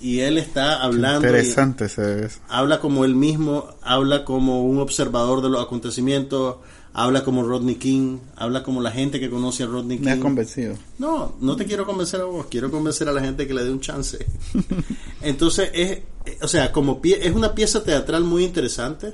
Y 0.01 0.19
él 0.19 0.37
está 0.37 0.81
hablando. 0.81 1.27
Interesante 1.27 1.89
se 1.89 2.01
ve 2.01 2.25
eso. 2.27 2.39
habla 2.47 2.79
como 2.79 3.03
él 3.03 3.15
mismo, 3.15 3.67
habla 3.81 4.23
como 4.23 4.63
un 4.63 4.79
observador 4.79 5.41
de 5.41 5.49
los 5.49 5.61
acontecimientos, 5.61 6.55
habla 6.93 7.25
como 7.25 7.43
Rodney 7.43 7.75
King, 7.75 8.19
habla 8.37 8.63
como 8.63 8.81
la 8.81 8.91
gente 8.91 9.19
que 9.19 9.29
conoce 9.29 9.63
a 9.63 9.65
Rodney 9.67 9.99
Me 9.99 10.11
ha 10.11 10.15
King. 10.15 10.21
convencido. 10.21 10.75
No, 10.99 11.35
no 11.41 11.57
te 11.57 11.65
quiero 11.65 11.85
convencer 11.85 12.21
a 12.21 12.23
vos, 12.23 12.45
quiero 12.49 12.71
convencer 12.71 13.09
a 13.09 13.11
la 13.11 13.19
gente 13.21 13.45
que 13.45 13.53
le 13.53 13.63
dé 13.65 13.71
un 13.71 13.81
chance. 13.81 14.25
Entonces, 15.21 15.69
es, 15.73 15.91
eh, 16.25 16.37
o 16.41 16.47
sea, 16.47 16.71
como 16.71 17.01
pie, 17.01 17.19
es 17.21 17.35
una 17.35 17.53
pieza 17.53 17.83
teatral 17.83 18.23
muy 18.23 18.45
interesante. 18.45 19.13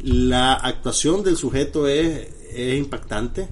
La 0.00 0.52
actuación 0.54 1.22
del 1.22 1.38
sujeto 1.38 1.88
es, 1.88 2.28
es 2.54 2.78
impactante. 2.78 3.48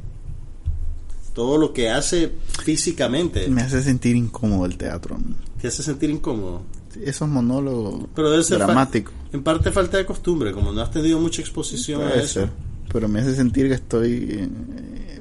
Todo 1.34 1.58
lo 1.58 1.72
que 1.72 1.90
hace 1.90 2.32
físicamente 2.64 3.48
Me 3.48 3.62
hace 3.62 3.82
sentir 3.82 4.16
incómodo 4.16 4.66
el 4.66 4.76
teatro. 4.76 5.14
a 5.16 5.18
mí. 5.18 5.34
te 5.60 5.68
hace 5.68 5.82
sentir 5.82 6.10
incómodo. 6.10 6.62
Esos 7.04 7.28
monólogos 7.28 8.06
Pero 8.14 8.30
debe 8.30 8.42
ser 8.42 8.58
fa- 8.58 8.64
dramáticos. 8.66 9.14
En 9.32 9.42
parte 9.44 9.70
falta 9.70 9.96
de 9.96 10.04
costumbre, 10.06 10.52
como 10.52 10.72
no 10.72 10.80
has 10.82 10.90
tenido 10.90 11.20
mucha 11.20 11.40
exposición 11.40 12.02
a 12.02 12.14
eso. 12.14 12.40
ser. 12.40 12.50
Pero 12.92 13.06
me 13.08 13.20
hace 13.20 13.34
sentir 13.36 13.68
que 13.68 13.74
estoy. 13.74 14.26
eh, 14.30 14.48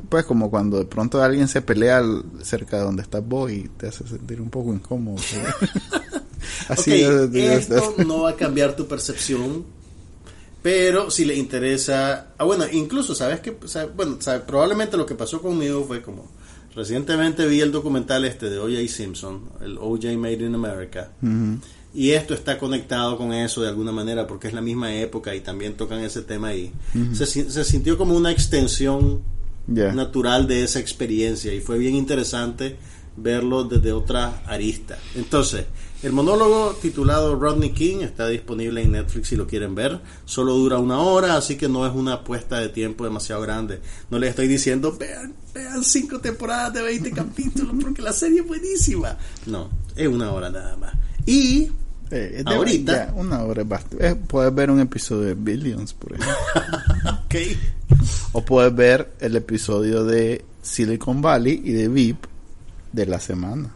Pues 0.10 0.26
como 0.26 0.50
cuando 0.50 0.80
de 0.80 0.86
pronto 0.86 1.22
alguien 1.22 1.48
se 1.48 1.62
pelea 1.62 2.02
cerca 2.42 2.78
de 2.78 2.84
donde 2.84 3.04
estás 3.04 3.24
vos 3.24 3.52
y 3.52 3.70
te 3.78 3.88
hace 3.88 4.08
sentir 4.08 4.42
un 4.42 4.50
poco 4.50 4.74
incómodo. 4.74 5.18
Así 6.70 6.92
Ok, 6.92 6.98
debe- 6.98 7.28
debe 7.28 7.56
esto 7.56 7.94
no 8.08 8.22
va 8.24 8.32
a 8.32 8.36
cambiar 8.36 8.76
tu 8.76 8.88
percepción, 8.88 9.64
pero 10.62 11.10
si 11.10 11.26
le 11.26 11.36
interesa, 11.36 12.28
ah 12.38 12.44
bueno, 12.44 12.66
incluso 12.72 13.16
sabes 13.16 13.40
que, 13.40 13.58
sabe- 13.66 13.92
bueno, 13.96 14.18
sabe, 14.20 14.42
probablemente 14.42 14.98
lo 14.98 15.06
que 15.06 15.16
pasó 15.16 15.42
conmigo 15.42 15.86
fue 15.88 16.02
como 16.02 16.30
recientemente 16.76 17.46
vi 17.48 17.62
el 17.62 17.72
documental 17.72 18.26
este 18.26 18.50
de 18.50 18.58
O.J. 18.60 18.88
Simpson, 18.88 19.42
el 19.62 19.78
O.J. 19.78 20.18
Made 20.18 20.46
in 20.46 20.56
America, 20.56 21.12
Ujú. 21.22 21.60
y 21.94 22.12
esto 22.12 22.34
está 22.34 22.58
conectado 22.58 23.18
con 23.18 23.34
eso 23.34 23.62
de 23.62 23.70
alguna 23.70 23.92
manera 23.92 24.28
porque 24.28 24.48
es 24.50 24.54
la 24.54 24.62
misma 24.62 24.94
época 24.96 25.34
y 25.36 25.42
también 25.42 25.74
tocan 25.74 26.00
ese 26.00 26.22
tema 26.22 26.50
ahí. 26.50 26.72
se, 27.14 27.26
si- 27.26 27.50
se 27.50 27.64
sintió 27.64 27.98
como 27.98 28.16
una 28.16 28.32
extensión 28.32 29.22
natural 29.94 30.48
de 30.48 30.64
esa 30.64 30.80
experiencia 30.80 31.54
y 31.54 31.60
fue 31.62 31.78
bien 31.78 31.96
interesante 31.96 32.76
verlo 33.18 33.64
desde 33.66 33.92
otra 33.92 34.42
arista. 34.46 34.98
Entonces, 35.16 35.66
el 36.02 36.14
monólogo 36.14 36.78
titulado 36.82 37.36
Rodney 37.36 37.72
King 37.72 37.98
está 38.02 38.28
disponible 38.28 38.82
en 38.82 38.94
Netflix 38.94 39.28
si 39.30 39.36
lo 39.36 39.46
quieren 39.48 39.76
ver. 39.76 40.00
Solo 40.26 40.54
dura 40.54 40.78
una 40.78 41.00
hora, 41.00 41.36
así 41.36 41.58
que 41.58 41.68
no 41.68 41.86
es 41.86 41.94
una 41.94 42.14
apuesta 42.14 42.58
de 42.60 42.70
tiempo 42.70 43.04
demasiado 43.04 43.42
grande. 43.42 43.82
No 44.10 44.18
les 44.18 44.30
estoy 44.32 44.48
diciendo, 44.48 44.96
vean, 44.98 45.34
vean 45.54 45.84
cinco 45.84 46.20
temporadas 46.20 46.74
de 46.74 46.82
20 46.84 47.12
capítulos 47.12 47.76
porque 47.82 48.02
la 48.02 48.14
serie 48.14 48.42
es 48.42 48.48
buenísima. 48.48 49.18
No, 49.46 49.70
es 49.96 50.08
una 50.08 50.32
hora 50.32 50.50
nada 50.50 50.78
más. 50.78 50.94
Y 51.26 51.70
Eh, 52.12 52.42
Ahorita. 52.46 53.08
ya, 53.08 53.14
una 53.14 53.44
hora 53.44 53.62
es 53.62 53.68
bastante. 53.68 54.08
Eh, 54.08 54.16
puedes 54.16 54.56
ver 54.56 54.72
un 54.72 54.80
episodio 54.80 55.24
de 55.28 55.36
Billions, 55.36 55.94
por 55.94 56.14
ejemplo. 56.14 56.34
Ok. 57.26 57.36
O 58.32 58.44
puedes 58.44 58.74
ver 58.74 59.12
el 59.20 59.36
episodio 59.36 60.04
de 60.04 60.44
Silicon 60.64 61.22
Valley 61.22 61.62
y 61.64 61.74
de 61.74 61.88
VIP 61.88 62.26
de 62.94 63.06
la 63.06 63.20
semana. 63.20 63.76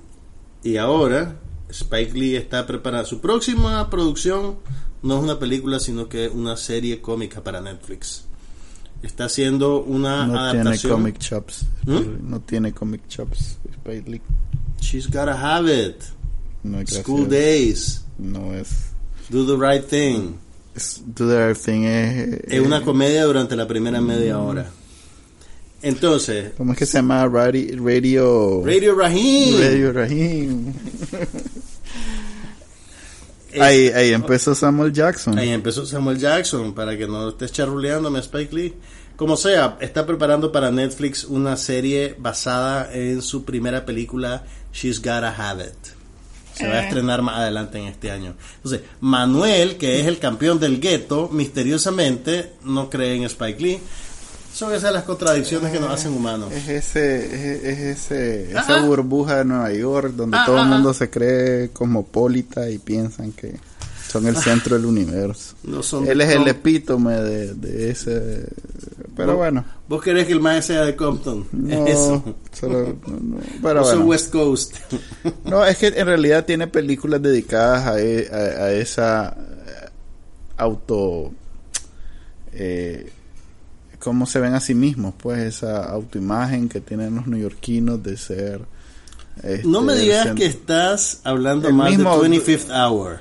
Y 0.63 0.77
ahora 0.77 1.35
Spike 1.73 2.13
Lee 2.13 2.35
está 2.35 2.65
preparando 2.67 3.07
su 3.07 3.19
próxima 3.19 3.89
producción. 3.89 4.57
No 5.01 5.17
es 5.17 5.23
una 5.23 5.39
película, 5.39 5.79
sino 5.79 6.07
que 6.07 6.27
una 6.29 6.55
serie 6.55 7.01
cómica 7.01 7.43
para 7.43 7.59
Netflix. 7.61 8.25
Está 9.01 9.25
haciendo 9.25 9.81
una 9.83 10.25
No 10.25 10.33
tiene 10.33 10.59
adaptación. 10.61 10.93
comic 10.93 11.17
chops. 11.17 11.65
¿Mm? 11.85 12.29
No 12.29 12.39
tiene 12.39 12.71
comic 12.73 13.07
chops. 13.07 13.57
Spike 13.73 14.09
Lee. 14.09 14.21
She's 14.79 15.07
gotta 15.07 15.33
have 15.33 15.69
it. 15.69 16.03
No 16.63 16.79
es 16.79 16.89
School. 16.91 17.27
Days. 17.27 18.05
No 18.17 18.53
es. 18.53 18.91
Do 19.29 19.45
the 19.45 19.57
right 19.57 19.85
thing. 19.85 20.35
es 20.75 21.01
Do 21.05 21.27
the 21.27 21.47
Right 21.49 21.57
Thing 21.61 21.83
es. 21.83 22.39
Es 22.47 22.59
una 22.61 22.77
eh, 22.77 22.81
comedia 22.81 23.25
durante 23.25 23.55
la 23.55 23.67
primera 23.67 23.99
media 24.01 24.39
hora. 24.39 24.69
Entonces, 25.83 26.53
¿Cómo 26.57 26.71
es 26.73 26.79
que 26.79 26.85
se 26.85 26.97
llama? 26.97 27.25
Radi- 27.27 27.75
Radio. 27.77 28.63
Radio 28.65 28.95
Rahim. 28.95 29.59
Radio 29.59 29.91
Rahim. 29.93 30.73
Es- 33.51 33.61
Ahí, 33.61 33.87
ahí 33.89 34.13
empezó 34.13 34.55
Samuel 34.55 34.91
Jackson. 34.91 35.37
Ahí 35.37 35.49
empezó 35.49 35.85
Samuel 35.85 36.17
Jackson, 36.17 36.73
para 36.73 36.97
que 36.97 37.05
no 37.05 37.29
estés 37.29 37.51
charruleándome 37.51 38.17
a 38.17 38.21
Spike 38.21 38.55
Lee. 38.55 38.73
Como 39.15 39.37
sea, 39.37 39.77
está 39.79 40.07
preparando 40.07 40.51
para 40.51 40.71
Netflix 40.71 41.23
una 41.23 41.55
serie 41.55 42.15
basada 42.17 42.91
en 42.93 43.21
su 43.21 43.45
primera 43.45 43.85
película, 43.85 44.43
She's 44.73 44.97
Gotta 44.99 45.35
Have 45.37 45.65
It. 45.65 45.87
Se 46.55 46.67
va 46.67 46.75
a 46.75 46.83
estrenar 46.85 47.21
más 47.21 47.37
adelante 47.37 47.77
en 47.77 47.85
este 47.85 48.09
año. 48.09 48.35
Entonces, 48.55 48.81
Manuel, 49.01 49.77
que 49.77 49.99
es 49.99 50.07
el 50.07 50.17
campeón 50.17 50.59
del 50.59 50.79
gueto, 50.79 51.29
misteriosamente 51.31 52.53
no 52.63 52.89
cree 52.89 53.15
en 53.15 53.23
Spike 53.23 53.61
Lee. 53.61 53.79
Son 54.53 54.73
esas 54.73 54.93
las 54.93 55.03
contradicciones 55.03 55.71
que 55.71 55.79
nos 55.79 55.89
hacen 55.91 56.13
humanos. 56.13 56.51
Es 56.53 56.69
ese, 56.69 57.25
es, 57.25 57.63
es 57.63 57.79
ese, 57.79 58.51
esa 58.51 58.81
burbuja 58.81 59.37
de 59.39 59.45
Nueva 59.45 59.71
York 59.73 60.13
donde 60.15 60.37
Ah, 60.37 60.43
todo 60.45 60.61
el 60.61 60.67
mundo 60.67 60.93
se 60.93 61.09
cree 61.09 61.69
cosmopolita 61.69 62.69
y 62.69 62.77
piensan 62.77 63.31
que 63.31 63.55
son 64.07 64.27
el 64.27 64.37
centro 64.37 64.75
del 64.75 64.85
universo. 64.85 65.55
No 65.63 65.81
son 65.81 66.07
Él 66.07 66.21
es 66.21 66.29
el 66.29 66.47
epítome 66.47 67.13
de, 67.15 67.53
de 67.55 67.89
ese, 67.89 68.45
pero 69.15 69.29
¿Vos- 69.29 69.37
bueno, 69.37 69.65
¿Vos 69.87 70.01
querés 70.03 70.27
que 70.27 70.33
el 70.33 70.39
maestro 70.39 70.75
sea 70.75 70.85
de 70.85 70.95
Compton? 70.95 71.47
no, 71.51 71.87
Eso. 71.87 72.35
solo, 72.51 72.95
no, 73.07 73.37
pero 73.61 73.81
bueno. 73.81 74.05
West 74.05 74.31
Coast. 74.31 74.75
No, 75.45 75.65
es 75.65 75.77
que 75.77 75.87
en 75.87 76.05
realidad 76.05 76.45
tiene 76.45 76.67
películas 76.67 77.21
dedicadas 77.23 77.87
a, 77.87 77.99
e- 77.99 78.27
a- 78.31 78.63
a 78.65 78.71
esa 78.71 79.35
eh, 79.35 79.89
auto... 80.57 81.31
Eh, 82.51 83.11
cómo 84.03 84.25
se 84.25 84.39
ven 84.39 84.53
a 84.53 84.59
sí 84.59 84.75
mismos, 84.75 85.13
pues 85.17 85.39
esa 85.39 85.85
autoimagen 85.85 86.67
que 86.67 86.81
tienen 86.81 87.15
los 87.15 87.25
neoyorquinos 87.27 88.03
de 88.03 88.17
ser... 88.17 88.61
No 89.63 89.81
me 89.81 89.93
este, 89.93 90.03
digas 90.05 90.35
que 90.35 90.45
estás 90.45 91.21
hablando 91.23 91.67
El 91.69 91.73
más 91.73 91.89
mismo- 91.91 92.21
de 92.21 92.29
25th 92.29 92.69
Hour. 92.69 93.19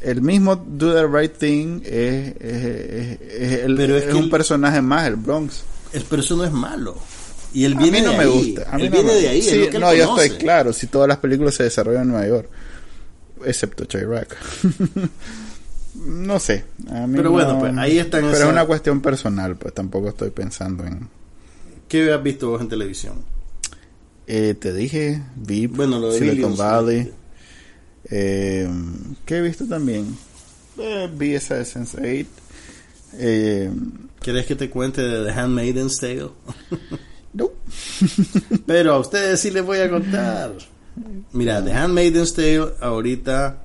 El 0.00 0.22
mismo 0.22 0.56
Do 0.56 0.94
the 0.94 1.06
Right 1.06 1.36
Thing 1.36 1.82
es, 1.84 2.34
es, 2.40 2.64
es- 2.64 3.20
es 3.20 3.52
el- 3.64 3.76
Pero 3.76 3.96
es 3.98 4.04
que 4.04 4.14
un 4.14 4.24
el- 4.24 4.30
personaje 4.30 4.80
más, 4.80 5.06
el 5.08 5.16
Bronx. 5.16 5.62
El, 5.92 6.04
pero 6.08 6.22
eso 6.22 6.36
no 6.36 6.44
es 6.44 6.52
malo. 6.52 6.96
Y 7.52 7.64
él 7.64 7.74
A 7.76 7.78
viene 7.82 7.98
mí 8.00 8.06
no 8.06 8.12
de 8.12 8.16
me 8.18 8.24
ahí. 8.24 8.30
gusta. 8.54 8.70
A 8.70 8.76
mí 8.78 8.84
él 8.84 8.90
no 8.90 8.96
viene 8.96 9.12
me- 9.12 9.20
de 9.20 9.28
ahí. 9.28 9.38
es 9.40 9.46
Sí, 9.50 9.58
lo 9.58 9.68
que 9.70 9.76
él 9.76 9.82
no, 9.82 9.92
yo 9.94 10.04
estoy 10.16 10.38
claro. 10.38 10.72
Si 10.72 10.86
todas 10.86 11.08
las 11.08 11.18
películas 11.18 11.54
se 11.56 11.64
desarrollan 11.64 12.02
en 12.04 12.08
Nueva 12.08 12.26
York, 12.28 12.48
excepto 13.44 13.84
Chirac. 13.84 14.36
no 15.94 16.38
sé. 16.38 16.64
a 16.90 17.06
mí 17.06 17.16
Pero 17.16 17.30
bueno, 17.30 17.54
no- 17.54 17.58
pues, 17.60 17.76
ahí 17.78 17.98
está 17.98 18.18
en 18.18 18.26
Pero 18.30 18.44
es 18.44 18.50
una 18.50 18.64
cuestión 18.66 19.00
personal, 19.00 19.56
pues 19.56 19.74
tampoco 19.74 20.08
estoy 20.08 20.30
pensando 20.30 20.84
en. 20.84 21.08
¿Qué 21.88 22.12
has 22.12 22.22
visto 22.22 22.50
vos 22.50 22.60
en 22.60 22.68
televisión? 22.68 23.14
Eh, 24.26 24.54
te 24.54 24.72
dije, 24.72 25.22
VIP, 25.36 25.74
Bueno, 25.74 25.98
lo 25.98 26.12
de 26.12 26.18
Silicon 26.18 26.36
Billions. 26.52 26.58
Valley. 26.58 27.12
Eh, 28.10 28.68
¿Qué 29.24 29.36
he 29.38 29.42
visto 29.42 29.66
también? 29.66 30.16
Eh, 30.78 31.10
vi 31.16 31.34
esa 31.34 31.56
de 31.56 31.62
Sense8. 31.64 32.26
Eh, 33.14 33.70
¿Querés 34.22 34.46
que 34.46 34.54
te 34.54 34.70
cuente 34.70 35.02
de 35.02 35.24
The 35.26 35.32
Handmaiden's 35.32 35.98
Tale? 35.98 36.30
no. 37.32 37.50
Pero 38.66 38.94
a 38.94 38.98
ustedes 39.00 39.40
sí 39.40 39.50
les 39.50 39.64
voy 39.64 39.78
a 39.78 39.90
contar. 39.90 40.52
Mira, 41.32 41.64
The 41.64 41.72
Handmaiden's 41.72 42.34
Tale 42.34 42.74
ahorita 42.80 43.62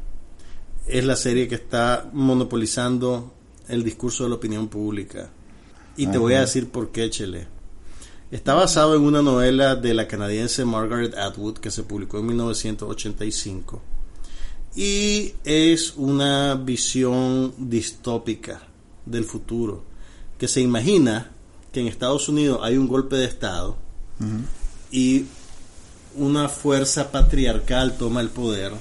es 0.88 1.04
la 1.04 1.16
serie 1.16 1.48
que 1.48 1.56
está 1.56 2.10
monopolizando 2.14 3.34
el 3.68 3.84
discurso 3.84 4.24
de 4.24 4.30
la 4.30 4.36
opinión 4.36 4.68
pública. 4.68 5.30
Y 5.98 6.08
te 6.08 6.18
voy 6.18 6.34
a 6.34 6.42
decir 6.42 6.70
por 6.70 6.92
qué, 6.92 7.10
Chele. 7.10 7.48
Está 8.32 8.54
basado 8.54 8.96
en 8.96 9.02
una 9.02 9.22
novela 9.22 9.76
de 9.76 9.94
la 9.94 10.08
canadiense 10.08 10.66
Margaret 10.66 11.16
Atwood 11.16 11.58
que 11.58 11.72
se 11.72 11.84
publicó 11.84 12.20
en 12.20 12.28
1985. 12.28 13.82
Y 14.76 15.34
es 15.46 15.94
una 15.96 16.56
visión 16.56 17.54
distópica 17.58 18.62
del 19.06 19.24
futuro, 19.24 19.84
que 20.38 20.48
se 20.50 20.60
imagina 20.60 21.32
que 21.72 21.80
en 21.80 21.88
Estados 21.88 22.28
Unidos 22.28 22.60
hay 22.62 22.76
un 22.76 22.88
golpe 22.88 23.16
de 23.16 23.26
Estado 23.26 23.78
y 24.92 25.26
una 26.16 26.50
fuerza 26.50 27.12
patriarcal 27.12 27.98
toma 27.98 28.22
el 28.22 28.30
poder 28.30 28.74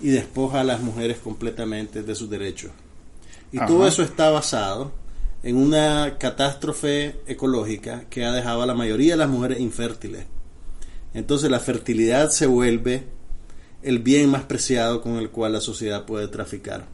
y 0.00 0.08
despoja 0.08 0.60
a 0.60 0.64
las 0.64 0.80
mujeres 0.80 1.18
completamente 1.18 2.02
de 2.02 2.14
sus 2.14 2.30
derechos. 2.30 2.72
Y 3.52 3.58
Ajá. 3.58 3.66
todo 3.66 3.86
eso 3.86 4.02
está 4.02 4.30
basado 4.30 4.92
en 5.42 5.56
una 5.56 6.16
catástrofe 6.18 7.20
ecológica 7.26 8.04
que 8.10 8.24
ha 8.24 8.32
dejado 8.32 8.62
a 8.62 8.66
la 8.66 8.74
mayoría 8.74 9.12
de 9.12 9.18
las 9.18 9.28
mujeres 9.28 9.60
infértiles. 9.60 10.26
Entonces 11.14 11.50
la 11.50 11.60
fertilidad 11.60 12.30
se 12.30 12.46
vuelve 12.46 13.04
el 13.82 13.98
bien 13.98 14.30
más 14.30 14.44
preciado 14.44 15.00
con 15.00 15.16
el 15.16 15.30
cual 15.30 15.54
la 15.54 15.60
sociedad 15.60 16.04
puede 16.04 16.28
traficar. 16.28 16.86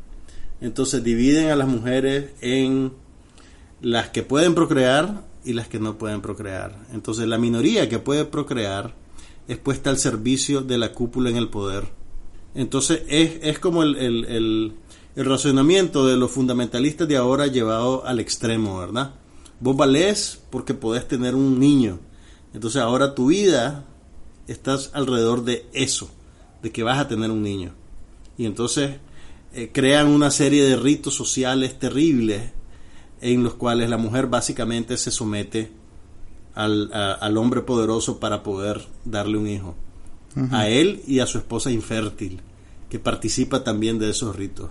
Entonces 0.61 1.02
dividen 1.02 1.50
a 1.50 1.57
las 1.57 1.68
mujeres 1.68 2.30
en 2.40 2.92
las 3.80 4.09
que 4.09 4.22
pueden 4.22 4.54
procrear 4.54 5.24
y 5.44 5.52
las 5.52 5.68
que 5.68 5.78
no 5.78 5.98
pueden 5.98 6.22
procrear. 6.22 6.76
Entonces 6.92 7.26
la 7.26 7.38
minoría 7.38 7.88
que 7.88 7.98
puede 7.98 8.24
procrear 8.24 8.94
es 9.48 9.59
puesta 9.59 9.90
al 9.90 9.98
servicio 9.98 10.62
de 10.62 10.78
la 10.78 10.92
cúpula 10.92 11.30
en 11.30 11.36
el 11.36 11.48
poder. 11.48 11.84
Entonces 12.57 13.02
es, 13.09 13.38
es 13.42 13.59
como 13.59 13.82
el, 13.82 13.96
el, 13.96 14.72
razonamiento 15.14 16.07
de 16.07 16.16
los 16.16 16.30
fundamentalistas 16.30 17.07
de 17.07 17.16
ahora 17.16 17.46
llevado 17.46 18.04
al 18.07 18.18
extremo, 18.18 18.78
¿verdad? 18.78 19.12
Vos 19.61 19.76
valés 19.76 20.40
porque 20.50 20.72
podés 20.72 21.07
tener 21.07 21.34
un 21.34 21.61
niño. 21.61 22.00
Entonces 22.54 22.80
ahora 22.80 23.14
tu 23.14 23.26
vida 23.26 23.84
estás 24.46 24.90
alrededor 24.94 25.44
de 25.44 25.66
eso, 25.74 26.11
de 26.62 26.72
que 26.72 26.82
vas 26.82 26.98
a 26.98 27.09
tener 27.09 27.30
un 27.30 27.42
niño. 27.42 27.74
Y 28.38 28.46
entonces 28.46 28.96
eh, 29.52 29.70
crean 29.72 30.09
una 30.09 30.30
serie 30.30 30.64
de 30.64 30.76
ritos 30.76 31.14
sociales 31.14 31.78
terribles 31.78 32.52
en 33.20 33.44
los 33.44 33.54
cuales 33.54 33.90
la 33.90 33.98
mujer 33.98 34.28
básicamente 34.28 34.96
se 34.96 35.11
somete 35.11 35.72
al, 36.54 36.90
al 36.92 37.36
hombre 37.36 37.61
poderoso 37.61 38.18
para 38.18 38.42
poder 38.42 38.86
darle 39.04 39.36
un 39.36 39.46
hijo. 39.46 39.74
A 40.53 40.68
él 40.68 41.01
y 41.07 41.20
a 41.20 41.26
su 41.26 41.39
esposa 41.39 41.70
infértil, 41.70 42.41
que 42.91 42.99
participa 42.99 43.64
también 43.64 43.99
de 43.99 44.11
esos 44.11 44.37
ritos. 44.37 44.68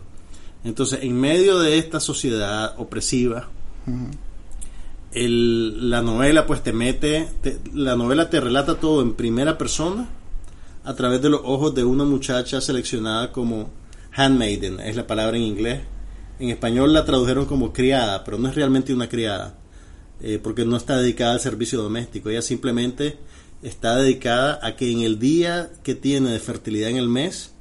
Entonces, 0.63 0.99
en 1.03 1.19
medio 1.19 1.57
de 1.59 1.77
esta 1.79 1.99
sociedad 1.99 2.75
opresiva, 2.77 3.49
la 5.13 6.01
novela 6.01 6.45
pues 6.45 6.61
te 6.61 6.73
mete, 6.73 7.27
te- 7.41 7.59
la 7.73 7.95
novela 7.95 8.29
te 8.29 8.39
relata 8.41 8.75
todo 8.79 9.01
en 9.01 9.13
primera 9.13 9.57
persona 9.57 10.09
a 10.83 10.93
través 10.93 11.21
de 11.21 11.29
los 11.29 11.41
ojos 11.43 11.73
de 11.73 11.83
una 11.83 12.03
muchacha 12.03 12.61
seleccionada 12.61 13.31
como 13.31 13.69
handmaiden, 14.13 14.79
es 14.81 14.95
la 14.95 15.07
palabra 15.07 15.37
en 15.37 15.43
inglés. 15.43 15.81
En 16.37 16.49
español 16.49 16.93
la 16.93 17.05
tradujeron 17.05 17.45
como 17.45 17.71
criada, 17.71 18.23
pero 18.23 18.37
no 18.37 18.49
es 18.49 18.55
realmente 18.55 18.93
una 18.93 19.07
criada, 19.07 19.55
eh, 20.21 20.39
porque 20.43 20.65
no 20.65 20.75
está 20.75 20.97
dedicada 20.97 21.33
al 21.33 21.39
servicio 21.39 21.81
doméstico, 21.81 22.29
ella 22.29 22.41
simplemente 22.41 23.17
está 23.63 23.95
dedicada 23.97 24.59
a 24.61 24.75
que 24.75 24.91
en 24.91 25.01
el 25.01 25.17
día 25.19 25.71
que 25.83 25.95
tiene 25.95 26.29
de 26.31 26.39
fertilidad 26.39 26.89
en 26.89 26.97
el 26.97 27.07
mes, 27.09 27.51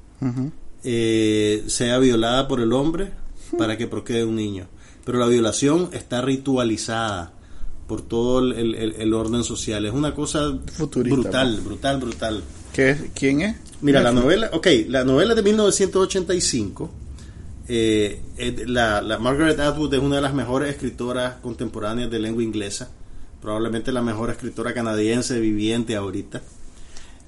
eh, 0.85 1.65
sea 1.67 1.99
violada 1.99 2.47
por 2.49 2.61
el 2.61 2.73
hombre 2.73 3.11
para 3.59 3.77
que 3.79 3.87
procree 3.87 4.25
un 4.25 4.37
niño. 4.37 4.67
Pero 5.05 5.19
la 5.19 5.27
violación 5.27 5.91
está 5.93 6.21
ritualizada 6.23 7.33
por 7.87 8.01
todo 8.03 8.39
el, 8.41 8.75
el- 8.75 8.95
el- 8.99 9.15
orden 9.15 9.45
social. 9.45 9.85
Es 9.85 9.93
una 9.93 10.15
cosa 10.15 10.59
Futurista, 10.73 11.15
brutal, 11.21 11.57
¿no? 11.57 11.63
brutal, 11.63 12.01
brutal. 12.01 12.43
¿Qué? 12.73 13.11
¿Quién 13.15 13.43
es? 13.43 13.57
Mira, 13.83 14.03
la 14.03 14.13
novela, 14.13 14.49
ok, 14.55 14.67
la 14.89 15.05
novela 15.05 15.35
de 15.35 15.43
1985, 15.43 16.91
eh, 17.69 18.23
eh, 18.39 18.65
la, 18.67 19.03
la 19.03 19.19
Margaret 19.19 19.59
Atwood 19.61 19.93
es 19.95 20.01
una 20.01 20.17
de 20.17 20.23
las 20.23 20.33
mejores 20.35 20.71
escritoras 20.71 21.35
contemporáneas 21.43 22.11
de 22.11 22.19
lengua 22.19 22.43
inglesa, 22.43 22.91
probablemente 23.45 23.93
la 23.93 24.03
mejor 24.03 24.31
escritora 24.31 24.75
canadiense 24.75 25.39
viviente 25.39 25.95
ahorita. 25.95 26.43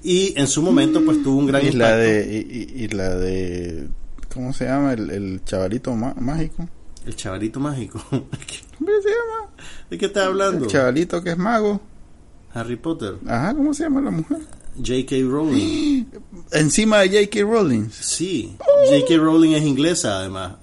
Y 0.03 0.33
en 0.37 0.47
su 0.47 0.61
momento, 0.61 1.03
pues 1.05 1.23
tuvo 1.23 1.37
un 1.39 1.47
gran 1.47 1.61
Y 1.61 1.71
la 1.71 1.71
impacto. 1.71 1.97
de. 1.99 2.71
Y, 2.75 2.87
la 2.89 3.15
de. 3.15 3.87
¿Cómo 4.33 4.51
se 4.53 4.65
llama? 4.65 4.93
El, 4.93 5.09
el 5.11 5.41
chavalito 5.45 5.93
má- 5.95 6.15
mágico. 6.19 6.67
El 7.05 7.15
chavalito 7.15 7.59
mágico. 7.59 8.03
¿Cómo 8.09 8.25
se 9.01 9.09
llama? 9.09 9.51
¿De 9.89 9.97
qué 9.97 10.07
estás 10.07 10.25
hablando? 10.27 10.65
El 10.65 10.71
chavalito 10.71 11.23
que 11.23 11.31
es 11.31 11.37
mago. 11.37 11.79
Harry 12.53 12.75
Potter. 12.75 13.15
Ajá, 13.27 13.53
¿cómo 13.55 13.73
se 13.73 13.83
llama 13.83 14.01
la 14.01 14.11
mujer? 14.11 14.39
J.K. 14.77 15.15
Rowling. 15.27 16.05
Encima 16.51 16.99
de 16.99 17.09
J.K. 17.09 17.41
Rowling. 17.41 17.89
Sí. 17.91 18.55
J.K. 18.59 19.17
Rowling 19.17 19.51
es 19.51 19.63
inglesa, 19.63 20.19
además. 20.19 20.55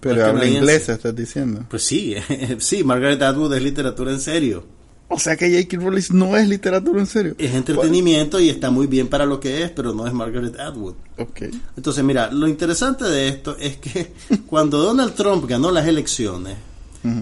Pero 0.00 0.24
habla 0.26 0.46
inglés, 0.46 0.88
estás 0.88 1.14
diciendo. 1.14 1.64
Pues 1.70 1.82
sí, 1.84 2.14
sí, 2.58 2.82
Margaret 2.84 3.22
Atwood 3.22 3.54
es 3.54 3.62
literatura 3.62 4.10
en 4.12 4.20
serio. 4.20 4.64
O 5.08 5.18
sea 5.18 5.36
que 5.36 5.50
J.K. 5.50 5.82
Rowling 5.82 6.02
no 6.12 6.36
es 6.36 6.48
literatura 6.48 6.98
en 6.98 7.06
serio. 7.06 7.34
Es 7.38 7.54
entretenimiento 7.54 8.40
y 8.40 8.48
está 8.48 8.70
muy 8.70 8.86
bien 8.86 9.08
para 9.08 9.26
lo 9.26 9.38
que 9.38 9.62
es, 9.62 9.70
pero 9.70 9.92
no 9.92 10.06
es 10.06 10.12
Margaret 10.12 10.58
Atwood. 10.58 10.94
Ok. 11.18 11.42
Entonces, 11.76 12.02
mira, 12.02 12.32
lo 12.32 12.48
interesante 12.48 13.04
de 13.04 13.28
esto 13.28 13.56
es 13.58 13.76
que 13.76 14.12
cuando 14.46 14.78
Donald 14.78 15.14
Trump 15.14 15.44
ganó 15.46 15.70
las 15.70 15.86
elecciones, 15.86 16.56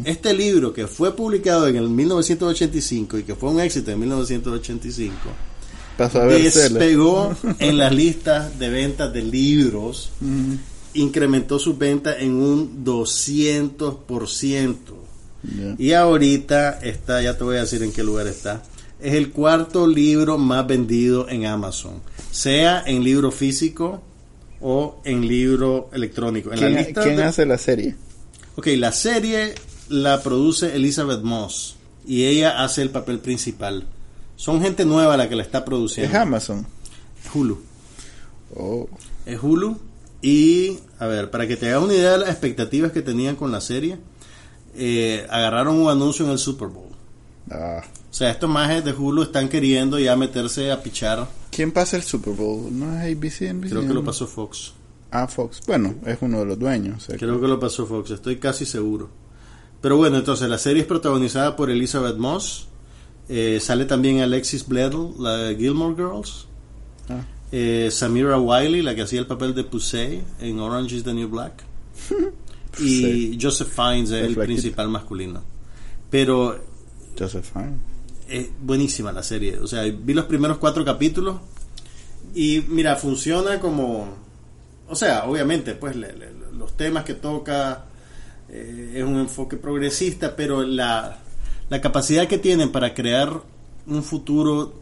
este 0.05 0.33
libro 0.33 0.72
que 0.72 0.87
fue 0.87 1.16
publicado 1.16 1.66
en 1.66 1.74
el 1.74 1.89
1985 1.89 3.18
y 3.18 3.24
que 3.24 3.35
fue 3.35 3.51
un 3.51 3.59
éxito 3.59 3.91
en 3.91 3.99
1985, 3.99 5.12
Pasó 5.99 6.22
a 6.22 6.26
despegó 6.26 7.35
en 7.59 7.78
las 7.78 7.93
listas 7.93 8.61
de 8.61 8.70
ventas 8.70 9.12
de 9.12 9.22
libros, 9.22 10.11
incrementó 10.95 11.59
su 11.59 11.76
venta 11.76 12.16
en 12.16 12.35
un 12.35 12.85
200%. 12.85 15.01
Y 15.78 15.93
ahorita 15.93 16.78
está, 16.82 17.20
ya 17.22 17.36
te 17.36 17.45
voy 17.45 17.57
a 17.57 17.61
decir 17.62 17.82
en 17.82 17.93
qué 17.93 18.03
lugar 18.05 18.26
está. 18.28 18.62
Es 19.01 19.14
el 19.14 19.30
cuarto 19.30 19.86
libro 19.88 20.38
más 20.38 20.66
vendido 20.66 21.28
en 21.28 21.47
Amazon, 21.47 21.95
sea 22.30 22.82
en 22.86 23.03
libro 23.03 23.32
físico 23.32 24.01
o 24.61 25.01
en 25.05 25.26
libro 25.26 25.90
electrónico. 25.93 26.53
En 26.53 26.61
la 26.61 26.66
¿Quién, 26.68 26.78
lista 26.78 27.03
quién 27.03 27.16
de- 27.16 27.24
hace 27.24 27.45
la 27.47 27.59
serie? 27.59 27.97
Ok, 28.55 28.68
la 28.76 28.93
serie 28.93 29.55
la 29.88 30.22
produce 30.22 30.76
Elizabeth 30.76 31.22
Moss 31.22 31.76
y 32.07 32.24
ella 32.26 32.62
hace 32.62 32.82
el 32.82 32.90
papel 32.90 33.18
principal. 33.18 33.86
Son 34.36 34.62
gente 34.62 34.84
nueva 34.84 35.16
la 35.16 35.28
que 35.28 35.34
la 35.36 35.43
está 35.43 35.59
Es 35.59 35.64
produciendo. 35.64 36.16
Amazon. 36.18 36.64
Hulu. 37.34 37.61
Oh. 38.55 38.88
Es 39.26 39.43
Hulu. 39.43 39.78
Y, 40.20 40.78
a 41.01 41.07
ver, 41.07 41.30
para 41.30 41.49
que 41.49 41.57
te 41.57 41.68
hagas 41.70 41.82
una 41.82 41.95
idea 41.95 42.12
de 42.12 42.18
las 42.18 42.30
expectativas 42.30 42.93
que 42.93 43.03
tenían 43.03 43.34
con 43.34 43.51
la 43.51 43.61
serie, 43.61 43.99
eh, 44.75 45.27
agarraron 45.31 45.77
un 45.77 45.89
anuncio 45.91 46.25
en 46.25 46.33
el 46.33 46.39
Super 46.39 46.68
Bowl. 46.68 46.91
Ah. 47.51 47.83
O 48.11 48.14
sea, 48.14 48.31
estos 48.31 48.49
majes 48.49 48.85
de 48.85 48.93
Hulu 48.93 49.23
están 49.23 49.49
queriendo 49.49 49.99
ya 49.99 50.16
meterse 50.16 50.70
a 50.70 50.83
pichar. 50.83 51.27
¿Quién 51.51 51.73
pasa 51.73 51.97
el 51.97 52.03
Super 52.03 52.35
Bowl? 52.35 52.68
¿No 52.70 52.87
es 53.01 53.16
ABC? 53.16 53.53
NBC? 53.53 53.70
Creo 53.70 53.83
que 53.89 53.95
lo 53.95 54.05
pasó 54.05 54.27
Fox. 54.27 54.73
Ah, 55.11 55.27
Fox. 55.27 55.61
Bueno, 55.66 55.95
es 56.07 56.18
uno 56.20 56.39
de 56.41 56.45
los 56.47 56.59
dueños. 56.59 56.97
o 56.97 57.01
sea 57.01 57.14
que- 57.16 57.27
Creo 57.27 57.41
que 57.41 57.49
lo 57.49 57.59
pasó 57.61 57.87
Fox, 57.87 58.11
estoy 58.11 58.37
casi 58.37 58.64
seguro. 58.66 59.11
Pero 59.81 59.97
bueno, 59.97 60.16
entonces 60.18 60.49
la 60.49 60.59
serie 60.59 60.83
es 60.83 60.87
protagonizada 60.89 61.57
por 61.57 61.70
Elizabeth 61.70 62.16
Moss. 62.16 62.68
eh, 63.29 63.61
sale 63.61 63.85
también 63.87 64.20
Alexis 64.20 64.66
Bledel, 64.66 65.11
la 65.18 65.37
de 65.37 65.57
Gilmore 65.57 65.95
Girls. 65.95 66.47
Ah. 67.09 67.20
eh, 67.51 67.89
Samira 67.91 68.39
Wiley, 68.39 68.83
la 68.83 68.95
que 68.95 69.03
hacía 69.03 69.20
el 69.20 69.27
papel 69.27 69.55
de 69.55 69.64
Pusey 69.64 70.23
en 70.41 70.59
Orange 70.61 70.97
is 70.97 71.05
the 71.05 71.14
New 71.14 71.29
Black. 71.29 71.62
y 72.79 73.39
Joseph 73.41 73.68
Fiennes, 73.68 74.11
el 74.11 74.25
El 74.27 74.35
principal 74.37 74.89
masculino. 74.89 75.43
Pero 76.11 76.59
Josephine. 77.18 77.75
es 78.29 78.49
buenísima 78.61 79.12
la 79.12 79.23
serie. 79.23 79.59
O 79.59 79.66
sea, 79.66 79.83
vi 79.83 80.14
los 80.14 80.25
primeros 80.27 80.59
cuatro 80.59 80.85
capítulos 80.85 81.37
y 82.35 82.64
mira, 82.68 82.97
funciona 82.97 83.61
como... 83.61 84.09
O 84.89 84.95
sea, 84.95 85.25
obviamente, 85.25 85.75
pues 85.75 85.97
le- 85.97 86.12
le- 86.16 86.33
los 86.57 86.77
temas 86.77 87.05
que 87.05 87.14
toca 87.14 87.87
eh, 88.49 88.95
es 88.97 89.05
un 89.05 89.16
enfoque 89.18 89.57
progresista, 89.57 90.37
pero 90.37 90.62
la, 90.62 91.18
la 91.70 91.81
capacidad 91.81 92.27
que 92.29 92.39
tienen 92.39 92.70
para 92.73 92.93
crear 92.95 93.41
un 93.87 94.03
futuro 94.03 94.75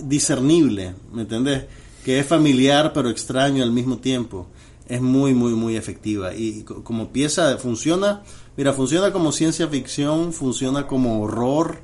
discernible, 0.00 0.94
¿me 1.12 1.22
entendés? 1.22 1.64
Que 2.04 2.18
es 2.20 2.26
familiar 2.26 2.92
pero 2.92 3.10
extraño 3.10 3.62
al 3.62 3.72
mismo 3.72 3.98
tiempo. 3.98 4.48
Es 4.88 5.00
muy, 5.02 5.34
muy, 5.34 5.52
muy 5.52 5.76
efectiva. 5.76 6.34
Y 6.34 6.62
co- 6.62 6.84
como 6.84 7.08
pieza, 7.10 7.56
funciona, 7.58 8.22
mira, 8.56 8.72
funciona 8.72 9.12
como 9.12 9.32
ciencia 9.32 9.66
ficción, 9.68 10.32
funciona 10.32 10.86
como 10.86 11.20
horror, 11.22 11.80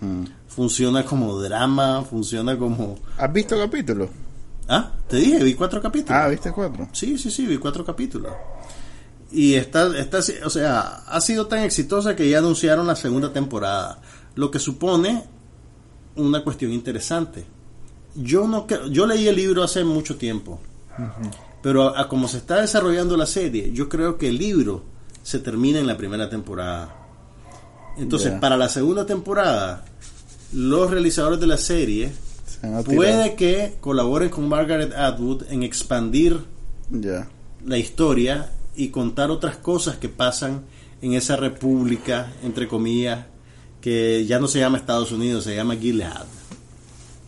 Mm. 0.00 0.24
funciona 0.48 1.04
como 1.04 1.38
drama, 1.40 2.02
funciona 2.08 2.58
como... 2.58 2.96
¿Has 3.16 3.32
visto 3.32 3.56
capítulos? 3.58 4.10
Ah, 4.68 4.90
te 5.08 5.16
dije, 5.16 5.42
vi 5.42 5.54
cuatro 5.54 5.80
capítulos. 5.80 6.20
Ah, 6.22 6.28
¿viste 6.28 6.52
cuatro? 6.52 6.88
Sí, 6.92 7.16
sí, 7.18 7.30
sí, 7.30 7.46
vi 7.46 7.58
cuatro 7.58 7.84
capítulos. 7.84 8.32
Y 9.32 9.54
está, 9.54 9.96
está, 9.98 10.18
o 10.44 10.50
sea, 10.50 10.80
ha 11.06 11.20
sido 11.20 11.46
tan 11.48 11.60
exitosa 11.60 12.14
que 12.14 12.28
ya 12.28 12.38
anunciaron 12.38 12.86
la 12.86 12.94
segunda 12.96 13.32
temporada, 13.32 14.00
lo 14.36 14.50
que 14.50 14.58
supone 14.58 15.24
una 16.16 16.44
cuestión 16.44 16.72
interesante. 16.72 17.44
Yo 18.14 18.46
no 18.46 18.66
yo 18.90 19.06
leí 19.06 19.26
el 19.26 19.34
libro 19.36 19.62
hace 19.64 19.82
mucho 19.84 20.16
tiempo, 20.16 20.60
pero 21.64 21.88
a, 21.88 22.02
a 22.02 22.08
como 22.08 22.28
se 22.28 22.36
está 22.36 22.60
desarrollando 22.60 23.16
la 23.16 23.24
serie, 23.24 23.72
yo 23.72 23.88
creo 23.88 24.18
que 24.18 24.28
el 24.28 24.36
libro 24.36 24.82
se 25.22 25.38
termina 25.38 25.78
en 25.78 25.86
la 25.86 25.96
primera 25.96 26.28
temporada. 26.28 26.94
Entonces, 27.96 28.32
para 28.38 28.58
la 28.58 28.68
segunda 28.68 29.06
temporada, 29.06 29.86
los 30.52 30.90
realizadores 30.90 31.40
de 31.40 31.46
la 31.46 31.56
serie 31.56 32.12
puede 32.84 33.34
que 33.34 33.76
colaboren 33.80 34.28
con 34.28 34.46
Margaret 34.46 34.92
Atwood 34.92 35.44
en 35.48 35.62
expandir 35.62 36.38
la 37.64 37.78
historia 37.78 38.50
y 38.76 38.88
contar 38.88 39.30
otras 39.30 39.56
cosas 39.56 39.96
que 39.96 40.10
pasan 40.10 40.64
en 41.00 41.14
esa 41.14 41.36
república, 41.36 42.30
entre 42.42 42.68
comillas, 42.68 43.24
que 43.80 44.26
ya 44.26 44.38
no 44.38 44.48
se 44.48 44.58
llama 44.58 44.76
Estados 44.76 45.12
Unidos, 45.12 45.44
se 45.44 45.56
llama 45.56 45.76
Gilead. 45.76 46.26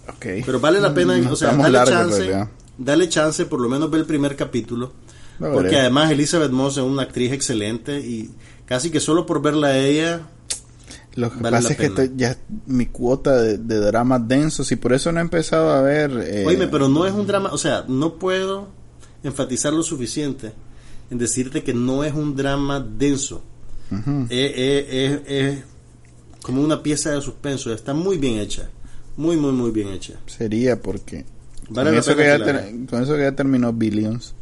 Ok. 0.09 0.27
Pero 0.45 0.61
vale 0.61 0.79
la 0.79 0.93
pena, 0.93 1.17
No 1.17 1.33
o 1.33 1.37
sea, 1.37 1.57
dale 1.57 1.79
chance. 1.87 2.47
Dale 2.79 3.09
chance, 3.09 3.47
por 3.47 3.61
lo 3.61 3.69
menos 3.69 3.91
ver 3.91 4.01
el 4.01 4.07
primer 4.07 4.37
capítulo, 4.37 4.93
Lo 5.39 5.53
porque 5.53 5.77
además 5.77 6.11
Elizabeth 6.11 6.51
Moss 6.51 6.77
es 6.79 6.83
una 6.85 7.03
actriz 7.03 7.33
excelente 7.33 8.01
y 8.01 8.31
casi 8.67 8.91
que 8.91 9.01
solo 9.01 9.27
por 9.27 9.41
verla 9.43 9.69
a 9.69 9.79
ella, 9.79 10.23
Lo 11.15 11.31
que 11.31 11.41
Vale 11.41 11.57
pasa 11.57 11.69
la 11.69 11.73
es 11.73 11.77
que 11.79 11.91
pena. 11.91 12.03
estoy 12.03 12.19
ya 12.19 12.37
mi 12.67 12.87
cuota 12.87 13.41
de, 13.41 13.59
de 13.59 13.77
dramas 13.81 14.27
densos 14.29 14.71
y 14.73 14.77
por 14.77 14.93
eso 14.93 15.11
no 15.13 15.19
he 15.19 15.23
empezado 15.23 15.71
a 15.71 15.81
ver. 15.81 16.11
Eh, 16.27 16.45
oíme, 16.47 16.69
pero 16.69 16.89
no 16.89 17.07
es 17.07 17.13
un 17.15 17.27
drama, 17.27 17.51
o 17.53 17.59
sea, 17.59 17.85
no 17.89 18.15
puedo 18.15 18.69
enfatizar 19.25 19.73
lo 19.73 19.83
suficiente 19.83 20.53
en 21.11 21.17
decirte 21.19 21.63
que 21.63 21.73
no 21.73 22.05
es 22.05 22.13
un 22.13 22.37
drama 22.37 22.81
denso. 22.81 23.43
es, 24.29 24.53
es- 24.57 24.87
es- 24.91 25.21
es 25.27 25.59
como 26.43 26.61
una 26.61 26.83
pieza 26.83 27.11
de 27.13 27.21
suspenso. 27.23 27.73
Está 27.73 27.95
muy 27.95 28.19
bien 28.19 28.39
hecha. 28.39 28.69
Muy, 29.17 29.37
muy, 29.37 29.53
muy 29.53 29.71
bien 29.71 29.89
hecha. 29.89 30.15
Sería 30.27 30.81
porque. 30.83 31.25
Vale 31.69 31.91
con, 31.91 31.99
eso 31.99 32.17
que 32.17 32.25
ya 32.27 32.33
que 32.39 32.39
la 32.39 32.45
ter- 32.63 32.87
con 32.89 33.03
eso 33.03 33.15
que 33.15 33.23
ya 33.23 33.33
terminó 33.33 33.73
Billions, 33.73 34.35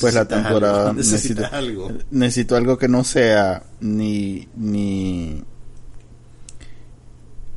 pues 0.00 0.14
la 0.14 0.26
temporada. 0.26 0.80
algo, 0.90 0.94
necesito, 0.94 1.44
algo. 1.52 1.92
necesito 2.10 2.56
algo 2.56 2.78
que 2.78 2.88
no 2.88 3.04
sea 3.04 3.62
ni. 3.80 4.48
ni 4.56 5.42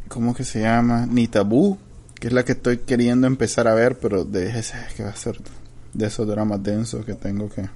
¿Cómo 0.08 0.34
que 0.34 0.44
se 0.44 0.62
llama? 0.62 1.06
Ni 1.06 1.28
tabú, 1.28 1.78
que 2.16 2.28
es 2.28 2.34
la 2.34 2.44
que 2.44 2.54
estoy 2.54 2.80
queriendo 2.80 3.28
empezar 3.28 3.68
a 3.68 3.74
ver, 3.76 4.00
pero 4.00 4.26
de 4.26 4.50
ese 4.60 4.76
que 4.96 5.04
va 5.04 5.10
a 5.10 5.16
ser 5.16 5.40
de 5.94 6.06
esos 6.08 6.28
dramas 6.28 6.62
densos 6.64 7.06
que 7.06 7.14
tengo 7.14 7.50
que. 7.50 7.70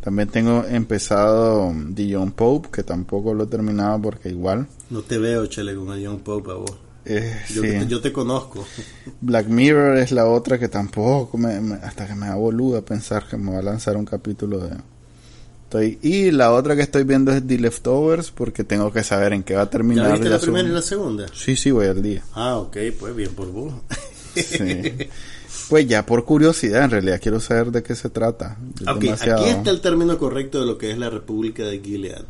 También 0.00 0.28
tengo 0.28 0.64
empezado 0.66 1.74
Dion 1.88 2.32
Pope, 2.32 2.68
que 2.72 2.82
tampoco 2.82 3.34
lo 3.34 3.44
he 3.44 3.46
terminado 3.46 4.00
porque 4.00 4.30
igual. 4.30 4.66
No 4.88 5.02
te 5.02 5.18
veo, 5.18 5.46
Chele, 5.46 5.74
con 5.74 5.92
el 5.92 6.00
Young 6.00 6.20
Pope 6.20 6.50
a 6.50 6.54
vos. 6.54 6.76
Eh, 7.04 7.40
Yo, 7.48 7.62
sí. 7.62 7.68
te, 7.68 7.86
yo 7.86 8.00
te 8.00 8.12
conozco. 8.12 8.64
Black 9.20 9.46
Mirror 9.46 9.96
es 9.98 10.12
la 10.12 10.26
otra 10.26 10.58
que 10.58 10.68
tampoco 10.68 11.38
me, 11.38 11.60
me- 11.60 11.76
hasta 11.76 12.06
que 12.06 12.14
me 12.14 12.26
da 12.26 12.34
boluda 12.34 12.82
pensar 12.82 13.26
que 13.28 13.36
me 13.36 13.52
va 13.52 13.58
a 13.58 13.62
lanzar 13.62 13.96
un 13.96 14.04
capítulo 14.04 14.58
de 14.58 14.76
estoy 15.64 15.98
y 16.02 16.30
la 16.32 16.52
otra 16.52 16.74
que 16.74 16.82
estoy 16.82 17.04
viendo 17.04 17.30
es 17.32 17.46
The 17.46 17.58
Leftovers 17.58 18.30
porque 18.32 18.64
tengo 18.64 18.92
que 18.92 19.04
saber 19.04 19.32
en 19.32 19.42
qué 19.44 19.54
va 19.54 19.62
a 19.62 19.70
terminar 19.70 20.06
¿Ya 20.06 20.12
viste 20.14 20.28
la 20.28 20.38
primera 20.40 20.68
y 20.68 20.72
la 20.72 20.82
segunda? 20.82 21.26
sí 21.32 21.54
sí 21.56 21.70
voy 21.70 21.86
al 21.86 22.02
día 22.02 22.22
Ah, 22.34 22.56
ok, 22.56 22.76
pues 22.98 23.14
bien 23.14 23.32
por 23.34 23.52
vos. 23.52 23.72
Sí. 24.34 24.66
pues 25.68 25.86
ya 25.86 26.04
por 26.04 26.24
curiosidad 26.24 26.82
en 26.84 26.90
realidad 26.90 27.20
quiero 27.22 27.38
saber 27.38 27.70
de 27.70 27.84
qué 27.84 27.94
se 27.94 28.10
trata 28.10 28.56
Es 28.80 28.98
demasiado- 28.98 29.42
aquí 29.44 29.50
está 29.50 29.70
el 29.70 29.80
término 29.80 30.18
correcto 30.18 30.58
de 30.60 30.66
lo 30.66 30.76
que 30.76 30.90
es 30.90 30.98
la 30.98 31.08
República 31.08 31.62
de 31.62 31.78
Gilead. 31.80 32.24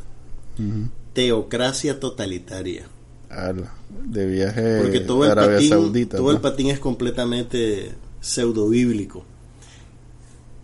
Teocracia 1.15 1.99
totalitaria. 1.99 2.85
Ala, 3.31 3.73
de 4.05 4.27
viaje 4.27 4.79
Porque 4.83 5.01
todo 5.01 5.25
el, 5.25 5.31
Arabia 5.31 5.57
patín, 5.57 5.69
Saudita 5.71 6.17
todo 6.17 6.31
el 6.33 6.41
patín 6.41 6.69
es 6.71 6.79
completamente 6.81 7.93
pseudo 8.21 8.69
bíblico. 8.69 9.25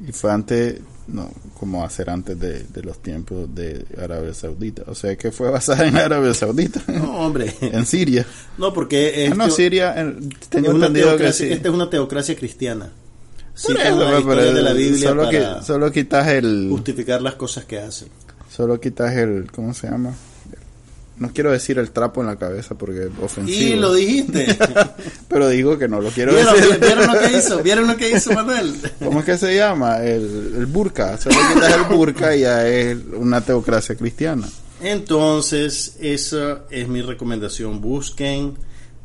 y 0.07 0.13
fue 0.13 0.33
antes 0.33 0.81
no 1.09 1.31
como 1.59 1.85
hacer 1.85 2.11
antes 2.11 2.39
de, 2.39 2.65
de 2.65 2.83
los 2.83 3.01
tiempos 3.01 3.55
de 3.55 3.87
Arabia 4.03 4.35
Saudita 4.35 4.83
o 4.89 4.95
sea 4.97 5.17
que 5.17 5.31
fue 5.31 5.51
basada 5.51 5.87
en 5.87 5.97
Arabia 5.97 6.35
Saudita 6.35 6.83
No, 6.89 7.19
hombre. 7.21 7.55
en 7.61 7.87
Siria 7.87 8.27
No, 8.59 8.73
porque 8.73 9.29
Ah, 9.31 9.35
no, 9.37 9.49
Siria, 9.51 9.99
en- 10.01 10.29
tengo 10.51 10.69
es 10.71 10.75
una 10.75 10.87
entendido 10.89 11.17
que 11.17 11.33
sí. 11.33 11.45
esta 11.53 11.69
es 11.69 11.75
una 11.75 11.89
teocracia 11.89 12.35
cristiana. 12.37 12.91
Pero 13.69 14.19
historias 14.19 14.55
de 14.55 14.63
la 14.63 14.73
Biblia 14.75 15.09
solo, 15.09 15.23
para 15.25 15.59
que, 15.61 15.65
solo 15.65 15.91
quitas 15.93 16.29
el... 16.29 16.67
justificar 16.71 17.23
las 17.23 17.37
cosas 17.37 17.65
que 17.65 17.79
hacen. 17.79 18.09
Solo 18.55 18.79
quitas 18.81 19.15
el, 19.15 19.51
¿cómo 19.51 19.73
se 19.73 19.89
llama? 19.89 20.13
No 21.19 21.33
quiero 21.33 21.51
decir 21.51 21.79
el 21.79 21.91
trapo 21.93 22.21
en 22.21 22.27
la 22.27 22.37
cabeza 22.37 22.75
porque 22.77 23.05
es 23.05 23.11
ofensivo. 23.23 23.75
Y 23.75 23.77
lo 23.77 23.95
dijiste. 23.95 24.59
Pero 25.29 25.49
digo 25.49 25.79
que 25.79 25.89
no 25.89 26.01
lo 26.01 26.11
quiero 26.11 26.35
¿Vieron, 26.35 26.55
decir. 26.57 26.79
¿Vieron 26.79 27.07
lo 27.07 27.19
que 27.19 27.39
hizo? 27.39 27.63
¿Vieron 27.63 27.87
lo 27.87 27.97
que 27.97 28.11
hizo 28.11 28.33
Manuel? 28.33 28.75
¿Cómo 29.03 29.21
es 29.21 29.25
que 29.25 29.39
se 29.39 29.57
llama? 29.57 30.03
El, 30.05 30.53
el 30.57 30.67
burka. 30.67 31.17
Solo 31.17 31.37
quitas 31.55 31.75
el 31.75 31.97
burka 31.97 32.37
y 32.37 32.41
ya 32.41 32.69
es 32.69 32.99
una 33.17 33.41
teocracia 33.41 33.95
cristiana. 33.95 34.47
Entonces, 34.83 35.97
esa 36.01 36.65
es 36.71 36.87
mi 36.89 37.01
recomendación. 37.01 37.81
Busquen 37.81 38.55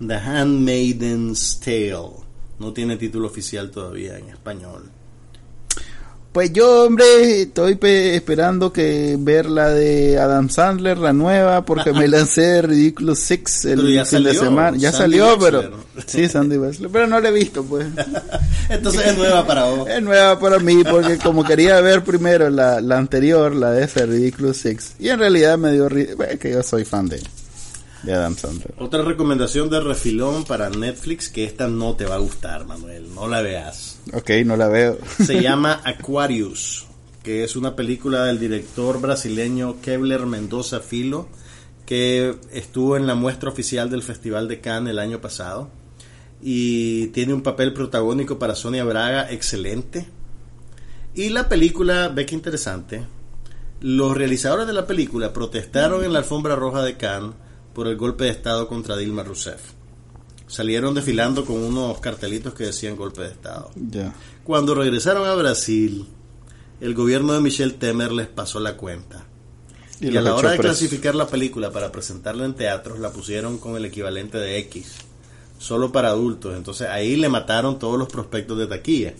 The 0.06 0.16
Handmaiden's 0.16 1.60
Tale. 1.60 2.12
No 2.60 2.74
tiene 2.74 2.98
título 2.98 3.28
oficial 3.28 3.72
todavía 3.72 4.18
en 4.18 4.30
español. 4.30 4.92
Pues 6.32 6.54
yo, 6.54 6.86
hombre, 6.86 7.42
estoy 7.42 7.76
pe- 7.76 8.16
esperando 8.16 8.72
que 8.72 9.18
ver 9.20 9.48
la 9.50 9.68
de 9.70 10.18
Adam 10.18 10.50
Sandler, 10.50 10.98
la 10.98 11.12
nueva, 11.12 11.66
porque 11.66 11.92
me 11.92 12.08
lancé 12.08 12.62
Ridiculous 12.62 13.20
Six 13.20 13.66
el 13.66 13.82
fin 13.82 13.96
de 13.98 14.06
salió, 14.06 14.34
semana. 14.40 14.78
Ya 14.78 14.94
Sandy 14.94 15.18
salió, 15.18 15.34
Wexler. 15.38 15.70
pero... 15.72 16.04
Sí, 16.08 16.30
Sandy 16.30 16.56
Wexler, 16.58 16.90
pero 16.90 17.08
no 17.08 17.20
la 17.20 17.28
he 17.28 17.32
visto, 17.34 17.66
pues. 17.66 17.86
Entonces 18.70 19.08
es 19.08 19.18
nueva 19.18 19.46
para 19.46 19.66
vos. 19.66 19.90
Es 19.90 20.02
nueva 20.02 20.40
para 20.40 20.60
mí, 20.60 20.82
porque 20.90 21.18
como 21.18 21.44
quería 21.44 21.82
ver 21.82 22.02
primero 22.06 22.50
la, 22.50 22.80
la 22.80 22.98
anterior, 22.98 23.54
la 23.54 23.72
de 23.72 23.84
ese 23.84 24.06
Ridiculous 24.06 24.56
Six, 24.56 24.94
y 25.00 25.10
en 25.10 25.20
realidad 25.20 25.58
me 25.58 25.74
dio... 25.74 25.90
bueno, 25.90 26.40
que 26.40 26.50
yo 26.52 26.64
soy 26.64 26.86
fan 26.86 27.10
de, 27.10 27.22
de 28.04 28.14
Adam 28.14 28.36
Sandler. 28.36 28.74
Otra 28.78 29.04
recomendación 29.04 29.70
de 29.70 29.80
refilón 29.80 30.44
para 30.46 30.70
Netflix, 30.70 31.30
que 31.30 31.44
esta 31.44 31.68
no 31.68 31.96
te 31.96 32.06
va 32.06 32.16
a 32.16 32.20
gustar, 32.20 32.66
Manuel. 32.66 33.14
No 33.14 33.28
la 33.28 33.42
veas. 33.42 34.00
Ok, 34.14 34.30
no 34.46 34.58
la 34.58 34.68
veo. 34.68 34.98
Se 35.24 35.42
llama 35.42 35.82
Aquarius, 35.84 36.88
que 37.24 37.44
es 37.44 37.56
una 37.56 37.76
película 37.76 38.26
del 38.26 38.40
director 38.40 39.00
brasileño 39.00 39.82
Kevler 39.82 40.26
Mendoza 40.26 40.80
Filo, 40.80 41.28
que 41.86 42.36
estuvo 42.52 42.98
en 42.98 43.06
la 43.06 43.16
muestra 43.16 43.50
oficial 43.50 43.90
del 43.90 44.04
Festival 44.04 44.48
de 44.48 44.62
Cannes 44.62 44.92
el 44.92 45.00
año 45.00 45.22
pasado. 45.22 45.70
Y 46.42 47.08
tiene 47.08 47.34
un 47.34 47.44
papel 47.44 47.74
protagónico 47.74 48.40
para 48.40 48.56
Sonia 48.56 48.84
Braga 48.84 49.32
excelente. 49.32 50.08
Y 51.14 51.30
la 51.30 51.50
película, 51.50 52.08
ve 52.08 52.26
que 52.26 52.34
interesante, 52.34 53.04
los 53.80 54.18
realizadores 54.18 54.66
de 54.66 54.74
la 54.74 54.88
película 54.88 55.34
protestaron 55.34 56.04
en 56.04 56.14
la 56.14 56.20
alfombra 56.20 56.56
roja 56.56 56.82
de 56.82 56.98
Cannes 56.98 57.36
por 57.74 57.88
el 57.88 57.98
golpe 57.98 58.26
de 58.26 58.32
Estado 58.32 58.68
contra 58.68 58.98
Dilma 58.98 59.24
Rousseff. 59.24 59.62
Salieron 60.48 60.94
desfilando 60.94 61.46
con 61.46 61.64
unos 61.64 62.00
cartelitos 62.00 62.54
que 62.54 62.66
decían 62.66 62.98
golpe 62.98 63.22
de 63.22 63.30
Estado. 63.30 63.72
Cuando 64.44 64.76
regresaron 64.76 65.28
a 65.28 65.36
Brasil, 65.36 66.08
el 66.82 66.94
gobierno 66.94 67.34
de 67.34 67.40
Michel 67.40 67.76
Temer 67.76 68.12
les 68.12 68.28
pasó 68.28 68.60
la 68.60 68.76
cuenta. 68.76 69.26
Y, 70.02 70.18
a 70.18 70.22
la 70.22 70.36
hora 70.36 70.52
de 70.52 70.58
clasificar 70.58 71.14
la 71.14 71.28
película 71.28 71.72
para 71.72 71.92
presentarla 71.92 72.44
en 72.46 72.56
teatros, 72.56 73.00
la 73.00 73.12
pusieron 73.12 73.60
con 73.60 73.78
el 73.78 73.86
equivalente 73.86 74.40
de 74.40 74.58
X, 74.58 74.96
solo 75.60 75.92
para 75.92 76.10
adultos. 76.10 76.58
Entonces 76.58 76.90
ahí 76.90 77.16
le 77.16 77.30
mataron 77.30 77.78
todos 77.78 78.00
los 78.00 78.10
prospectos 78.10 78.58
de 78.58 78.68
taquilla. 78.68 79.14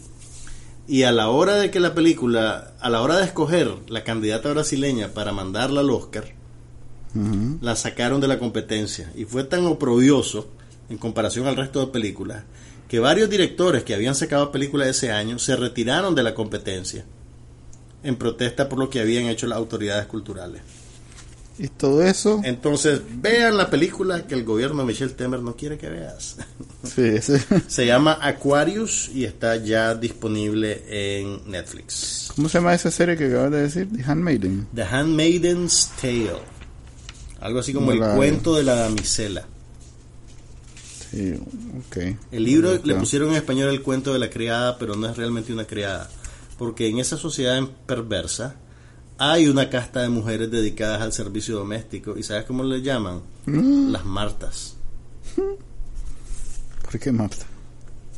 Y 0.88 1.04
a 1.04 1.12
la 1.12 1.30
hora 1.30 1.56
de 1.56 1.70
que 1.70 1.80
la 1.80 1.94
película, 1.94 2.74
a 2.80 2.90
la 2.90 3.02
hora 3.02 3.18
de 3.18 3.26
escoger 3.26 3.74
la 3.88 4.04
candidata 4.04 4.50
brasileña 4.50 5.10
para 5.14 5.32
mandarla 5.32 5.82
al 5.82 5.92
Oscar, 5.92 6.34
La 7.62 7.76
sacaron 7.76 8.22
de 8.22 8.28
la 8.28 8.40
competencia 8.40 9.12
y 9.16 9.26
fue 9.26 9.44
tan 9.44 9.66
oprobioso 9.66 10.50
en 10.90 10.98
comparación 10.98 11.48
al 11.48 11.58
resto 11.58 11.80
de 11.80 11.92
películas 11.92 12.44
que 12.88 13.00
varios 13.00 13.30
directores 13.30 13.84
que 13.84 13.94
habían 13.94 14.16
sacado 14.16 14.52
películas 14.52 14.88
ese 14.88 15.12
año 15.12 15.40
se 15.40 15.56
retiraron 15.56 16.14
de 16.16 16.24
la 16.24 16.34
competencia 16.34 17.06
en 18.04 18.16
protesta 18.16 18.68
por 18.68 18.80
lo 18.80 18.90
que 18.90 19.00
habían 19.00 19.26
hecho 19.26 19.48
las 19.48 19.58
autoridades 19.58 20.06
culturales. 20.08 20.62
Y 21.58 21.68
todo 21.68 22.02
eso... 22.02 22.42
Entonces, 22.44 23.02
vean 23.18 23.56
la 23.56 23.70
película 23.70 24.26
que 24.26 24.34
el 24.34 24.44
gobierno 24.44 24.82
de 24.82 24.88
Michel 24.88 25.14
Temer 25.14 25.42
no 25.42 25.56
quiere 25.56 25.78
que 25.78 25.90
veas. 25.90 26.38
Sí, 26.84 27.22
sí. 27.22 27.34
Se 27.68 27.86
llama 27.86 28.18
Aquarius 28.20 29.12
y 29.14 29.24
está 29.24 29.56
ya 29.56 29.94
disponible 29.94 30.84
en 30.90 31.40
Netflix. 31.50 32.32
¿Cómo 32.36 32.50
se 32.50 32.58
llama 32.58 32.74
esa 32.74 32.90
serie 32.90 33.16
que 33.16 33.28
acabas 33.28 33.52
de 33.52 33.62
decir? 33.62 33.88
The 33.96 34.04
Handmaiden. 34.04 34.68
The 34.74 34.84
Handmaiden's 34.84 35.92
Tale. 36.02 36.42
Algo 37.42 37.60
así 37.60 37.74
como 37.74 37.88
No 37.88 37.92
el 37.94 38.00
la- 38.00 38.16
cuento 38.16 38.56
de 38.56 38.64
la 38.64 38.76
damisela. 38.76 39.46
Sí, 41.12 41.34
ok. 41.88 41.98
El 42.32 42.44
libro 42.46 42.80
le 42.84 42.96
pusieron 42.96 43.30
en 43.32 43.36
español 43.36 43.70
el 43.70 43.82
cuento 43.82 44.14
de 44.14 44.20
la 44.20 44.30
criada, 44.30 44.78
pero 44.78 44.96
no 44.96 45.08
es 45.10 45.18
realmente 45.18 45.52
una 45.52 45.66
criada. 45.66 46.10
Porque 46.58 46.88
en 46.88 47.00
esa 47.00 47.18
sociedad 47.18 47.60
perversa 47.86 48.56
hay 49.18 49.48
una 49.50 49.70
casta 49.70 50.02
de 50.02 50.10
mujeres 50.10 50.50
dedicadas 50.52 51.02
al 51.02 51.12
servicio 51.12 51.56
doméstico. 51.58 52.18
¿Y 52.18 52.24
sabes 52.24 52.46
cómo 52.46 52.64
le 52.64 52.82
llaman? 52.82 53.22
Mm. 53.46 53.92
Las 53.92 54.06
Martas. 54.06 54.76
¿Por 55.36 57.00
qué 57.00 57.12
Marta? 57.12 57.46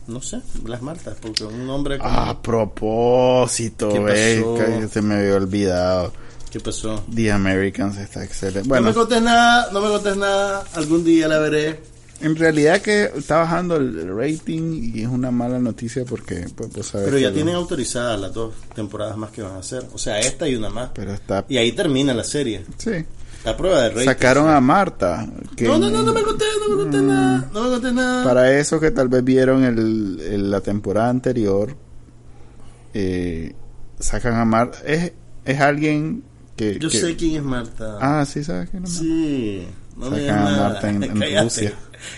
No 0.07 0.21
sé, 0.21 0.41
las 0.67 0.82
Martas, 0.82 1.17
porque 1.21 1.45
un 1.45 1.69
hombre 1.69 1.97
como... 1.97 2.09
A 2.09 2.41
propósito, 2.41 3.89
¿Qué 3.89 3.99
pasó? 4.01 4.55
que 4.82 4.88
se 4.89 5.01
me 5.01 5.15
había 5.15 5.36
olvidado. 5.36 6.11
¿Qué 6.54 6.60
pasó? 6.60 7.04
The 7.14 7.32
Americans 7.32 7.97
está 7.97 8.24
excelente. 8.24 8.62
no 8.62 8.70
Bueno, 8.70 8.88
me 8.89 8.93
contes 8.93 9.22
nada, 9.24 9.70
no 9.74 9.82
me 9.82 9.89
contes 9.89 10.16
nada. 10.16 10.64
Algún 10.76 11.04
día 11.04 11.28
la 11.28 11.39
veré. 11.39 11.80
en 12.22 12.36
realidad 12.36 12.80
que 12.80 13.06
está 13.16 13.39
bajando 13.39 13.76
el 13.78 14.16
rating 14.16 14.91
y 14.93 15.01
es 15.01 15.08
una 15.08 15.32
mala 15.32 15.58
noticia 15.58 16.06
porque, 16.06 16.45
pues, 16.56 16.70
sabes 16.86 17.08
Pero 17.08 17.18
ya 17.18 17.34
tienen 17.34 17.56
autorizadas 17.56 18.20
las 18.22 18.34
dos 18.34 18.54
temporadas 18.76 19.18
más 19.18 19.32
que 19.32 19.41
van 19.41 19.54
a 19.56 19.60
hacer. 19.60 19.84
O 19.93 19.97
sea, 19.97 20.20
esta 20.20 20.47
y 20.47 20.56
una 20.56 20.70
más. 20.70 20.91
Pero 20.93 21.12
está... 21.12 21.43
Y 21.49 21.58
ahí 21.58 21.72
termina 21.72 22.14
la 22.14 22.24
serie. 22.24 22.64
Sí. 22.78 23.04
La 23.43 23.58
prueba 23.58 23.82
de 23.82 23.89
rating. 23.89 24.06
Sacaron 24.06 24.47
a 24.49 24.62
Marta. 24.62 25.28
Que 25.58 25.66
No, 25.66 25.78
no, 25.80 25.89
no, 25.89 26.01
no 26.04 26.14
me 26.14 26.22
contés, 26.22 26.47
no 26.62 26.76
me 26.78 26.84
contés 26.84 27.01
nada. 27.01 27.49
No 27.51 27.64
me 27.64 27.70
contés 27.72 27.93
nada. 27.93 28.24
Para 28.24 28.58
eso 28.60 28.80
que 28.80 28.91
tal 28.91 29.10
vez 29.10 29.24
vieron 29.24 29.64
el, 29.66 30.20
el- 30.22 30.51
la 30.51 30.62
temporada 30.62 31.10
anterior, 31.10 31.76
eh, 32.93 33.54
sacan 33.99 34.36
a 34.36 34.45
Marta. 34.45 34.78
Es, 34.86 35.12
es 35.45 35.60
alguien 35.60 36.24
que... 36.56 36.78
Yo 36.80 36.89
que- 36.89 36.99
sé 36.99 37.16
quién 37.16 37.36
es 37.38 37.43
Marta. 37.43 37.97
Ah, 38.01 38.26
sí, 38.26 38.43
¿sabes 38.43 38.70
quién 38.70 38.84
es 38.84 38.91
Marta? 38.91 39.06
Sí. 39.06 39.68
No 39.97 40.10
me. 40.10 40.32
Marta 40.32 40.89
en- 40.89 41.04
en 41.04 41.14
cállate, 41.20 41.43
Rusia. 41.43 41.74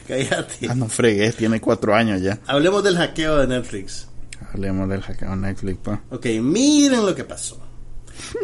Cállate. 0.08 0.68
Ah, 0.70 0.76
no 0.76 0.88
fregues, 0.88 1.36
tiene 1.36 1.60
cuatro 1.62 1.94
años 1.94 2.22
ya. 2.22 2.40
Hablemos 2.48 2.84
del 2.84 2.96
hackeo 2.98 3.38
de 3.38 3.48
Netflix. 3.48 4.08
Hablemos 4.54 4.88
del 4.90 5.02
hackeo 5.02 5.30
de 5.32 5.36
Netflix, 5.38 5.78
pa. 5.80 6.02
Ok, 6.12 6.26
miren 6.42 7.06
lo 7.06 7.14
que 7.14 7.24
pasó. 7.24 7.60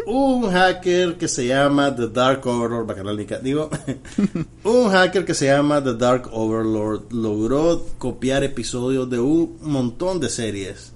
Un 0.06 0.52
hacker 0.52 1.18
que 1.18 1.30
se 1.30 1.48
llama 1.48 1.96
The 1.96 2.10
Dark 2.10 2.46
Overlord, 2.46 2.86
Bacanal 2.88 3.18
Nica- 3.18 3.40
digo, 3.40 3.70
un 4.66 4.90
hacker 4.92 5.24
que 5.24 5.34
se 5.34 5.46
llama 5.46 5.82
The 5.82 5.96
Dark 5.96 6.28
Overlord 6.34 7.14
logró 7.14 7.86
copiar 7.98 8.44
episodios 8.44 9.10
de 9.10 9.20
un 9.20 9.58
montón 9.62 10.20
de 10.20 10.30
series. 10.30 10.92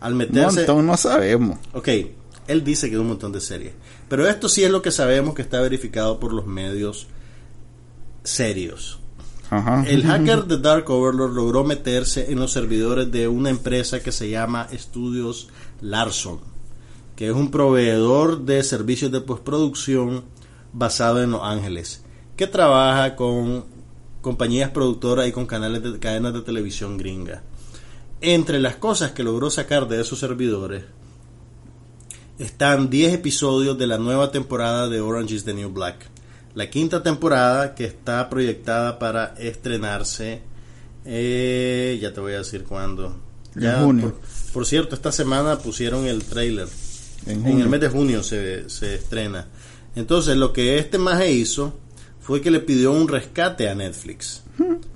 Al 0.00 0.12
Un 0.12 0.18
meterse, 0.18 0.56
montón 0.58 0.86
no 0.86 0.96
sabemos. 0.96 1.58
Ok, 1.74 1.88
él 2.48 2.64
dice 2.64 2.88
que 2.88 2.96
es 2.96 3.00
un 3.00 3.08
montón 3.08 3.30
de 3.32 3.40
series. 3.40 3.72
Pero 4.08 4.26
esto 4.26 4.48
sí 4.48 4.64
es 4.64 4.70
lo 4.70 4.82
que 4.82 4.90
sabemos 4.90 5.34
que 5.34 5.42
está 5.42 5.60
verificado 5.60 6.18
por 6.18 6.32
los 6.32 6.46
medios 6.46 7.06
serios. 8.24 8.98
Ajá. 9.50 9.84
El 9.86 10.02
hacker 10.06 10.44
de 10.44 10.58
Dark 10.58 10.90
Overlord 10.90 11.34
logró 11.34 11.64
meterse 11.64 12.30
en 12.32 12.38
los 12.38 12.52
servidores 12.52 13.10
de 13.10 13.28
una 13.28 13.50
empresa 13.50 14.00
que 14.00 14.12
se 14.12 14.30
llama 14.30 14.68
Estudios 14.70 15.48
Larson, 15.80 16.40
que 17.16 17.28
es 17.28 17.34
un 17.34 17.50
proveedor 17.50 18.44
de 18.44 18.62
servicios 18.62 19.12
de 19.12 19.20
postproducción 19.20 20.24
basado 20.72 21.22
en 21.22 21.32
Los 21.32 21.42
Ángeles, 21.42 22.04
que 22.36 22.46
trabaja 22.46 23.16
con 23.16 23.64
compañías 24.20 24.70
productoras 24.70 25.26
y 25.26 25.32
con 25.32 25.46
canales 25.46 25.82
de 25.82 25.98
cadenas 25.98 26.34
de 26.34 26.42
televisión 26.42 26.96
gringa. 26.96 27.42
Entre 28.20 28.58
las 28.58 28.76
cosas 28.76 29.12
que 29.12 29.22
logró 29.22 29.48
sacar 29.48 29.86
de 29.88 30.00
esos 30.00 30.18
servidores 30.18 30.84
están 32.38 32.88
10 32.88 33.14
episodios 33.14 33.76
de 33.78 33.86
la 33.86 33.98
nueva 33.98 34.30
temporada 34.30 34.88
de 34.88 35.00
Orange 35.00 35.34
is 35.34 35.44
the 35.44 35.54
New 35.54 35.70
Black. 35.70 35.96
La 36.54 36.70
quinta 36.70 37.02
temporada 37.02 37.74
que 37.74 37.84
está 37.84 38.28
proyectada 38.28 38.98
para 38.98 39.34
estrenarse, 39.38 40.42
eh, 41.04 41.98
ya 42.00 42.12
te 42.12 42.20
voy 42.20 42.34
a 42.34 42.38
decir 42.38 42.64
cuándo. 42.64 43.16
En 43.54 43.62
Ya, 43.62 43.80
junio. 43.82 44.12
Por, 44.14 44.52
por 44.52 44.66
cierto, 44.66 44.94
esta 44.94 45.12
semana 45.12 45.58
pusieron 45.58 46.06
el 46.06 46.24
trailer. 46.24 46.68
En 47.26 47.44
el 47.60 47.68
mes 47.68 47.80
de 47.80 47.88
junio 47.88 48.22
se, 48.22 48.70
se 48.70 48.94
estrena. 48.94 49.46
Entonces, 49.96 50.36
lo 50.36 50.52
que 50.52 50.78
este 50.78 50.98
maje 50.98 51.32
hizo 51.32 51.74
fue 52.20 52.40
que 52.40 52.50
le 52.50 52.60
pidió 52.60 52.92
un 52.92 53.08
rescate 53.08 53.68
a 53.68 53.74
Netflix. 53.74 54.42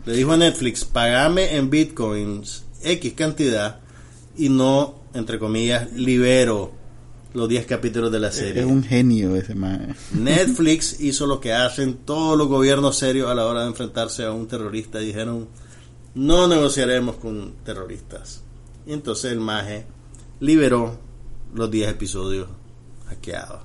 Le 0.06 0.12
dijo 0.14 0.32
a 0.32 0.36
Netflix, 0.36 0.84
pagame 0.84 1.56
en 1.56 1.70
bitcoins 1.70 2.64
X 2.82 3.12
cantidad 3.14 3.80
y 4.36 4.48
no, 4.48 5.02
entre 5.14 5.38
comillas, 5.38 5.92
libero 5.92 6.72
los 7.34 7.48
10 7.48 7.66
capítulos 7.66 8.12
de 8.12 8.20
la 8.20 8.30
serie. 8.32 8.62
Es 8.62 8.66
un 8.68 8.82
genio 8.84 9.34
ese 9.36 9.54
man. 9.54 9.94
Netflix 10.12 11.00
hizo 11.00 11.26
lo 11.26 11.40
que 11.40 11.52
hacen 11.52 11.94
todos 12.04 12.36
los 12.36 12.48
gobiernos 12.48 12.98
serios 12.98 13.30
a 13.30 13.34
la 13.34 13.46
hora 13.46 13.62
de 13.62 13.68
enfrentarse 13.68 14.24
a 14.24 14.32
un 14.32 14.46
terrorista. 14.48 14.98
Dijeron, 14.98 15.48
no 16.14 16.46
negociaremos 16.48 17.16
con 17.16 17.54
terroristas. 17.64 18.42
Y 18.86 18.92
entonces 18.92 19.32
el 19.32 19.40
maje 19.40 19.86
liberó 20.40 20.98
los 21.54 21.70
10 21.70 21.90
episodios 21.90 22.48
hackeados. 23.08 23.60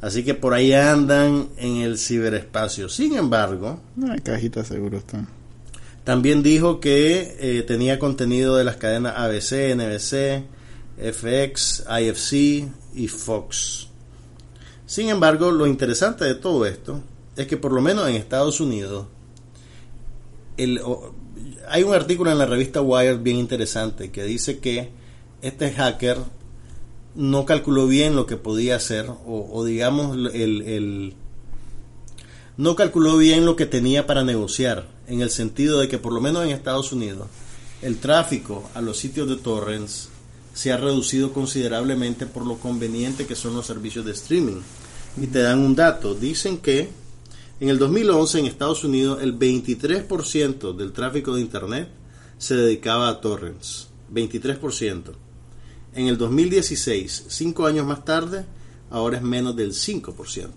Así 0.00 0.24
que 0.24 0.34
por 0.34 0.52
ahí 0.52 0.72
andan 0.74 1.48
en 1.56 1.76
el 1.78 1.98
ciberespacio. 1.98 2.88
Sin 2.88 3.16
embargo, 3.16 3.80
Una 3.96 4.18
cajita 4.18 4.62
seguro 4.62 4.98
está. 4.98 5.26
también 6.04 6.42
dijo 6.42 6.80
que 6.80 7.36
eh, 7.40 7.62
tenía 7.62 7.98
contenido 7.98 8.56
de 8.56 8.64
las 8.64 8.76
cadenas 8.76 9.14
ABC, 9.16 9.74
NBC, 9.74 10.44
FX, 10.98 11.84
IFC 12.00 12.68
y 12.94 13.08
Fox. 13.08 13.88
Sin 14.86 15.08
embargo, 15.08 15.50
lo 15.50 15.66
interesante 15.66 16.24
de 16.24 16.34
todo 16.34 16.64
esto 16.66 17.02
es 17.36 17.46
que 17.46 17.56
por 17.56 17.72
lo 17.72 17.80
menos 17.82 18.08
en 18.08 18.14
Estados 18.16 18.60
Unidos 18.60 19.06
el, 20.56 20.80
hay 21.68 21.82
un 21.82 21.94
artículo 21.94 22.30
en 22.30 22.38
la 22.38 22.46
revista 22.46 22.80
Wired 22.80 23.18
bien 23.20 23.36
interesante 23.36 24.10
que 24.10 24.24
dice 24.24 24.58
que 24.58 24.90
este 25.42 25.70
hacker 25.72 26.18
no 27.14 27.44
calculó 27.44 27.86
bien 27.86 28.16
lo 28.16 28.26
que 28.26 28.36
podía 28.36 28.76
hacer 28.76 29.06
o, 29.10 29.48
o 29.52 29.64
digamos 29.64 30.16
el- 30.34 31.14
no 32.56 32.74
calculó 32.74 33.18
bien 33.18 33.44
lo 33.44 33.54
que 33.54 33.66
tenía 33.66 34.06
para 34.06 34.24
negociar 34.24 34.86
en 35.08 35.20
el 35.20 35.28
sentido 35.30 35.78
de 35.78 35.88
que 35.88 35.98
por 35.98 36.12
lo 36.14 36.22
menos 36.22 36.42
en 36.44 36.50
Estados 36.50 36.90
Unidos 36.92 37.26
el 37.82 37.98
tráfico 37.98 38.68
a 38.74 38.80
los 38.80 38.96
sitios 38.96 39.28
de 39.28 39.36
torrents 39.36 40.08
se 40.56 40.72
ha 40.72 40.78
reducido 40.78 41.34
considerablemente 41.34 42.24
por 42.24 42.46
lo 42.46 42.56
conveniente 42.56 43.26
que 43.26 43.36
son 43.36 43.54
los 43.54 43.66
servicios 43.66 44.06
de 44.06 44.12
streaming 44.12 44.62
y 45.20 45.26
te 45.26 45.40
dan 45.40 45.58
un 45.58 45.76
dato 45.76 46.14
dicen 46.14 46.56
que 46.56 46.88
en 47.60 47.68
el 47.68 47.78
2011 47.78 48.38
en 48.38 48.46
Estados 48.46 48.82
Unidos 48.82 49.22
el 49.22 49.38
23% 49.38 50.74
del 50.74 50.92
tráfico 50.92 51.34
de 51.34 51.42
internet 51.42 51.90
se 52.38 52.56
dedicaba 52.56 53.08
a 53.08 53.20
torrents 53.20 53.88
23% 54.10 55.26
en 55.96 56.08
el 56.08 56.18
2016, 56.18 57.24
cinco 57.28 57.66
años 57.66 57.86
más 57.86 58.04
tarde, 58.04 58.44
ahora 58.90 59.16
es 59.16 59.22
menos 59.22 59.56
del 59.56 59.72
5%. 59.72 60.50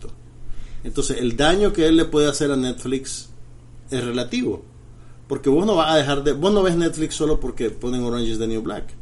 Entonces, 0.83 1.17
el 1.17 1.37
daño 1.37 1.71
que 1.71 1.87
él 1.87 1.95
le 1.95 2.05
puede 2.05 2.27
hacer 2.27 2.51
a 2.51 2.57
Netflix 2.57 3.29
es 3.89 4.03
relativo. 4.03 4.63
Porque 5.29 5.49
vos 5.49 5.65
no 5.65 5.75
vas 5.75 5.93
a 5.93 5.95
dejar 5.95 6.23
de. 6.23 6.33
Vos 6.33 6.51
no 6.51 6.61
ves 6.61 6.75
Netflix 6.75 7.15
solo 7.15 7.39
porque 7.39 7.69
ponen 7.69 8.03
Orange 8.03 8.31
is 8.31 8.37
the 8.37 8.47
New 8.47 8.61
Black. 8.61 8.98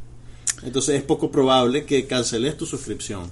Entonces, 0.62 0.96
es 0.96 1.02
poco 1.02 1.30
probable 1.30 1.84
que 1.84 2.06
canceles 2.06 2.56
tu 2.56 2.66
suscripción. 2.66 3.30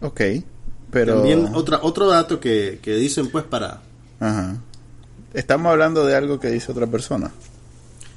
Ok, 0.00 0.20
pero... 0.90 1.16
También, 1.16 1.50
otra, 1.54 1.80
otro 1.82 2.08
dato 2.08 2.40
que, 2.40 2.78
que 2.82 2.94
dicen, 2.94 3.30
pues, 3.30 3.44
para. 3.44 3.82
Ajá. 4.20 4.58
Estamos 5.34 5.72
hablando 5.72 6.06
de 6.06 6.14
algo 6.14 6.38
que 6.38 6.48
dice 6.48 6.70
otra 6.70 6.86
persona. 6.86 7.32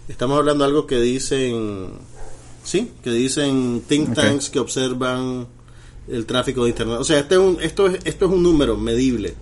Estamos 0.07 0.37
hablando 0.37 0.63
de 0.63 0.69
algo 0.69 0.85
que 0.85 0.99
dicen. 0.99 1.89
Sí, 2.63 2.91
que 3.03 3.09
dicen 3.09 3.83
think 3.87 4.13
tanks 4.13 4.49
que 4.49 4.59
observan 4.59 5.47
el 6.07 6.25
tráfico 6.25 6.63
de 6.63 6.69
internet. 6.69 6.97
O 6.99 7.03
sea, 7.03 7.19
este 7.19 7.35
es 7.35 7.41
un, 7.41 7.57
esto, 7.61 7.87
es, 7.87 7.99
esto 8.03 8.25
es 8.25 8.31
un 8.31 8.43
número 8.43 8.77
medible. 8.77 9.35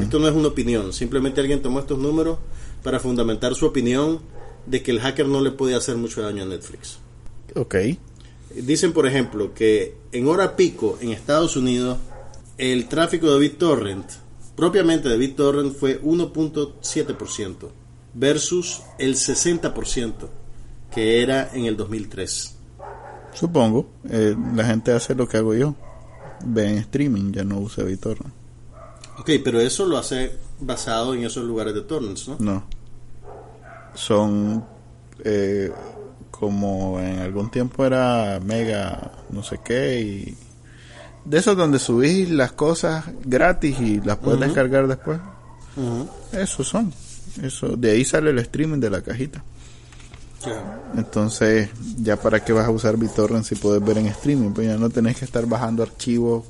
Esto 0.00 0.20
no 0.20 0.28
es 0.28 0.34
una 0.34 0.48
opinión. 0.48 0.92
Simplemente 0.92 1.40
alguien 1.40 1.60
tomó 1.60 1.80
estos 1.80 1.98
números 1.98 2.38
para 2.84 3.00
fundamentar 3.00 3.56
su 3.56 3.66
opinión 3.66 4.20
de 4.64 4.80
que 4.80 4.92
el 4.92 5.00
hacker 5.00 5.26
no 5.26 5.40
le 5.40 5.50
puede 5.50 5.74
hacer 5.74 5.96
mucho 5.96 6.22
daño 6.22 6.44
a 6.44 6.46
Netflix. 6.46 6.98
Ok. 7.54 7.76
Dicen, 8.54 8.92
por 8.92 9.06
ejemplo, 9.06 9.54
que 9.54 9.96
en 10.12 10.28
hora 10.28 10.56
pico 10.56 10.98
en 11.00 11.10
Estados 11.10 11.56
Unidos 11.56 11.98
el 12.58 12.88
tráfico 12.88 13.32
de 13.32 13.38
BitTorrent, 13.38 14.06
propiamente 14.54 15.08
de 15.08 15.16
BitTorrent, 15.16 15.74
fue 15.74 16.00
1.7% 16.02 17.68
versus 18.14 18.82
el 18.98 19.14
60% 19.14 20.12
que 20.92 21.22
era 21.22 21.50
en 21.54 21.64
el 21.64 21.76
2003. 21.76 22.56
Supongo. 23.32 23.88
eh, 24.10 24.36
la 24.54 24.64
gente 24.64 24.92
hace 24.92 25.14
lo 25.14 25.26
que 25.26 25.38
hago 25.38 25.54
yo. 25.54 25.74
Ve 26.44 26.68
en 26.68 26.78
streaming, 26.78 27.32
ya 27.32 27.44
no 27.44 27.58
usa 27.58 27.84
BitTorrent. 27.84 28.32
Ok, 29.18 29.30
pero 29.42 29.60
eso 29.60 29.86
lo 29.86 29.96
hace 29.96 30.32
basado 30.60 31.14
en 31.14 31.24
esos 31.24 31.44
lugares 31.44 31.74
de 31.74 31.82
torrents, 31.82 32.28
¿no? 32.28 32.36
No. 32.38 32.64
Son 33.94 34.64
eh, 35.24 35.70
como 36.32 36.98
en 36.98 37.20
algún 37.20 37.50
tiempo 37.50 37.84
era 37.84 38.40
Mega 38.44 39.12
no 39.30 39.44
sé 39.44 39.60
qué 39.64 40.00
y 40.00 40.36
de 41.24 41.38
esos 41.38 41.56
donde 41.56 41.78
subís 41.78 42.28
las 42.30 42.50
cosas 42.50 43.04
gratis 43.24 43.78
y 43.78 44.00
las 44.00 44.16
puedes 44.16 44.40
descargar 44.40 44.88
después. 44.88 45.20
Ujú. 45.76 46.08
Esos 46.32 46.66
son. 46.66 46.92
Eso, 47.40 47.76
de 47.76 47.92
ahí 47.92 48.04
sale 48.04 48.30
el 48.30 48.40
streaming 48.40 48.80
de 48.80 48.90
la 48.90 49.02
cajita. 49.02 49.44
Ya. 50.44 50.80
Entonces, 50.96 51.70
ya 51.98 52.16
para 52.16 52.44
qué 52.44 52.52
vas 52.52 52.66
a 52.66 52.70
usar 52.70 52.96
BitTorrent 52.96 53.44
si 53.44 53.54
puedes 53.54 53.84
ver 53.84 53.98
en 53.98 54.06
streaming, 54.06 54.50
pues 54.50 54.66
ya 54.66 54.76
no 54.76 54.90
tenés 54.90 55.16
que 55.16 55.24
estar 55.24 55.46
bajando 55.46 55.84
archivos, 55.84 56.44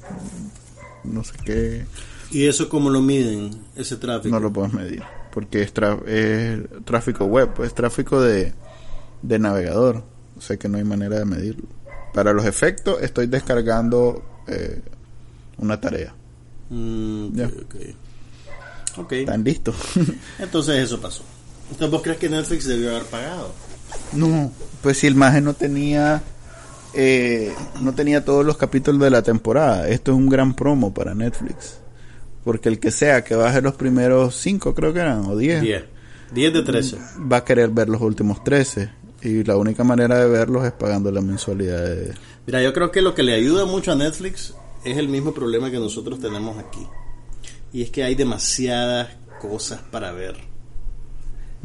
no 1.04 1.22
sé 1.22 1.34
qué, 1.44 1.84
¿Y 2.30 2.46
eso 2.46 2.70
cómo 2.70 2.88
lo 2.88 3.02
miden, 3.02 3.50
ese 3.76 3.96
tráfico? 3.96 4.34
no 4.34 4.40
lo 4.40 4.50
puedes 4.50 4.72
medir, 4.72 5.02
porque 5.34 5.60
es, 5.60 5.72
es 6.06 6.60
tráfico 6.86 7.26
web, 7.26 7.50
es 7.62 7.74
tráfico 7.74 8.22
de, 8.22 8.54
de 9.22 9.38
navegador, 9.38 10.04
o 10.36 10.40
sea 10.40 10.56
que 10.56 10.68
no 10.68 10.78
hay 10.78 10.84
manera 10.84 11.18
de 11.18 11.24
medirlo. 11.24 11.64
Para 12.12 12.32
los 12.32 12.44
efectos 12.44 13.00
estoy 13.02 13.26
descargando 13.26 14.22
eh, 14.46 14.80
una 15.58 15.80
tarea, 15.80 16.14
Mm, 16.70 17.34
Ya. 17.36 17.46
ok, 17.46 17.74
ok. 18.98 19.12
Están 19.12 19.44
listos. 19.44 19.74
Entonces 20.38 20.76
eso 20.82 21.00
pasó. 21.00 21.22
Entonces 21.70 21.90
vos 21.90 22.02
crees 22.02 22.18
que 22.18 22.28
Netflix 22.28 22.66
debió 22.66 22.90
haber 22.90 23.04
pagado. 23.04 23.52
No, 24.12 24.50
pues 24.82 24.98
si 24.98 25.06
el 25.06 25.14
maje 25.14 25.40
no 25.42 25.52
tenía 25.54 26.22
eh, 26.94 27.52
no 27.80 27.94
tenía 27.94 28.24
todos 28.24 28.44
los 28.44 28.56
capítulos 28.56 29.00
de 29.02 29.10
la 29.10 29.22
temporada. 29.22 29.88
Esto 29.88 30.12
es 30.12 30.16
un 30.18 30.28
gran 30.28 30.54
promo 30.54 30.92
para 30.92 31.14
Netflix. 31.14 31.78
Porque 32.44 32.68
el 32.68 32.78
que 32.80 32.90
sea 32.90 33.22
que 33.22 33.34
baje 33.34 33.60
los 33.62 33.74
primeros 33.74 34.34
cinco, 34.34 34.74
creo 34.74 34.92
que 34.92 34.98
eran, 35.00 35.26
o 35.26 35.36
10, 35.36 35.62
10. 35.62 35.84
10 36.34 36.52
de 36.54 36.62
13. 36.62 36.98
va 37.30 37.38
a 37.38 37.44
querer 37.44 37.68
ver 37.70 37.88
los 37.88 38.00
últimos 38.00 38.42
13. 38.44 38.90
Y 39.22 39.44
la 39.44 39.56
única 39.56 39.84
manera 39.84 40.18
de 40.18 40.28
verlos 40.28 40.64
es 40.64 40.72
pagando 40.72 41.10
la 41.10 41.20
mensualidad 41.20 41.84
de... 41.84 42.14
Mira, 42.46 42.62
yo 42.62 42.72
creo 42.72 42.90
que 42.90 43.02
lo 43.02 43.14
que 43.14 43.22
le 43.22 43.34
ayuda 43.34 43.66
mucho 43.66 43.92
a 43.92 43.94
Netflix 43.94 44.54
es 44.84 44.98
el 44.98 45.08
mismo 45.08 45.32
problema 45.32 45.70
que 45.70 45.78
nosotros 45.78 46.18
tenemos 46.18 46.58
aquí. 46.58 46.84
Y 47.72 47.82
es 47.82 47.90
que 47.90 48.02
hay 48.02 48.14
demasiadas 48.16 49.10
cosas 49.40 49.80
para 49.90 50.12
ver. 50.12 50.36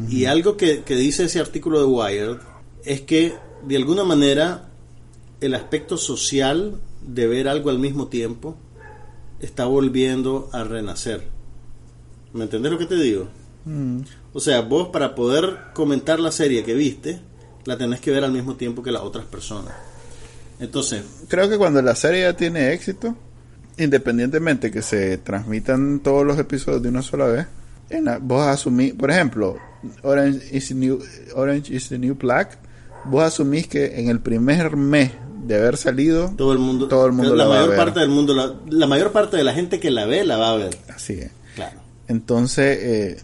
Y 0.10 0.26
algo 0.26 0.58
que, 0.58 0.84
que 0.84 0.96
dice 0.96 1.24
ese 1.24 1.40
artículo 1.40 1.80
de 1.80 1.86
Wired 1.86 2.38
es 2.86 3.02
que 3.02 3.34
de 3.66 3.76
alguna 3.76 4.04
manera 4.04 4.70
el 5.42 5.56
aspecto 5.56 5.98
social 5.98 6.80
de 7.02 7.28
ver 7.28 7.48
algo 7.48 7.72
al 7.72 7.80
mismo 7.80 8.08
tiempo 8.08 8.56
está 9.40 9.66
volviendo 9.66 10.50
a 10.54 10.64
renacer. 10.64 11.28
¿Me 12.34 12.44
entendés 12.44 12.72
lo 12.72 12.78
que 12.78 12.86
te 12.86 12.96
digo? 12.96 13.28
Mm, 13.66 14.02
O 14.34 14.40
sea, 14.40 14.62
vos 14.62 14.90
para 14.90 15.16
poder 15.16 15.58
comentar 15.74 16.20
la 16.20 16.32
serie 16.32 16.64
que 16.64 16.74
viste, 16.76 17.20
la 17.68 17.78
tenés 17.78 18.00
que 18.00 18.10
ver 18.12 18.24
al 18.24 18.32
mismo 18.32 18.56
tiempo 18.56 18.82
que 18.82 18.92
las 18.92 19.04
otras 19.04 19.26
personas. 19.26 19.74
Entonces, 20.60 21.04
Creo 21.28 21.48
que 21.50 21.58
cuando 21.58 21.82
la 21.84 21.94
serie 21.96 22.22
ya 22.24 22.34
tiene 22.36 22.74
éxito, 22.74 23.16
independientemente 23.78 24.72
que 24.72 24.82
se 24.82 25.18
transmitan 25.20 26.00
todos 26.00 26.26
los 26.26 26.40
episodios 26.40 26.82
de 26.82 26.90
una 26.90 27.02
sola 27.04 27.26
vez, 27.26 27.46
en 27.90 28.06
la- 28.06 28.18
vos 28.18 28.46
asumís, 28.48 28.94
por 28.94 29.12
ejemplo, 29.12 29.58
Orange 30.02 30.48
is, 30.52 30.70
the 30.70 30.74
New, 30.76 31.00
Orange 31.36 31.74
is 31.76 31.90
the 31.90 32.00
New 32.00 32.16
Black, 32.16 32.58
vos 33.06 33.24
asumís 33.24 33.68
que 33.68 34.00
en 34.00 34.10
el 34.10 34.20
primer 34.20 34.76
mes 34.76 35.12
de 35.46 35.56
haber 35.56 35.78
salido, 35.78 36.34
todo 36.36 36.52
el 36.54 36.60
mundo, 36.60 36.88
Todo 36.88 37.06
el 37.06 37.12
mundo 37.14 37.36
la, 37.36 37.44
la 37.44 37.50
va 37.50 37.56
a 37.56 37.58
mayor 37.60 37.70
ver. 37.70 37.78
parte 37.78 38.00
del 38.00 38.10
mundo, 38.10 38.34
la, 38.34 38.56
la 38.70 38.88
mayor 38.88 39.12
parte 39.12 39.38
de 39.38 39.44
la 39.44 39.54
gente 39.54 39.80
que 39.80 39.92
la 39.92 40.06
ve 40.06 40.26
la 40.26 40.38
va 40.38 40.52
a 40.54 40.56
ver. 40.58 40.78
así 40.94 41.14
es. 41.14 41.32
Claro. 41.56 41.80
Entonces, 42.08 42.78
eh, 42.82 43.18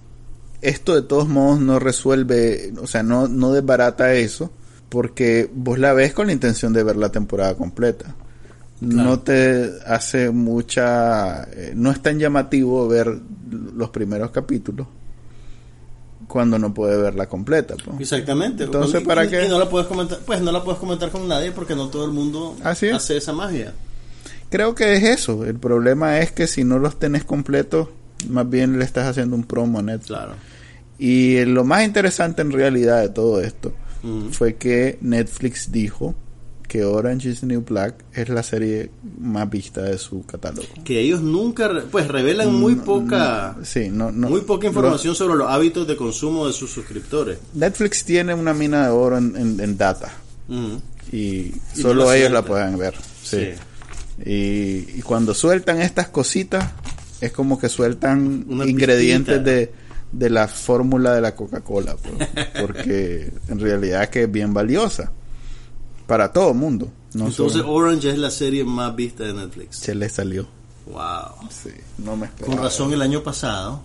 esto 0.63 0.95
de 0.95 1.01
todos 1.03 1.27
modos 1.27 1.59
no 1.59 1.79
resuelve, 1.79 2.73
o 2.81 2.87
sea, 2.87 3.03
no, 3.03 3.27
no 3.27 3.51
desbarata 3.53 4.13
eso, 4.13 4.51
porque 4.89 5.49
vos 5.53 5.77
la 5.79 5.93
ves 5.93 6.13
con 6.13 6.27
la 6.27 6.33
intención 6.33 6.73
de 6.73 6.83
ver 6.83 6.95
la 6.95 7.09
temporada 7.11 7.55
completa. 7.55 8.15
No 8.81 9.19
te 9.19 9.71
hace 9.87 10.29
mucha, 10.31 11.43
eh, 11.53 11.71
no 11.75 11.89
es 11.91 12.01
tan 12.01 12.19
llamativo 12.19 12.85
ver 12.87 13.17
los 13.75 13.89
primeros 13.91 14.31
capítulos 14.31 14.87
cuando 16.27 16.57
no 16.57 16.73
puede 16.73 16.97
verla 17.01 17.27
completa. 17.27 17.75
Exactamente. 17.99 18.63
Entonces, 18.65 19.01
Y- 19.01 19.05
¿para 19.05 19.25
y- 19.25 19.29
qué? 19.29 19.45
Y 19.45 19.49
no 19.49 19.59
la 19.59 19.69
puedes 19.69 19.87
comentar, 19.87 20.19
pues 20.25 20.41
no 20.41 20.51
la 20.51 20.63
puedes 20.63 20.79
comentar 20.79 21.11
con 21.11 21.27
nadie 21.27 21.51
porque 21.51 21.75
no 21.75 21.87
todo 21.89 22.05
el 22.05 22.11
mundo 22.11 22.55
Así 22.63 22.87
es. 22.87 22.93
hace 22.95 23.17
esa 23.17 23.33
magia. 23.33 23.73
Creo 24.49 24.75
que 24.75 24.95
es 24.95 25.03
eso. 25.03 25.45
El 25.45 25.55
problema 25.55 26.19
es 26.19 26.31
que 26.31 26.47
si 26.47 26.63
no 26.63 26.79
los 26.79 26.99
tenés 26.99 27.23
completos, 27.23 27.87
más 28.29 28.49
bien 28.49 28.79
le 28.79 28.85
estás 28.85 29.07
haciendo 29.07 29.35
un 29.35 29.43
promo 29.43 29.79
a 29.79 29.81
Netflix. 29.81 30.07
Claro. 30.07 30.33
Y 30.99 31.43
lo 31.45 31.63
más 31.63 31.83
interesante 31.83 32.41
en 32.41 32.51
realidad 32.51 33.01
de 33.01 33.09
todo 33.09 33.41
esto 33.41 33.73
fue 34.31 34.55
que 34.55 34.97
Netflix 35.01 35.71
dijo 35.71 36.13
que 36.67 36.83
Orange 36.83 37.29
is 37.29 37.39
the 37.41 37.45
New 37.45 37.61
Black 37.61 37.95
es 38.13 38.27
la 38.29 38.41
serie 38.43 38.89
más 39.19 39.49
vista 39.49 39.81
de 39.83 39.97
su 39.97 40.25
catálogo. 40.25 40.67
Que 40.83 40.99
ellos 40.99 41.21
nunca, 41.21 41.69
pues 41.91 42.07
revelan 42.07 42.53
muy 42.53 42.75
poca, 42.75 43.55
Sí, 43.63 43.89
no, 43.91 44.11
no- 44.11 44.27
muy 44.29 44.41
poca 44.41 44.67
información 44.67 45.13
sobre 45.15 45.35
los 45.35 45.49
hábitos 45.49 45.87
de 45.87 45.95
consumo 45.95 46.47
de 46.47 46.53
sus 46.53 46.71
suscriptores. 46.71 47.37
Netflix 47.53 48.03
tiene 48.03 48.33
una 48.33 48.53
mina 48.53 48.83
de 48.85 48.89
oro 48.89 49.17
en, 49.17 49.35
en- 49.37 49.59
en 49.59 49.77
data 49.77 50.11
y, 51.11 51.15
Y 51.15 51.53
solo 51.75 52.11
ellos 52.11 52.31
la 52.31 52.43
pueden 52.43 52.77
ver. 52.77 52.95
Sí. 53.23 53.37
Sí. 53.37 54.29
Y, 54.29 54.99
y 54.99 55.01
cuando 55.03 55.33
sueltan 55.33 55.81
estas 55.81 56.09
cositas, 56.09 56.71
es 57.21 57.31
como 57.31 57.57
que 57.59 57.69
sueltan 57.69 58.45
Una 58.49 58.65
ingredientes 58.65 59.43
de, 59.43 59.71
de 60.13 60.29
la 60.29 60.47
fórmula 60.47 61.13
de 61.13 61.21
la 61.21 61.35
Coca-Cola, 61.35 61.95
pues, 61.97 62.29
porque 62.61 63.31
en 63.49 63.59
realidad 63.59 64.07
que 64.09 64.23
es 64.23 64.31
bien 64.31 64.53
valiosa 64.53 65.11
para 66.07 66.31
todo 66.31 66.53
mundo. 66.53 66.89
No 67.13 67.27
Entonces 67.27 67.61
solo- 67.61 67.73
Orange 67.73 68.11
es 68.11 68.17
la 68.17 68.31
serie 68.31 68.63
más 68.63 68.95
vista 68.95 69.23
de 69.25 69.33
Netflix. 69.33 69.77
se 69.77 69.93
le 69.93 70.07
salió. 70.09 70.47
Wow. 70.85 71.47
Sí, 71.49 71.69
no 71.97 72.15
me 72.15 72.27
esperaba. 72.27 72.55
Con 72.55 72.63
razón 72.63 72.93
el 72.93 73.01
año 73.01 73.21
pasado. 73.23 73.81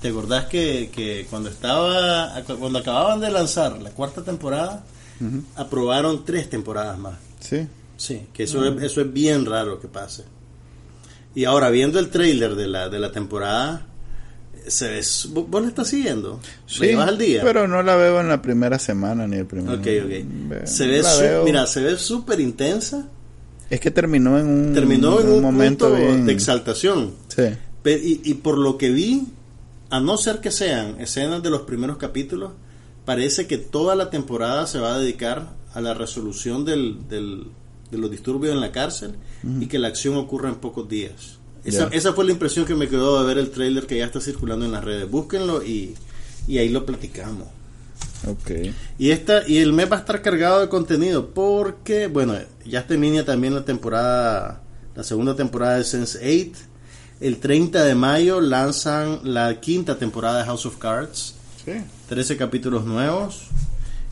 ¿Te 0.00 0.08
acordás 0.08 0.46
que, 0.46 0.90
que 0.94 1.26
cuando 1.28 1.50
estaba 1.50 2.32
cuando 2.58 2.78
acababan 2.78 3.20
de 3.20 3.30
lanzar 3.30 3.80
la 3.82 3.90
cuarta 3.90 4.22
temporada, 4.24 4.82
aprobaron 5.56 6.24
tres 6.24 6.48
temporadas 6.48 6.98
más? 6.98 7.14
Sí. 7.40 7.66
Sí, 7.98 8.22
que 8.32 8.44
eso, 8.44 8.64
es, 8.64 8.82
eso 8.82 9.02
es 9.02 9.12
bien 9.12 9.44
raro 9.44 9.78
que 9.78 9.88
pase. 9.88 10.24
Y 11.34 11.44
ahora 11.44 11.68
viendo 11.68 11.98
el 11.98 12.08
trailer 12.08 12.54
de 12.54 12.66
la, 12.66 12.88
de 12.88 12.98
la 12.98 13.12
temporada, 13.12 13.86
se 14.66 14.88
ve, 14.88 15.02
su- 15.02 15.32
¿vos 15.32 15.62
la 15.62 15.68
estás 15.68 15.88
siguiendo? 15.88 16.40
¿La 16.42 16.72
Sí, 16.74 16.80
llevas 16.86 17.08
al 17.08 17.18
día? 17.18 17.42
pero 17.42 17.66
no 17.68 17.82
la 17.82 17.96
veo 17.96 18.20
en 18.20 18.28
la 18.28 18.40
primera 18.42 18.78
semana 18.78 19.26
ni 19.26 19.36
el 19.36 19.46
primer 19.46 19.78
Ok, 19.78 19.86
ok. 20.04 20.66
Se 20.66 20.86
ve, 20.86 21.02
su- 21.02 21.44
mira, 21.44 21.66
se 21.66 21.80
ve 21.82 21.96
súper 21.96 22.40
intensa. 22.40 23.08
Es 23.68 23.80
que 23.80 23.90
terminó 23.90 24.38
en 24.38 24.46
un, 24.48 24.72
Terminó 24.74 25.20
en 25.20 25.28
un, 25.28 25.42
momento 25.42 25.94
bien- 25.94 26.26
de 26.26 26.32
exaltación. 26.32 27.12
Sí. 27.28 27.44
Pe- 27.82 28.00
Y, 28.02 28.20
y 28.24 28.34
por 28.34 28.58
lo 28.58 28.76
que 28.78 28.90
vi, 28.90 29.26
a 29.90 30.00
no 30.00 30.16
ser 30.16 30.40
que 30.40 30.50
sean 30.50 31.00
escenas 31.00 31.42
de 31.42 31.50
los 31.50 31.62
primeros 31.62 31.96
capítulos, 31.96 32.52
parece 33.04 33.46
que 33.46 33.58
toda 33.58 33.94
la 33.96 34.10
temporada 34.10 34.66
se 34.66 34.78
va 34.78 34.94
a 34.94 34.98
dedicar 34.98 35.54
a 35.72 35.80
la 35.80 35.94
resolución 35.94 36.64
del, 36.64 37.08
del- 37.08 37.46
de 37.90 37.98
los 37.98 38.10
disturbios 38.10 38.54
en 38.54 38.60
la 38.60 38.70
cárcel 38.70 39.14
y 39.60 39.66
que 39.66 39.78
la 39.80 39.88
acción 39.88 40.16
ocurra 40.16 40.48
en 40.48 40.56
pocos 40.56 40.88
días. 40.88 41.38
Esa, 41.64 41.88
esa 41.92 42.12
fue 42.14 42.24
la 42.24 42.32
impresión 42.32 42.64
que 42.64 42.74
me 42.74 42.88
quedó 42.88 43.20
de 43.20 43.26
ver 43.26 43.38
el 43.38 43.50
trailer 43.50 43.86
que 43.86 43.98
ya 43.98 44.06
está 44.06 44.20
circulando 44.20 44.64
en 44.64 44.72
las 44.72 44.82
redes. 44.84 45.10
Búsquenlo 45.10 45.62
y, 45.62 45.94
y 46.48 46.58
ahí 46.58 46.68
lo 46.70 46.86
platicamos. 46.86 47.46
Ok. 48.26 48.50
Y 48.98 49.10
esta 49.10 49.46
y 49.48 49.58
el 49.58 49.72
mes 49.72 49.90
va 49.90 49.96
a 49.96 50.00
estar 50.00 50.20
cargado 50.22 50.60
de 50.60 50.68
contenido 50.68 51.30
porque, 51.30 52.06
bueno, 52.06 52.34
ya 52.66 52.80
está 52.80 52.94
en 52.94 53.00
línea 53.02 53.24
también 53.24 53.54
la 53.54 53.64
temporada, 53.64 54.60
la 54.94 55.02
segunda 55.04 55.34
temporada 55.36 55.76
de 55.76 55.82
Sense8. 55.84 56.52
El 57.20 57.36
30 57.38 57.84
de 57.84 57.94
mayo 57.94 58.40
lanzan 58.40 59.20
la 59.24 59.60
quinta 59.60 59.98
temporada 59.98 60.38
de 60.38 60.44
House 60.44 60.64
of 60.66 60.76
Cards, 60.78 61.34
Sí. 61.64 61.72
13 62.08 62.36
capítulos 62.38 62.86
nuevos. 62.86 63.42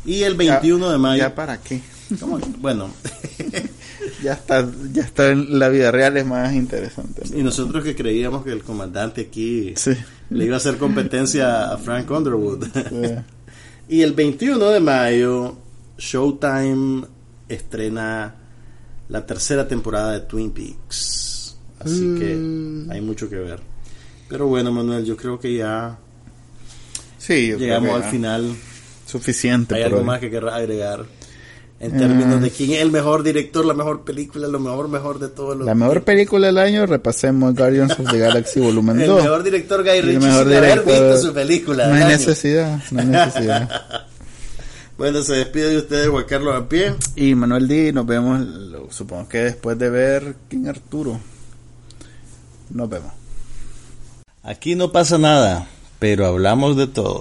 Y 0.05 0.23
el 0.25 0.35
21 0.35 0.87
Ya- 0.87 0.93
de 0.93 0.99
mayo, 0.99 1.23
¿Ya 1.23 1.35
para 1.35 1.57
qué? 1.59 1.81
¿Cómo? 2.21 2.39
bueno, 2.61 2.91
Ya 4.23 4.33
está, 4.33 4.69
ya 4.93 5.03
está 5.03 5.31
en 5.31 5.59
la 5.59 5.69
vida 5.69 5.91
real 5.93 6.17
es 6.17 6.27
más 6.27 6.53
interesante. 6.55 7.23
¿no? 7.31 7.39
y 7.39 7.43
nosotros 7.43 7.85
que 7.85 7.95
creíamos 7.95 8.45
que 8.45 8.51
el 8.53 8.63
comandante 8.63 9.23
aquí 9.23 9.75
Sí. 9.77 9.93
le 10.31 10.45
iba 10.47 10.55
a 10.55 10.59
hacer 10.59 10.77
competencia 10.79 11.71
a 11.73 11.79
Frank 11.79 12.11
Underwood. 12.11 12.65
Sí. 12.65 13.15
Y 13.91 14.03
el 14.03 14.13
21 14.13 14.69
de 14.69 14.81
mayo, 14.81 15.57
Showtime 15.97 17.07
estrena 17.49 18.35
la 19.09 19.25
tercera 19.25 19.67
temporada 19.67 20.13
de 20.13 20.21
Twin 20.21 20.51
Peaks. 20.51 21.57
Así 21.81 22.03
Mm. 22.03 22.19
que 22.89 22.93
hay 22.95 23.01
mucho 23.01 23.31
que 23.31 23.37
ver. 23.37 23.61
Pero 24.29 24.47
bueno, 24.47 24.71
Manuel, 24.73 25.07
yo 25.07 25.17
creo 25.17 25.41
que 25.41 25.55
ya 25.57 25.99
Sí, 27.19 27.55
llegamos 27.59 27.99
que 27.99 28.05
al 28.05 28.11
final. 28.11 28.55
Suficiente. 29.07 29.75
¿Hay 29.77 29.85
algo 29.85 30.01
hoy. 30.01 30.05
más 30.05 30.21
que 30.21 30.31
querrás 30.31 30.55
agregar? 30.55 31.07
En 31.81 31.97
términos 31.97 32.35
Ah. 32.39 32.41
de 32.41 32.51
quién 32.51 32.73
es 32.73 32.81
el 32.81 32.91
mejor 32.91 33.23
director, 33.23 33.65
la 33.65 33.73
mejor 33.75 34.03
película, 34.03 34.49
lo 34.49 34.59
mejor, 34.59 34.89
mejor 34.89 35.21
de 35.21 35.29
todos 35.29 35.57
los 35.57 35.65
La 35.65 35.77
mejor 35.77 36.03
película 36.03 36.49
del 36.49 36.59
año, 36.59 36.87
repasemos 36.87 37.55
Guardians 37.55 37.93
of 38.01 38.11
the 38.11 38.19
Galaxy 38.19 38.59
Volumen 38.59 39.01
El 39.01 39.07
2. 39.07 39.23
mejor 39.23 39.43
director 39.45 39.83
Guy 39.85 39.91
el 39.99 40.07
Ritchie 40.07 40.19
mejor 40.27 40.45
sin 40.49 40.57
haber 40.57 40.85
visto 40.85 41.19
su 41.19 41.33
película. 41.33 41.87
No 41.87 41.95
hay 41.95 42.01
año. 42.03 42.11
necesidad, 42.11 42.81
no 42.91 43.01
hay 43.01 43.07
necesidad. 43.07 43.71
Bueno, 44.99 45.23
se 45.23 45.35
despide 45.35 45.71
de 45.71 45.79
ustedes 45.79 46.09
Juan 46.09 46.25
Carlos 46.29 46.57
a 46.57 46.69
pie. 46.69 46.93
y 47.15 47.33
Manuel 47.37 47.69
D, 47.69 47.93
nos 47.93 48.05
vemos, 48.05 48.41
lo- 48.41 48.91
supongo 48.91 49.29
que 49.29 49.39
después 49.39 49.79
de 49.79 49.91
ver 49.91 50.35
King 50.49 50.67
Arturo. 50.67 51.21
Nos 52.71 52.91
vemos. 52.91 53.13
Aquí 54.43 54.75
no 54.75 54.91
pasa 54.91 55.17
nada, 55.17 55.69
pero 56.01 56.27
hablamos 56.27 56.77
de 56.77 56.89
todo. 56.89 57.21